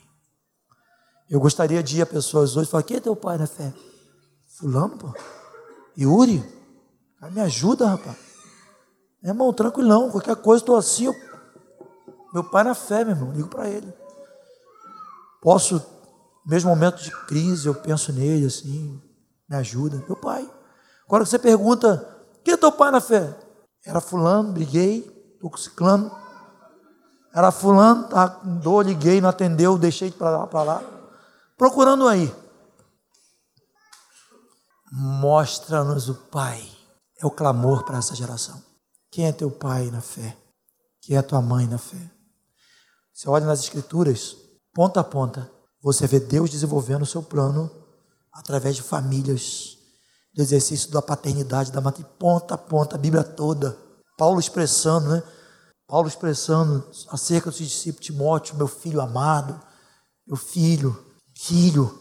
Eu 1.28 1.40
gostaria 1.40 1.82
de 1.82 1.98
ir 1.98 2.02
a 2.04 2.06
pessoas 2.06 2.56
hoje 2.56 2.68
e 2.68 2.72
falar: 2.72 2.84
quem 2.84 2.98
é 2.98 3.00
teu 3.00 3.16
pai 3.16 3.40
na 3.40 3.48
fé? 3.48 3.74
Fulano, 4.46 4.98
pô. 4.98 5.14
Yuri? 5.98 6.44
Me 7.32 7.42
ajuda, 7.42 7.88
rapaz. 7.88 8.27
Meu 9.28 9.34
irmão, 9.34 9.52
tranquilão, 9.52 10.10
qualquer 10.10 10.38
coisa, 10.38 10.62
estou 10.62 10.78
assim. 10.78 11.04
Eu... 11.04 11.16
Meu 12.34 12.46
pai 12.46 12.64
na 12.64 12.74
fé, 12.74 13.04
meu 13.04 13.14
irmão, 13.14 13.34
ligo 13.34 13.50
para 13.50 13.68
ele. 13.68 13.94
Posso, 15.42 15.86
mesmo 16.46 16.70
momento 16.70 17.04
de 17.04 17.12
crise, 17.26 17.68
eu 17.68 17.76
penso 17.76 18.14
nele 18.14 18.46
assim, 18.46 19.02
me 19.50 19.58
ajuda. 19.58 20.02
Meu 20.08 20.16
pai. 20.16 20.50
Agora 21.06 21.26
você 21.26 21.38
pergunta: 21.38 22.08
quem 22.42 22.54
é 22.54 22.58
teu 22.58 22.72
pai 22.72 22.90
na 22.90 23.02
fé? 23.02 23.38
Era 23.86 24.00
fulano, 24.00 24.54
briguei, 24.54 25.00
estou 25.34 25.50
com 25.50 25.58
ciclano. 25.58 26.10
Era 27.36 27.52
fulano, 27.52 28.08
tá 28.08 28.30
com 28.30 28.58
dor, 28.60 28.86
liguei, 28.86 29.20
não 29.20 29.28
atendeu, 29.28 29.78
deixei 29.78 30.10
para 30.10 30.30
lá, 30.30 30.48
para 30.48 30.64
lá 30.64 30.84
procurando 31.58 32.08
aí. 32.08 32.34
Mostra-nos 34.90 36.08
o 36.08 36.16
Pai. 36.16 36.66
É 37.20 37.26
o 37.26 37.32
clamor 37.32 37.84
para 37.84 37.98
essa 37.98 38.16
geração. 38.16 38.67
Quem 39.12 39.26
é 39.26 39.32
teu 39.32 39.50
pai 39.50 39.90
na 39.92 40.02
fé? 40.02 40.38
Quem 41.02 41.18
é 41.18 41.22
tua 41.22 41.42
mãe 41.42 41.66
na 41.68 41.78
fé? 41.78 42.12
Você 43.14 43.30
olha 43.30 43.46
nas 43.46 43.62
Escrituras, 43.62 44.36
ponta 44.74 45.00
a 45.00 45.04
ponta, 45.04 45.50
você 45.82 46.06
vê 46.06 46.20
Deus 46.20 46.50
desenvolvendo 46.50 47.04
o 47.04 47.06
seu 47.06 47.24
plano 47.24 47.72
através 48.32 48.76
de 48.76 48.84
famílias, 48.84 49.78
do 50.34 50.42
exercício 50.42 50.92
da 50.92 51.02
paternidade, 51.02 51.72
da 51.72 51.82
maternidade, 51.82 52.18
ponta 52.20 52.54
a 52.54 52.58
ponta, 52.58 52.96
a 52.96 53.00
Bíblia 53.00 53.24
toda. 53.24 53.76
Paulo 54.18 54.40
expressando, 54.40 55.10
né? 55.10 55.24
Paulo 55.88 56.08
expressando 56.08 56.88
acerca 57.10 57.50
do 57.50 57.58
discípulo 57.58 58.04
Timóteo, 58.04 58.58
meu 58.58 58.68
filho 58.68 59.02
amado, 59.02 59.60
meu 60.28 60.36
filho, 60.36 60.96
filho, 61.34 61.98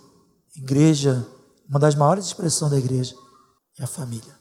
igreja, 0.57 1.27
uma 1.69 1.79
das 1.79 1.95
maiores 1.95 2.27
expressões 2.27 2.73
da 2.73 2.79
igreja 2.79 3.15
é 3.79 3.85
a 3.85 3.87
família. 3.87 4.37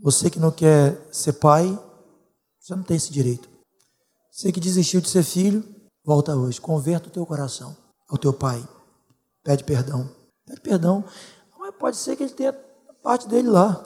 Você 0.00 0.30
que 0.30 0.38
não 0.38 0.50
quer 0.50 1.08
ser 1.10 1.34
pai, 1.34 1.78
você 2.60 2.74
não 2.74 2.82
tem 2.82 2.96
esse 2.96 3.12
direito. 3.12 3.48
Você 4.30 4.52
que 4.52 4.60
desistiu 4.60 5.00
de 5.00 5.08
ser 5.08 5.22
filho, 5.22 5.64
volta 6.04 6.36
hoje. 6.36 6.60
Converta 6.60 7.08
o 7.08 7.10
teu 7.10 7.24
coração 7.24 7.76
ao 8.08 8.18
teu 8.18 8.32
pai. 8.32 8.66
Pede 9.42 9.64
perdão. 9.64 10.10
Pede 10.44 10.60
perdão. 10.60 11.04
Mas 11.58 11.74
pode 11.76 11.96
ser 11.96 12.16
que 12.16 12.22
ele 12.22 12.32
tenha 12.32 12.52
parte 13.02 13.26
dele 13.28 13.48
lá. 13.48 13.84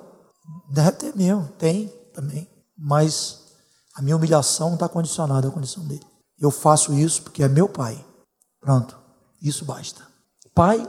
Deve 0.71 0.93
ter 0.93 1.17
mesmo. 1.17 1.49
Tem 1.59 1.89
também. 2.13 2.49
Mas 2.77 3.41
a 3.95 4.03
minha 4.03 4.17
humilhação 4.17 4.75
está 4.75 4.89
condicionada 4.89 5.49
à 5.49 5.51
condição 5.51 5.87
dele. 5.87 6.05
Eu 6.39 6.51
faço 6.51 6.93
isso 6.95 7.23
porque 7.23 7.43
é 7.43 7.49
meu 7.49 7.69
pai. 7.69 8.05
Pronto. 8.61 8.99
Isso 9.41 9.65
basta. 9.65 10.07
Pai, 10.55 10.89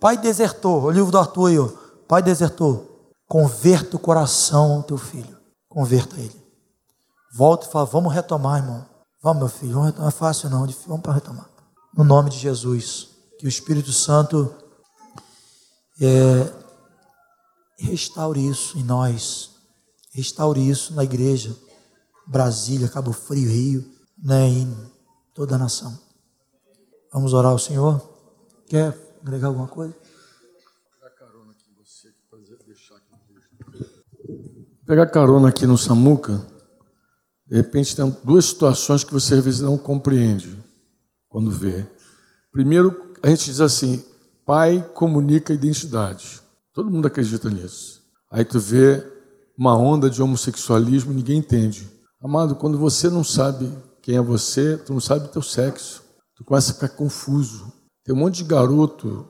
pai 0.00 0.16
desertou. 0.16 0.84
O 0.84 0.90
livro 0.90 1.10
do 1.10 1.18
Arthur 1.18 1.46
aí, 1.46 1.58
ó. 1.58 1.68
Pai 2.06 2.22
desertou. 2.22 2.97
Converta 3.28 3.96
o 3.96 4.00
coração 4.00 4.72
ao 4.72 4.82
teu 4.82 4.96
filho. 4.96 5.36
Converta 5.68 6.18
ele. 6.18 6.42
Volta 7.34 7.66
e 7.66 7.70
fala, 7.70 7.84
vamos 7.84 8.12
retomar, 8.12 8.62
irmão. 8.62 8.86
Vamos, 9.22 9.38
meu 9.38 9.48
filho, 9.48 9.74
não 9.74 10.08
é 10.08 10.10
fácil 10.10 10.48
não, 10.48 10.66
vamos 10.86 11.02
para 11.02 11.12
retomar. 11.12 11.48
No 11.94 12.04
nome 12.04 12.30
de 12.30 12.38
Jesus, 12.38 13.10
que 13.38 13.46
o 13.46 13.48
Espírito 13.48 13.92
Santo 13.92 14.54
é, 16.00 16.52
restaure 17.78 18.48
isso 18.48 18.78
em 18.78 18.82
nós, 18.82 19.50
restaure 20.12 20.66
isso 20.66 20.94
na 20.94 21.04
igreja, 21.04 21.54
Brasília, 22.26 22.88
Cabo 22.88 23.12
Frio, 23.12 23.50
Rio, 23.50 23.92
né, 24.22 24.48
em 24.48 24.90
toda 25.34 25.56
a 25.56 25.58
nação. 25.58 25.98
Vamos 27.12 27.32
orar 27.32 27.52
ao 27.52 27.58
Senhor? 27.58 28.00
Quer 28.68 28.96
agregar 29.20 29.48
alguma 29.48 29.66
coisa? 29.66 29.96
Pegar 34.86 35.06
carona 35.06 35.48
aqui 35.48 35.66
no 35.66 35.76
Samuca, 35.76 36.46
de 37.46 37.56
repente 37.56 37.94
tem 37.94 38.16
duas 38.24 38.46
situações 38.46 39.04
que 39.04 39.12
você 39.12 39.34
às 39.34 39.44
vezes 39.44 39.60
não 39.60 39.76
compreende 39.76 40.56
quando 41.28 41.50
vê. 41.50 41.86
Primeiro, 42.50 43.14
a 43.22 43.28
gente 43.28 43.44
diz 43.44 43.60
assim: 43.60 44.02
pai 44.46 44.82
comunica 44.94 45.52
identidade. 45.52 46.40
Todo 46.72 46.90
mundo 46.90 47.06
acredita 47.06 47.50
nisso. 47.50 48.02
Aí 48.30 48.44
tu 48.44 48.58
vê 48.58 49.04
uma 49.56 49.76
onda 49.76 50.08
de 50.08 50.22
homossexualismo, 50.22 51.12
ninguém 51.12 51.38
entende. 51.38 51.90
Amado, 52.22 52.56
quando 52.56 52.78
você 52.78 53.10
não 53.10 53.24
sabe 53.24 53.70
quem 54.00 54.16
é 54.16 54.22
você, 54.22 54.76
tu 54.78 54.92
não 54.92 55.00
sabe 55.00 55.28
teu 55.28 55.42
sexo. 55.42 56.02
Tu 56.34 56.44
começa 56.44 56.70
a 56.70 56.74
ficar 56.74 56.88
confuso. 56.88 57.72
Tem 58.04 58.14
um 58.14 58.18
monte 58.18 58.36
de 58.36 58.44
garoto 58.44 59.28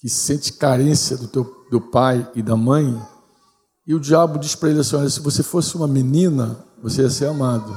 que 0.00 0.08
sente 0.08 0.52
carência 0.52 1.16
do 1.16 1.28
teu 1.28 1.60
do 1.70 1.80
pai 1.80 2.28
e 2.34 2.42
da 2.42 2.56
mãe, 2.56 3.00
e 3.86 3.94
o 3.94 4.00
diabo 4.00 4.38
diz 4.38 4.54
para 4.54 4.70
ele 4.70 4.80
assim: 4.80 4.96
olha, 4.96 5.08
se 5.08 5.20
você 5.20 5.42
fosse 5.42 5.76
uma 5.76 5.88
menina, 5.88 6.64
você 6.82 7.02
ia 7.02 7.10
ser 7.10 7.26
amado. 7.26 7.72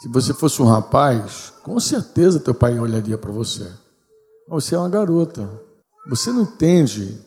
Se 0.00 0.08
você 0.08 0.34
fosse 0.34 0.60
um 0.60 0.66
rapaz, 0.66 1.52
com 1.62 1.78
certeza 1.80 2.40
teu 2.40 2.54
pai 2.54 2.78
olharia 2.78 3.16
para 3.16 3.32
você. 3.32 3.70
Você 4.48 4.74
é 4.74 4.78
uma 4.78 4.88
garota. 4.88 5.48
Você 6.08 6.30
não 6.30 6.42
entende 6.42 7.18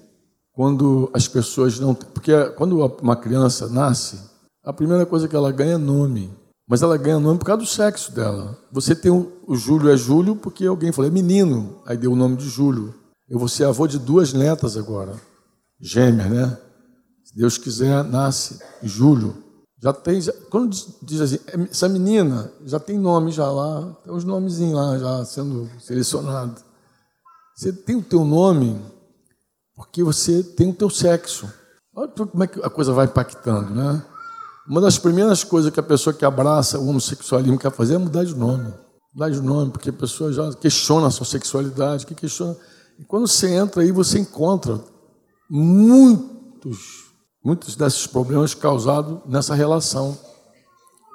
quando 0.53 1.09
as 1.13 1.27
pessoas 1.27 1.79
não. 1.79 1.95
Porque 1.95 2.31
quando 2.51 2.79
uma 3.01 3.15
criança 3.15 3.67
nasce, 3.67 4.19
a 4.63 4.71
primeira 4.71 5.05
coisa 5.05 5.27
que 5.27 5.35
ela 5.35 5.51
ganha 5.51 5.73
é 5.73 5.77
nome. 5.77 6.31
Mas 6.69 6.81
ela 6.81 6.97
ganha 6.97 7.19
nome 7.19 7.39
por 7.39 7.45
causa 7.45 7.61
do 7.61 7.67
sexo 7.67 8.11
dela. 8.11 8.57
Você 8.71 8.93
tem 8.93 9.09
o, 9.09 9.31
o 9.47 9.55
Júlio 9.55 9.89
é 9.89 9.95
Júlio 9.95 10.35
porque 10.35 10.65
alguém 10.65 10.91
falou, 10.91 11.09
é 11.09 11.13
menino. 11.13 11.81
Aí 11.85 11.97
deu 11.97 12.11
o 12.11 12.15
nome 12.15 12.35
de 12.35 12.49
Júlio. 12.49 12.93
Eu 13.29 13.37
vou 13.37 13.47
ser 13.47 13.65
avô 13.65 13.87
de 13.87 13.99
duas 13.99 14.33
netas 14.33 14.77
agora. 14.77 15.13
Gêmeas, 15.79 16.29
né? 16.29 16.57
Se 17.23 17.35
Deus 17.35 17.57
quiser, 17.57 18.03
nasce 18.03 18.59
Júlio. 18.81 19.43
Já 19.79 19.93
tem, 19.93 20.19
já, 20.19 20.33
quando 20.49 20.75
diz 21.03 21.21
assim, 21.21 21.39
é, 21.47 21.61
essa 21.69 21.87
menina 21.87 22.51
já 22.65 22.79
tem 22.79 22.97
nome 22.97 23.31
já 23.31 23.51
lá, 23.51 23.95
tem 24.03 24.11
os 24.11 24.23
nomezinhos 24.23 24.73
lá 24.73 24.97
já 24.97 25.25
sendo 25.25 25.69
selecionado. 25.79 26.61
Você 27.55 27.71
tem 27.71 27.95
o 27.95 28.01
teu 28.01 28.23
nome 28.23 28.81
porque 29.75 30.03
você 30.03 30.41
tem 30.41 30.71
o 30.71 30.73
teu 30.73 30.89
sexo. 30.89 31.47
Olha 31.95 32.07
como 32.07 32.43
é 32.43 32.47
que 32.47 32.59
a 32.63 32.69
coisa 32.69 32.93
vai 32.93 33.05
impactando, 33.05 33.73
né? 33.73 34.03
Uma 34.67 34.81
das 34.81 34.97
primeiras 34.97 35.43
coisas 35.43 35.71
que 35.71 35.79
a 35.79 35.83
pessoa 35.83 36.13
que 36.13 36.25
abraça 36.25 36.79
o 36.79 36.87
homossexualismo 36.87 37.59
quer 37.59 37.71
fazer 37.71 37.95
é 37.95 37.97
mudar 37.97 38.23
de 38.23 38.35
nome. 38.35 38.73
Mudar 39.13 39.29
de 39.29 39.41
nome, 39.41 39.71
porque 39.71 39.89
a 39.89 39.93
pessoa 39.93 40.33
já 40.33 40.51
questiona 40.53 41.07
a 41.07 41.11
sua 41.11 41.25
sexualidade, 41.25 42.05
que 42.05 42.15
questiona. 42.15 42.55
E 42.99 43.05
quando 43.05 43.27
você 43.27 43.53
entra 43.53 43.81
aí, 43.81 43.91
você 43.91 44.19
encontra 44.19 44.83
muitos 45.49 47.07
muitos 47.43 47.77
desses 47.77 48.05
problemas 48.05 48.53
causados 48.53 49.19
nessa 49.25 49.55
relação 49.55 50.19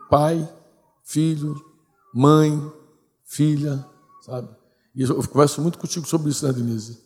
pai, 0.09 0.49
filho, 1.05 1.55
mãe, 2.15 2.73
filha, 3.27 3.85
sabe? 4.25 4.49
E 4.95 5.03
eu 5.03 5.29
converso 5.29 5.61
muito 5.61 5.79
contigo 5.79 6.07
sobre 6.07 6.31
isso, 6.31 6.47
né, 6.47 6.53
Denise? 6.53 6.99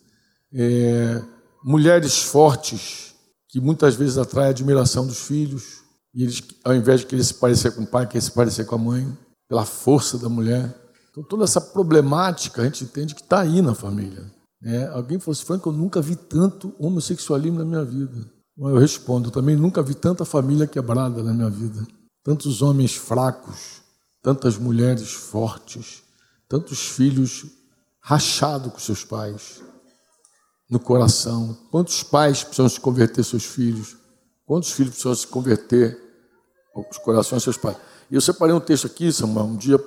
É, 0.53 1.21
mulheres 1.63 2.21
fortes 2.21 3.15
que 3.49 3.59
muitas 3.59 3.95
vezes 3.95 4.17
atraem 4.17 4.47
a 4.47 4.51
admiração 4.51 5.05
dos 5.05 5.19
filhos 5.19 5.83
e 6.13 6.23
eles, 6.23 6.41
ao 6.63 6.73
invés 6.73 7.01
de 7.01 7.05
querer 7.05 7.23
se 7.23 7.33
parecer 7.33 7.71
com 7.71 7.83
o 7.83 7.87
pai, 7.87 8.07
querem 8.07 8.21
se 8.21 8.31
parecer 8.31 8.65
com 8.65 8.75
a 8.75 8.79
mãe, 8.79 9.17
pela 9.47 9.65
força 9.65 10.17
da 10.17 10.27
mulher. 10.27 10.73
Então, 11.11 11.23
toda 11.23 11.43
essa 11.43 11.61
problemática 11.61 12.61
a 12.61 12.65
gente 12.65 12.83
entende 12.83 13.15
que 13.15 13.21
está 13.21 13.41
aí 13.41 13.61
na 13.61 13.73
família. 13.73 14.29
É, 14.63 14.87
alguém 14.87 15.19
falou 15.19 15.33
assim, 15.33 15.45
Frank, 15.45 15.65
eu 15.65 15.71
nunca 15.71 16.01
vi 16.01 16.15
tanto 16.15 16.73
homossexualismo 16.79 17.59
na 17.59 17.65
minha 17.65 17.83
vida. 17.83 18.25
Eu 18.57 18.77
respondo, 18.77 19.29
também 19.29 19.55
nunca 19.55 19.83
vi 19.83 19.93
tanta 19.93 20.25
família 20.25 20.65
quebrada 20.65 21.21
na 21.21 21.31
minha 21.31 21.49
vida. 21.49 21.85
Tantos 22.23 22.61
homens 22.61 22.95
fracos, 22.95 23.81
tantas 24.21 24.57
mulheres 24.57 25.13
fortes, 25.13 26.01
tantos 26.49 26.89
filhos 26.89 27.45
rachados 28.01 28.71
com 28.73 28.79
seus 28.79 29.03
pais 29.03 29.61
no 30.69 30.79
coração. 30.79 31.55
Quantos 31.69 32.01
pais 32.03 32.43
precisam 32.43 32.67
se 32.67 32.79
converter 32.79 33.23
seus 33.23 33.45
filhos? 33.45 33.95
Quantos 34.45 34.71
filhos 34.71 34.91
precisam 34.93 35.15
se 35.15 35.27
converter 35.27 35.97
os 36.89 36.97
corações 36.97 37.43
seus 37.43 37.57
pais? 37.57 37.77
E 38.09 38.15
eu 38.15 38.21
separei 38.21 38.55
um 38.55 38.59
texto 38.59 38.87
aqui, 38.87 39.11
Samuel, 39.11 39.45
um 39.45 39.57
dia 39.57 39.77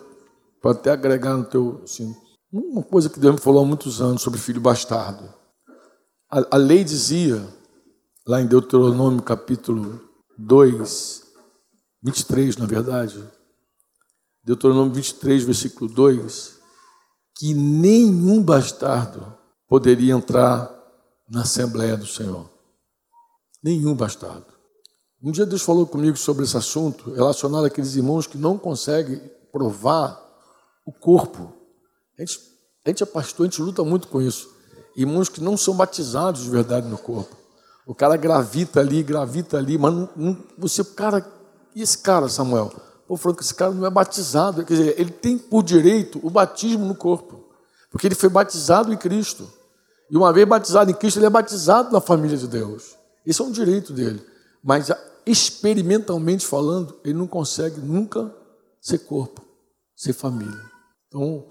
para 0.60 0.72
até 0.72 0.90
agregar 0.90 1.36
no 1.36 1.44
teu, 1.44 1.80
assim, 1.82 2.14
uma 2.52 2.82
coisa 2.82 3.08
que 3.08 3.20
Deus 3.20 3.34
me 3.34 3.40
falou 3.40 3.62
há 3.62 3.66
muitos 3.66 4.00
anos 4.00 4.22
sobre 4.22 4.40
filho 4.40 4.60
bastardo. 4.60 5.32
A, 6.30 6.56
a 6.56 6.56
lei 6.56 6.82
dizia 6.82 7.46
lá 8.26 8.40
em 8.40 8.46
Deuteronômio 8.46 9.22
capítulo 9.22 10.00
2, 10.38 11.22
23, 12.02 12.56
na 12.56 12.66
verdade, 12.66 13.22
Deuteronômio 14.42 14.94
23, 14.94 15.44
versículo 15.44 15.92
2, 15.92 16.58
que 17.36 17.54
nenhum 17.54 18.42
bastardo 18.42 19.34
poderia 19.68 20.12
entrar 20.12 20.74
na 21.28 21.42
Assembleia 21.42 21.96
do 21.96 22.06
Senhor. 22.06 22.50
Nenhum 23.62 23.94
bastardo. 23.94 24.46
Um 25.22 25.30
dia 25.30 25.44
Deus 25.44 25.62
falou 25.62 25.86
comigo 25.86 26.16
sobre 26.16 26.44
esse 26.44 26.56
assunto, 26.56 27.12
relacionado 27.12 27.66
àqueles 27.66 27.94
irmãos 27.94 28.26
que 28.26 28.38
não 28.38 28.58
conseguem 28.58 29.20
provar 29.52 30.18
o 30.86 30.92
corpo. 30.92 31.59
A 32.20 32.22
gente, 32.22 32.38
a 32.84 32.88
gente 32.90 33.02
é 33.02 33.06
pastor, 33.06 33.46
a 33.46 33.48
gente 33.48 33.62
luta 33.62 33.82
muito 33.82 34.06
com 34.08 34.20
isso. 34.20 34.50
Irmãos 34.94 35.30
que 35.30 35.40
não 35.40 35.56
são 35.56 35.74
batizados 35.74 36.42
de 36.42 36.50
verdade 36.50 36.86
no 36.86 36.98
corpo. 36.98 37.34
O 37.86 37.94
cara 37.94 38.14
gravita 38.16 38.78
ali, 38.78 39.02
gravita 39.02 39.56
ali, 39.56 39.78
mas 39.78 39.94
não, 39.94 40.08
não, 40.14 40.44
você, 40.58 40.84
cara, 40.84 41.26
e 41.74 41.80
esse 41.80 41.96
cara, 41.96 42.28
Samuel? 42.28 42.70
Pô, 43.08 43.16
que 43.34 43.42
esse 43.42 43.54
cara 43.54 43.72
não 43.72 43.86
é 43.86 43.90
batizado, 43.90 44.64
quer 44.66 44.74
dizer, 44.74 45.00
ele 45.00 45.10
tem 45.10 45.38
por 45.38 45.62
direito 45.62 46.20
o 46.22 46.28
batismo 46.28 46.84
no 46.84 46.94
corpo, 46.94 47.42
porque 47.90 48.06
ele 48.06 48.14
foi 48.14 48.28
batizado 48.28 48.92
em 48.92 48.98
Cristo. 48.98 49.50
E 50.10 50.16
uma 50.16 50.30
vez 50.30 50.46
batizado 50.46 50.90
em 50.90 50.94
Cristo, 50.94 51.18
ele 51.18 51.26
é 51.26 51.30
batizado 51.30 51.90
na 51.90 52.02
família 52.02 52.36
de 52.36 52.46
Deus. 52.46 52.96
Esse 53.24 53.40
é 53.40 53.44
um 53.44 53.50
direito 53.50 53.94
dele. 53.94 54.22
Mas 54.62 54.90
experimentalmente 55.24 56.46
falando, 56.46 56.94
ele 57.02 57.14
não 57.14 57.26
consegue 57.26 57.80
nunca 57.80 58.30
ser 58.78 58.98
corpo, 58.98 59.42
ser 59.96 60.12
família. 60.12 60.60
Então, 61.08 61.48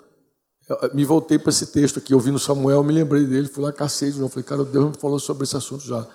me 0.94 1.04
voltei 1.04 1.40
para 1.40 1.50
esse 1.50 1.68
texto 1.68 1.98
aqui, 1.98 2.14
ouvindo 2.14 2.38
Samuel, 2.38 2.84
me 2.84 2.94
lembrei 2.94 3.26
dele, 3.26 3.48
fui 3.48 3.64
lá, 3.64 3.74
cacei 3.74 4.12
de 4.12 4.20
novo. 4.20 4.32
Falei, 4.32 4.44
cara, 4.44 4.64
Deus 4.64 4.90
me 4.90 4.98
falou 4.98 5.20
sobre 5.20 5.44
esse 5.44 5.58
assunto 5.58 5.84
já. 5.84 6.08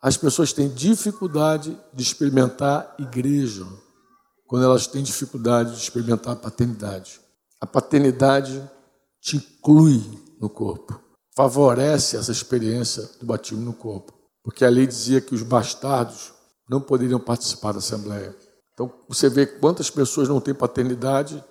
As 0.00 0.16
pessoas 0.16 0.52
têm 0.52 0.68
dificuldade 0.68 1.78
de 1.92 2.02
experimentar 2.02 2.94
igreja, 2.98 3.66
quando 4.46 4.64
elas 4.64 4.86
têm 4.86 5.02
dificuldade 5.02 5.72
de 5.72 5.78
experimentar 5.78 6.34
a 6.34 6.36
paternidade. 6.36 7.20
A 7.60 7.66
paternidade 7.66 8.62
te 9.20 9.36
inclui 9.36 10.02
no 10.40 10.48
corpo, 10.50 11.00
favorece 11.34 12.16
essa 12.16 12.32
experiência 12.32 13.08
do 13.18 13.26
batismo 13.26 13.64
no 13.64 13.72
corpo, 13.72 14.12
porque 14.42 14.64
a 14.64 14.68
lei 14.68 14.86
dizia 14.86 15.20
que 15.20 15.34
os 15.34 15.42
bastardos 15.42 16.32
não 16.68 16.80
poderiam 16.80 17.20
participar 17.20 17.72
da 17.72 17.78
Assembleia. 17.78 18.36
Então 18.72 18.92
você 19.08 19.28
vê 19.28 19.46
quantas 19.46 19.88
pessoas 19.90 20.28
não 20.28 20.40
têm 20.40 20.54
paternidade 20.54 21.42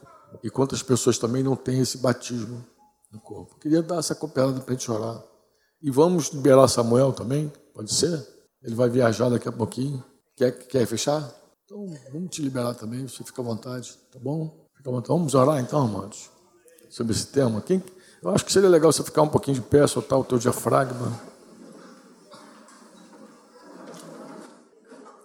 e 0.42 0.50
quantas 0.50 0.82
pessoas 0.82 1.18
também 1.18 1.44
não 1.44 1.56
têm 1.56 1.80
esse 1.80 1.98
batismo 1.98 2.66
no 3.12 3.20
corpo. 3.20 3.58
Queria 3.60 3.82
dar 3.82 4.00
essa 4.00 4.16
cooperada 4.16 4.60
para 4.60 4.74
a 4.74 4.78
gente 4.78 4.90
orar. 4.90 5.24
E 5.82 5.92
vamos 5.92 6.30
liberar 6.30 6.68
Samuel 6.68 7.12
também, 7.12 7.52
pode 7.74 7.94
ser? 7.94 8.26
Ele 8.64 8.74
vai 8.74 8.90
viajar 8.90 9.30
daqui 9.30 9.48
a 9.48 9.52
pouquinho. 9.52 10.04
Quer, 10.36 10.52
quer 10.52 10.86
fechar? 10.88 11.30
Então 11.66 11.86
vamos 12.12 12.30
te 12.30 12.42
liberar 12.42 12.74
também, 12.74 13.08
você 13.08 13.24
fica 13.24 13.42
à 13.42 13.46
vontade, 13.46 13.98
tá 14.12 14.20
bom? 14.20 14.68
Fica 14.76 14.90
à 14.90 14.94
vontade. 14.94 15.10
Vamos 15.10 15.36
orar 15.36 15.60
então, 15.60 15.82
amados, 15.82 16.30
sobre 16.90 17.14
esse 17.14 17.28
tema. 17.28 17.62
Quem, 17.62 17.84
eu 18.22 18.30
acho 18.30 18.46
que 18.46 18.52
seria 18.52 18.70
legal 18.70 18.92
você 18.92 19.04
ficar 19.04 19.22
um 19.22 19.28
pouquinho 19.28 19.56
de 19.56 19.62
pé, 19.62 19.86
soltar 19.86 20.18
o 20.18 20.24
teu 20.24 20.38
diafragma. 20.38 21.20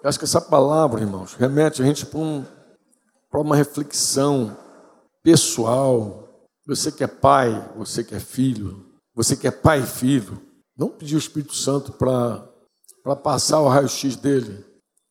Eu 0.03 0.09
acho 0.09 0.19
que 0.19 0.25
essa 0.25 0.41
palavra, 0.41 1.01
irmãos, 1.01 1.35
remete 1.35 1.83
a 1.83 1.85
gente 1.85 2.07
para, 2.07 2.19
um, 2.19 2.45
uma 3.35 3.57
reflexão 3.57 4.57
pessoal. 5.23 6.25
Você 6.67 6.93
que 6.93 7.03
é 7.03 7.07
pai, 7.07 7.73
você 7.77 8.05
que 8.05 8.15
é 8.15 8.21
filho, 8.21 8.85
você 9.15 9.35
que 9.35 9.47
é 9.47 9.51
pai 9.51 9.81
e 9.81 9.87
filho, 9.87 10.41
não 10.77 10.89
pedir 10.89 11.17
o 11.17 11.19
Espírito 11.19 11.55
Santo 11.55 11.93
para, 11.93 13.17
passar 13.17 13.61
o 13.61 13.69
raio-x 13.69 14.17
dele. 14.17 14.65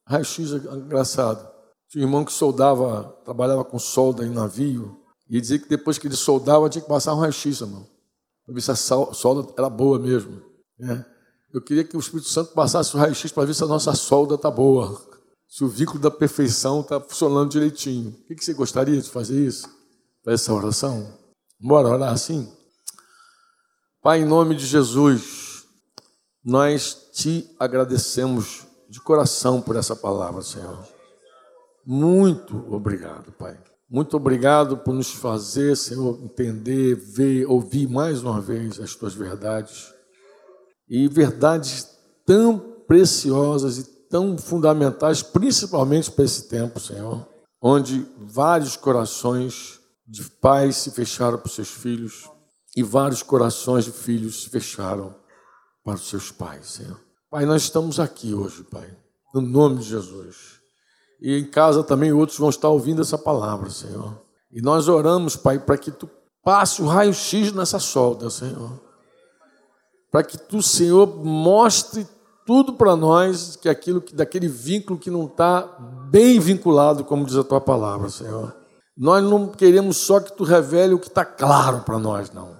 Raio-x 0.07 0.53
é 0.53 0.55
engraçado. 0.75 1.45
Tinha 1.89 2.05
um 2.05 2.07
irmão 2.07 2.23
que 2.23 2.31
soldava, 2.31 3.03
trabalhava 3.25 3.65
com 3.65 3.77
solda 3.77 4.25
em 4.25 4.29
navio, 4.29 4.97
e 5.29 5.41
dizia 5.41 5.59
que 5.59 5.67
depois 5.67 5.97
que 5.97 6.07
ele 6.07 6.15
soldava 6.15 6.69
tinha 6.69 6.81
que 6.81 6.87
passar 6.87 7.13
um 7.13 7.19
raio-x, 7.19 7.59
irmão, 7.59 7.85
para 8.45 8.53
ver 8.53 8.61
se 8.61 8.71
a 8.71 8.75
solda 8.75 9.51
era 9.57 9.69
boa 9.69 9.99
mesmo. 9.99 10.41
Né? 10.79 11.05
Eu 11.53 11.61
queria 11.61 11.83
que 11.83 11.97
o 11.97 11.99
Espírito 11.99 12.29
Santo 12.29 12.53
passasse 12.53 12.95
o 12.95 12.99
raio-x 12.99 13.31
para 13.31 13.45
ver 13.45 13.53
se 13.53 13.63
a 13.63 13.67
nossa 13.67 13.93
solda 13.93 14.35
está 14.35 14.49
boa, 14.49 15.01
se 15.49 15.63
o 15.63 15.67
vínculo 15.67 15.99
da 15.99 16.11
perfeição 16.11 16.81
está 16.81 16.99
funcionando 16.99 17.49
direitinho. 17.49 18.11
O 18.11 18.35
que 18.35 18.43
você 18.43 18.53
gostaria 18.53 19.01
de 19.01 19.09
fazer 19.09 19.45
isso? 19.45 19.76
Para 20.27 20.33
essa 20.33 20.53
oração? 20.53 21.07
Bora 21.57 21.87
orar 21.87 22.11
assim? 22.11 22.51
Pai, 24.03 24.19
em 24.19 24.25
nome 24.25 24.57
de 24.57 24.65
Jesus, 24.65 25.63
nós 26.43 27.11
te 27.13 27.49
agradecemos 27.57 28.67
de 28.89 28.99
coração 28.99 29.61
por 29.61 29.77
essa 29.77 29.95
palavra, 29.95 30.41
Senhor. 30.41 30.85
Muito 31.85 32.57
obrigado, 32.69 33.31
Pai. 33.31 33.57
Muito 33.89 34.17
obrigado 34.17 34.75
por 34.75 34.93
nos 34.93 35.13
fazer, 35.13 35.77
Senhor, 35.77 36.19
entender, 36.21 36.95
ver, 36.95 37.45
ouvir 37.45 37.87
mais 37.87 38.21
uma 38.21 38.41
vez 38.41 38.81
as 38.81 38.95
tuas 38.95 39.13
verdades 39.13 39.93
e 40.89 41.07
verdades 41.07 41.87
tão 42.25 42.59
preciosas 42.85 43.77
e 43.77 43.83
tão 44.09 44.37
fundamentais, 44.37 45.23
principalmente 45.23 46.11
para 46.11 46.25
esse 46.25 46.49
tempo, 46.49 46.81
Senhor, 46.81 47.25
onde 47.61 48.05
vários 48.17 48.75
corações 48.75 49.76
de 50.07 50.23
pais 50.23 50.77
se 50.77 50.91
fecharam 50.91 51.37
para 51.37 51.47
os 51.47 51.53
seus 51.53 51.69
filhos 51.69 52.29
e 52.75 52.83
vários 52.83 53.21
corações 53.21 53.85
de 53.85 53.91
filhos 53.91 54.43
se 54.43 54.49
fecharam 54.49 55.15
para 55.83 55.95
os 55.95 56.07
seus 56.07 56.31
pais, 56.31 56.67
Senhor. 56.67 56.99
Pai, 57.29 57.45
nós 57.45 57.63
estamos 57.63 57.99
aqui 57.99 58.33
hoje, 58.33 58.63
Pai, 58.63 58.89
no 59.33 59.41
nome 59.41 59.79
de 59.79 59.85
Jesus. 59.85 60.61
E 61.19 61.35
em 61.35 61.45
casa 61.45 61.83
também 61.83 62.13
outros 62.13 62.37
vão 62.37 62.49
estar 62.49 62.69
ouvindo 62.69 63.01
essa 63.01 63.17
palavra, 63.17 63.69
Senhor. 63.69 64.21
E 64.51 64.61
nós 64.61 64.87
oramos, 64.87 65.35
Pai, 65.35 65.59
para 65.59 65.77
que 65.77 65.91
tu 65.91 66.09
passe 66.43 66.81
o 66.81 66.85
raio-x 66.85 67.51
nessa 67.51 67.79
solda, 67.79 68.29
Senhor 68.29 68.87
para 70.11 70.23
que 70.23 70.37
tu, 70.37 70.61
Senhor, 70.61 71.23
mostre 71.23 72.07
tudo 72.45 72.73
para 72.73 72.95
nós 72.95 73.55
que 73.55 73.67
aquilo 73.67 74.01
que 74.01 74.15
daquele 74.15 74.47
vínculo 74.47 74.97
que 74.97 75.11
não 75.11 75.25
está 75.25 75.61
bem 76.09 76.39
vinculado, 76.39 77.03
como 77.03 77.25
diz 77.25 77.35
a 77.35 77.43
tua 77.43 77.59
palavra, 77.59 78.09
Senhor. 78.09 78.55
Nós 78.97 79.23
não 79.23 79.47
queremos 79.47 79.97
só 79.97 80.19
que 80.19 80.33
tu 80.33 80.43
revele 80.43 80.93
o 80.93 80.99
que 80.99 81.07
está 81.07 81.23
claro 81.23 81.81
para 81.81 81.99
nós, 81.99 82.31
não. 82.31 82.57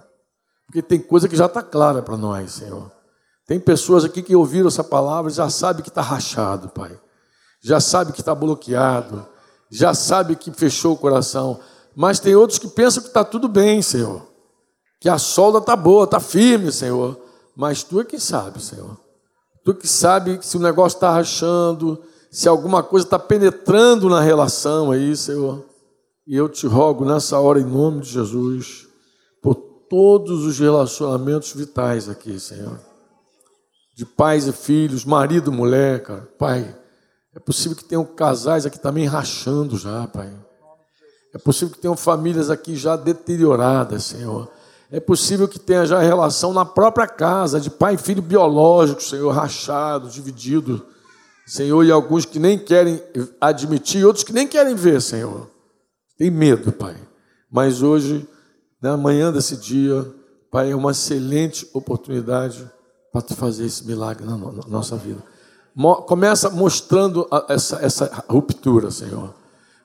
Porque 0.65 0.81
tem 0.81 0.99
coisa 0.99 1.27
que 1.27 1.35
já 1.35 1.47
está 1.47 1.63
clara 1.63 2.01
para 2.01 2.15
nós, 2.15 2.51
Senhor. 2.51 2.91
Tem 3.47 3.59
pessoas 3.59 4.03
aqui 4.05 4.21
que 4.21 4.35
ouviram 4.35 4.67
essa 4.67 4.83
palavra 4.83 5.31
e 5.31 5.33
já 5.33 5.49
sabe 5.49 5.81
que 5.81 5.89
está 5.89 6.01
rachado, 6.01 6.69
Pai. 6.69 6.99
Já 7.61 7.79
sabe 7.79 8.11
que 8.11 8.19
está 8.19 8.35
bloqueado. 8.35 9.25
Já 9.71 9.93
sabe 9.93 10.35
que 10.35 10.51
fechou 10.51 10.93
o 10.93 10.97
coração. 10.97 11.59
Mas 11.95 12.19
tem 12.19 12.35
outros 12.35 12.59
que 12.59 12.67
pensam 12.67 13.01
que 13.01 13.09
está 13.09 13.23
tudo 13.23 13.47
bem, 13.47 13.81
Senhor. 13.81 14.21
Que 14.99 15.09
a 15.09 15.17
solda 15.17 15.59
está 15.59 15.75
boa, 15.75 16.03
está 16.03 16.19
firme, 16.19 16.71
Senhor 16.71 17.27
mas 17.57 17.81
tu 17.81 17.99
é 17.99 18.03
que 18.03 18.19
sabe, 18.19 18.61
Senhor. 18.61 18.95
Tu 19.65 19.73
que 19.73 19.87
sabe 19.87 20.37
se 20.43 20.55
o 20.57 20.59
negócio 20.59 20.95
está 20.95 21.09
rachando, 21.09 21.99
se 22.29 22.47
alguma 22.47 22.83
coisa 22.83 23.03
está 23.03 23.17
penetrando 23.17 24.07
na 24.07 24.21
relação 24.21 24.91
aí, 24.91 25.17
Senhor. 25.17 25.65
E 26.27 26.35
eu 26.35 26.49
te 26.49 26.67
rogo 26.67 27.05
nessa 27.05 27.39
hora, 27.39 27.57
em 27.57 27.63
nome 27.63 28.01
de 28.01 28.09
Jesus, 28.09 28.85
por 29.41 29.55
todos 29.55 30.45
os 30.45 30.59
relacionamentos 30.59 31.53
vitais 31.53 32.09
aqui, 32.09 32.37
Senhor. 32.37 32.77
De 33.95 34.05
pais 34.05 34.45
e 34.45 34.51
filhos, 34.51 35.05
marido, 35.05 35.53
mulher, 35.53 36.03
cara. 36.03 36.27
Pai, 36.37 36.75
é 37.33 37.39
possível 37.39 37.77
que 37.77 37.85
tenham 37.85 38.03
casais 38.03 38.65
aqui 38.65 38.77
também 38.77 39.05
rachando 39.05 39.77
já, 39.77 40.05
Pai. 40.05 40.29
É 41.33 41.37
possível 41.37 41.73
que 41.73 41.79
tenham 41.79 41.95
famílias 41.95 42.49
aqui 42.49 42.75
já 42.75 42.97
deterioradas, 42.97 44.03
Senhor. 44.03 44.51
É 44.91 44.99
possível 44.99 45.47
que 45.47 45.57
tenha 45.57 45.85
já 45.85 45.99
relação 45.99 46.51
na 46.51 46.65
própria 46.65 47.07
casa, 47.07 47.57
de 47.57 47.69
pai 47.69 47.93
e 47.95 47.97
filho 47.97 48.21
biológico, 48.21 49.01
Senhor, 49.01 49.31
rachado, 49.31 50.09
dividido. 50.09 50.85
Senhor, 51.45 51.85
e 51.85 51.91
alguns 51.91 52.25
que 52.25 52.37
nem 52.37 52.59
querem 52.59 53.01
admitir, 53.39 54.05
outros 54.05 54.25
que 54.25 54.33
nem 54.33 54.45
querem 54.45 54.75
ver, 54.75 55.01
Senhor. 55.01 55.55
Tem 56.17 56.31
medo, 56.31 56.71
Pai. 56.71 56.95
Mas 57.49 57.81
hoje, 57.81 58.27
na 58.81 58.97
manhã 58.97 59.31
desse 59.31 59.55
dia, 59.55 60.05
Pai, 60.51 60.71
é 60.71 60.75
uma 60.75 60.91
excelente 60.91 61.69
oportunidade 61.73 62.69
para 63.11 63.21
tu 63.21 63.35
fazer 63.35 63.65
esse 63.65 63.85
milagre 63.85 64.25
na 64.25 64.37
nossa 64.37 64.95
vida. 64.95 65.21
Começa 66.07 66.49
mostrando 66.49 67.27
essa, 67.47 67.77
essa 67.77 68.25
ruptura, 68.27 68.89
Senhor. 68.89 69.33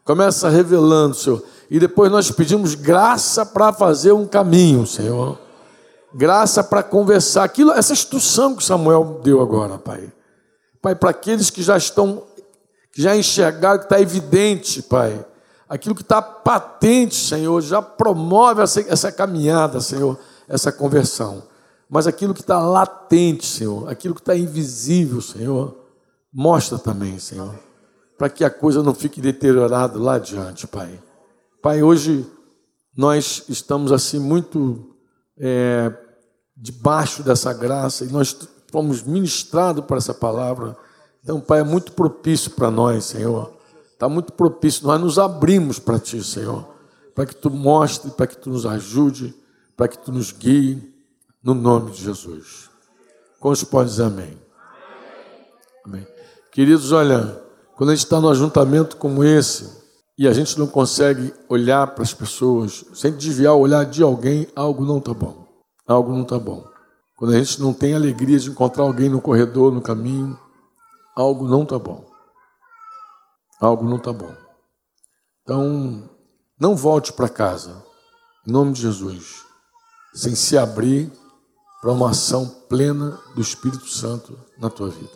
Começa 0.05 0.49
revelando, 0.49 1.15
Senhor. 1.15 1.45
E 1.71 1.79
depois 1.79 2.11
nós 2.11 2.31
pedimos 2.31 2.75
graça 2.75 3.45
para 3.45 3.73
fazer 3.73 4.13
um 4.13 4.27
caminho, 4.27 4.87
Senhor. 4.87 5.39
Graça 6.15 6.65
para 6.65 6.83
conversar. 6.83 7.45
Aquilo, 7.45 7.73
essa 7.73 7.93
instrução 7.93 8.57
que 8.57 8.65
Samuel 8.65 9.21
deu 9.23 9.41
agora, 9.41 9.79
Pai. 9.79 10.13
Pai, 10.81 10.95
para 10.95 11.11
aqueles 11.11 11.51
que 11.51 11.63
já 11.63 11.77
estão, 11.77 12.25
que 12.93 13.01
já 13.01 13.17
enxergaram, 13.17 13.79
que 13.79 13.85
está 13.85 14.01
evidente, 14.01 14.83
Pai. 14.83 15.25
Aquilo 15.74 15.94
que 15.94 16.03
está 16.03 16.20
patente, 16.20 17.15
Senhor, 17.15 17.61
já 17.62 17.81
promove 17.81 18.62
essa, 18.62 18.81
essa 18.82 19.11
caminhada, 19.11 19.81
Senhor, 19.81 20.19
essa 20.49 20.70
conversão. 20.70 21.43
Mas 21.89 22.07
aquilo 22.07 22.35
que 22.35 22.40
está 22.40 22.59
latente, 22.59 23.47
Senhor, 23.47 23.89
aquilo 23.89 24.15
que 24.15 24.20
está 24.20 24.36
invisível, 24.36 25.20
Senhor, 25.20 25.77
mostra 26.32 26.78
também, 26.78 27.19
Senhor 27.19 27.55
para 28.23 28.31
que 28.31 28.44
a 28.44 28.51
coisa 28.51 28.85
não 28.85 28.94
fique 28.94 29.20
deteriorada 29.20 29.99
lá 29.99 30.15
adiante, 30.15 30.65
Pai. 30.69 30.97
Pai, 31.61 31.82
hoje 31.82 32.24
nós 32.97 33.43
estamos 33.49 33.90
assim 33.90 34.20
muito 34.20 34.94
é, 35.36 35.93
debaixo 36.57 37.24
dessa 37.24 37.53
graça 37.53 38.05
e 38.05 38.12
nós 38.12 38.49
fomos 38.70 39.03
ministrados 39.03 39.85
por 39.85 39.97
essa 39.97 40.15
palavra. 40.15 40.77
Então, 41.20 41.40
Pai, 41.40 41.59
é 41.59 41.65
muito 41.65 41.90
propício 41.94 42.53
para 42.53 42.70
nós, 42.70 43.07
Senhor. 43.07 43.53
Está 44.03 44.09
muito 44.09 44.33
propício. 44.33 44.85
Nós 44.85 45.01
nos 45.01 45.16
abrimos 45.16 45.79
para 45.79 45.97
Ti, 45.97 46.24
Senhor, 46.24 46.66
para 47.15 47.24
que 47.24 47.37
Tu 47.37 47.49
mostre, 47.49 48.11
para 48.11 48.27
que 48.27 48.37
Tu 48.37 48.51
nos 48.51 48.66
ajude, 48.66 49.33
para 49.77 49.87
que 49.87 49.97
Tu 49.97 50.11
nos 50.11 50.33
guie, 50.33 50.93
no 51.41 51.55
nome 51.55 51.93
de 51.93 52.03
Jesus. 52.03 52.69
Dizer 53.87 54.03
amém? 54.03 54.37
Amém. 55.87 56.05
Queridos, 56.51 56.91
olha. 56.91 57.41
Quando 57.77 57.91
a 57.91 57.95
gente 57.95 58.05
está 58.05 58.20
num 58.20 58.29
ajuntamento 58.29 58.97
como 58.97 59.23
esse 59.23 59.70
e 60.19 60.27
a 60.27 60.33
gente 60.33 60.59
não 60.59 60.66
consegue 60.66 61.33
olhar 61.49 61.87
para 61.95 62.03
as 62.03 62.12
pessoas, 62.12 62.85
sem 62.93 63.12
desviar 63.12 63.55
o 63.55 63.61
olhar 63.61 63.85
de 63.85 64.03
alguém, 64.03 64.49
algo 64.57 64.85
não 64.85 64.99
está 64.99 65.15
bom. 65.15 65.47
Algo 65.87 66.11
não 66.11 66.23
está 66.23 66.41
bom. 66.41 66.66
Quando 67.16 67.35
a 67.35 67.39
gente 67.39 67.61
não 67.62 67.73
tem 67.73 67.95
alegria 67.95 68.41
de 68.41 68.51
encontrar 68.51 68.83
alguém 68.83 69.09
no 69.09 69.20
corredor, 69.20 69.73
no 69.73 69.81
caminho, 69.81 70.37
algo 71.15 71.47
não 71.47 71.62
está 71.62 71.79
bom. 71.79 72.11
Algo 73.62 73.89
não 73.89 73.97
está 73.97 74.12
bom. 74.12 74.34
Então, 75.43 76.10
não 76.59 76.74
volte 76.74 77.12
para 77.12 77.28
casa 77.28 77.80
em 78.44 78.51
nome 78.51 78.72
de 78.72 78.82
Jesus, 78.82 79.44
sem 80.12 80.34
se 80.34 80.59
abrir 80.59 81.12
para 81.80 81.93
uma 81.93 82.10
ação 82.10 82.48
plena 82.68 83.20
do 83.36 83.40
Espírito 83.40 83.86
Santo 83.86 84.36
na 84.59 84.68
tua 84.68 84.89
vida. 84.89 85.12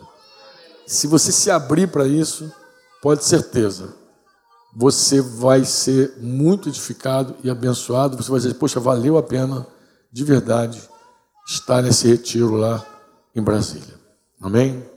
Se 0.85 1.07
você 1.07 1.29
se 1.33 1.51
abrir 1.51 1.91
para 1.91 2.07
isso, 2.07 2.49
pode 3.01 3.25
certeza, 3.25 3.93
você 4.73 5.19
vai 5.19 5.65
ser 5.65 6.15
muito 6.17 6.69
edificado 6.69 7.35
e 7.43 7.49
abençoado. 7.49 8.15
Você 8.15 8.31
vai 8.31 8.39
dizer, 8.39 8.53
poxa, 8.53 8.79
valeu 8.79 9.17
a 9.17 9.23
pena 9.23 9.67
de 10.09 10.23
verdade 10.23 10.81
estar 11.45 11.81
nesse 11.81 12.07
retiro 12.07 12.55
lá 12.55 12.85
em 13.35 13.41
Brasília. 13.41 13.95
Amém? 14.39 14.96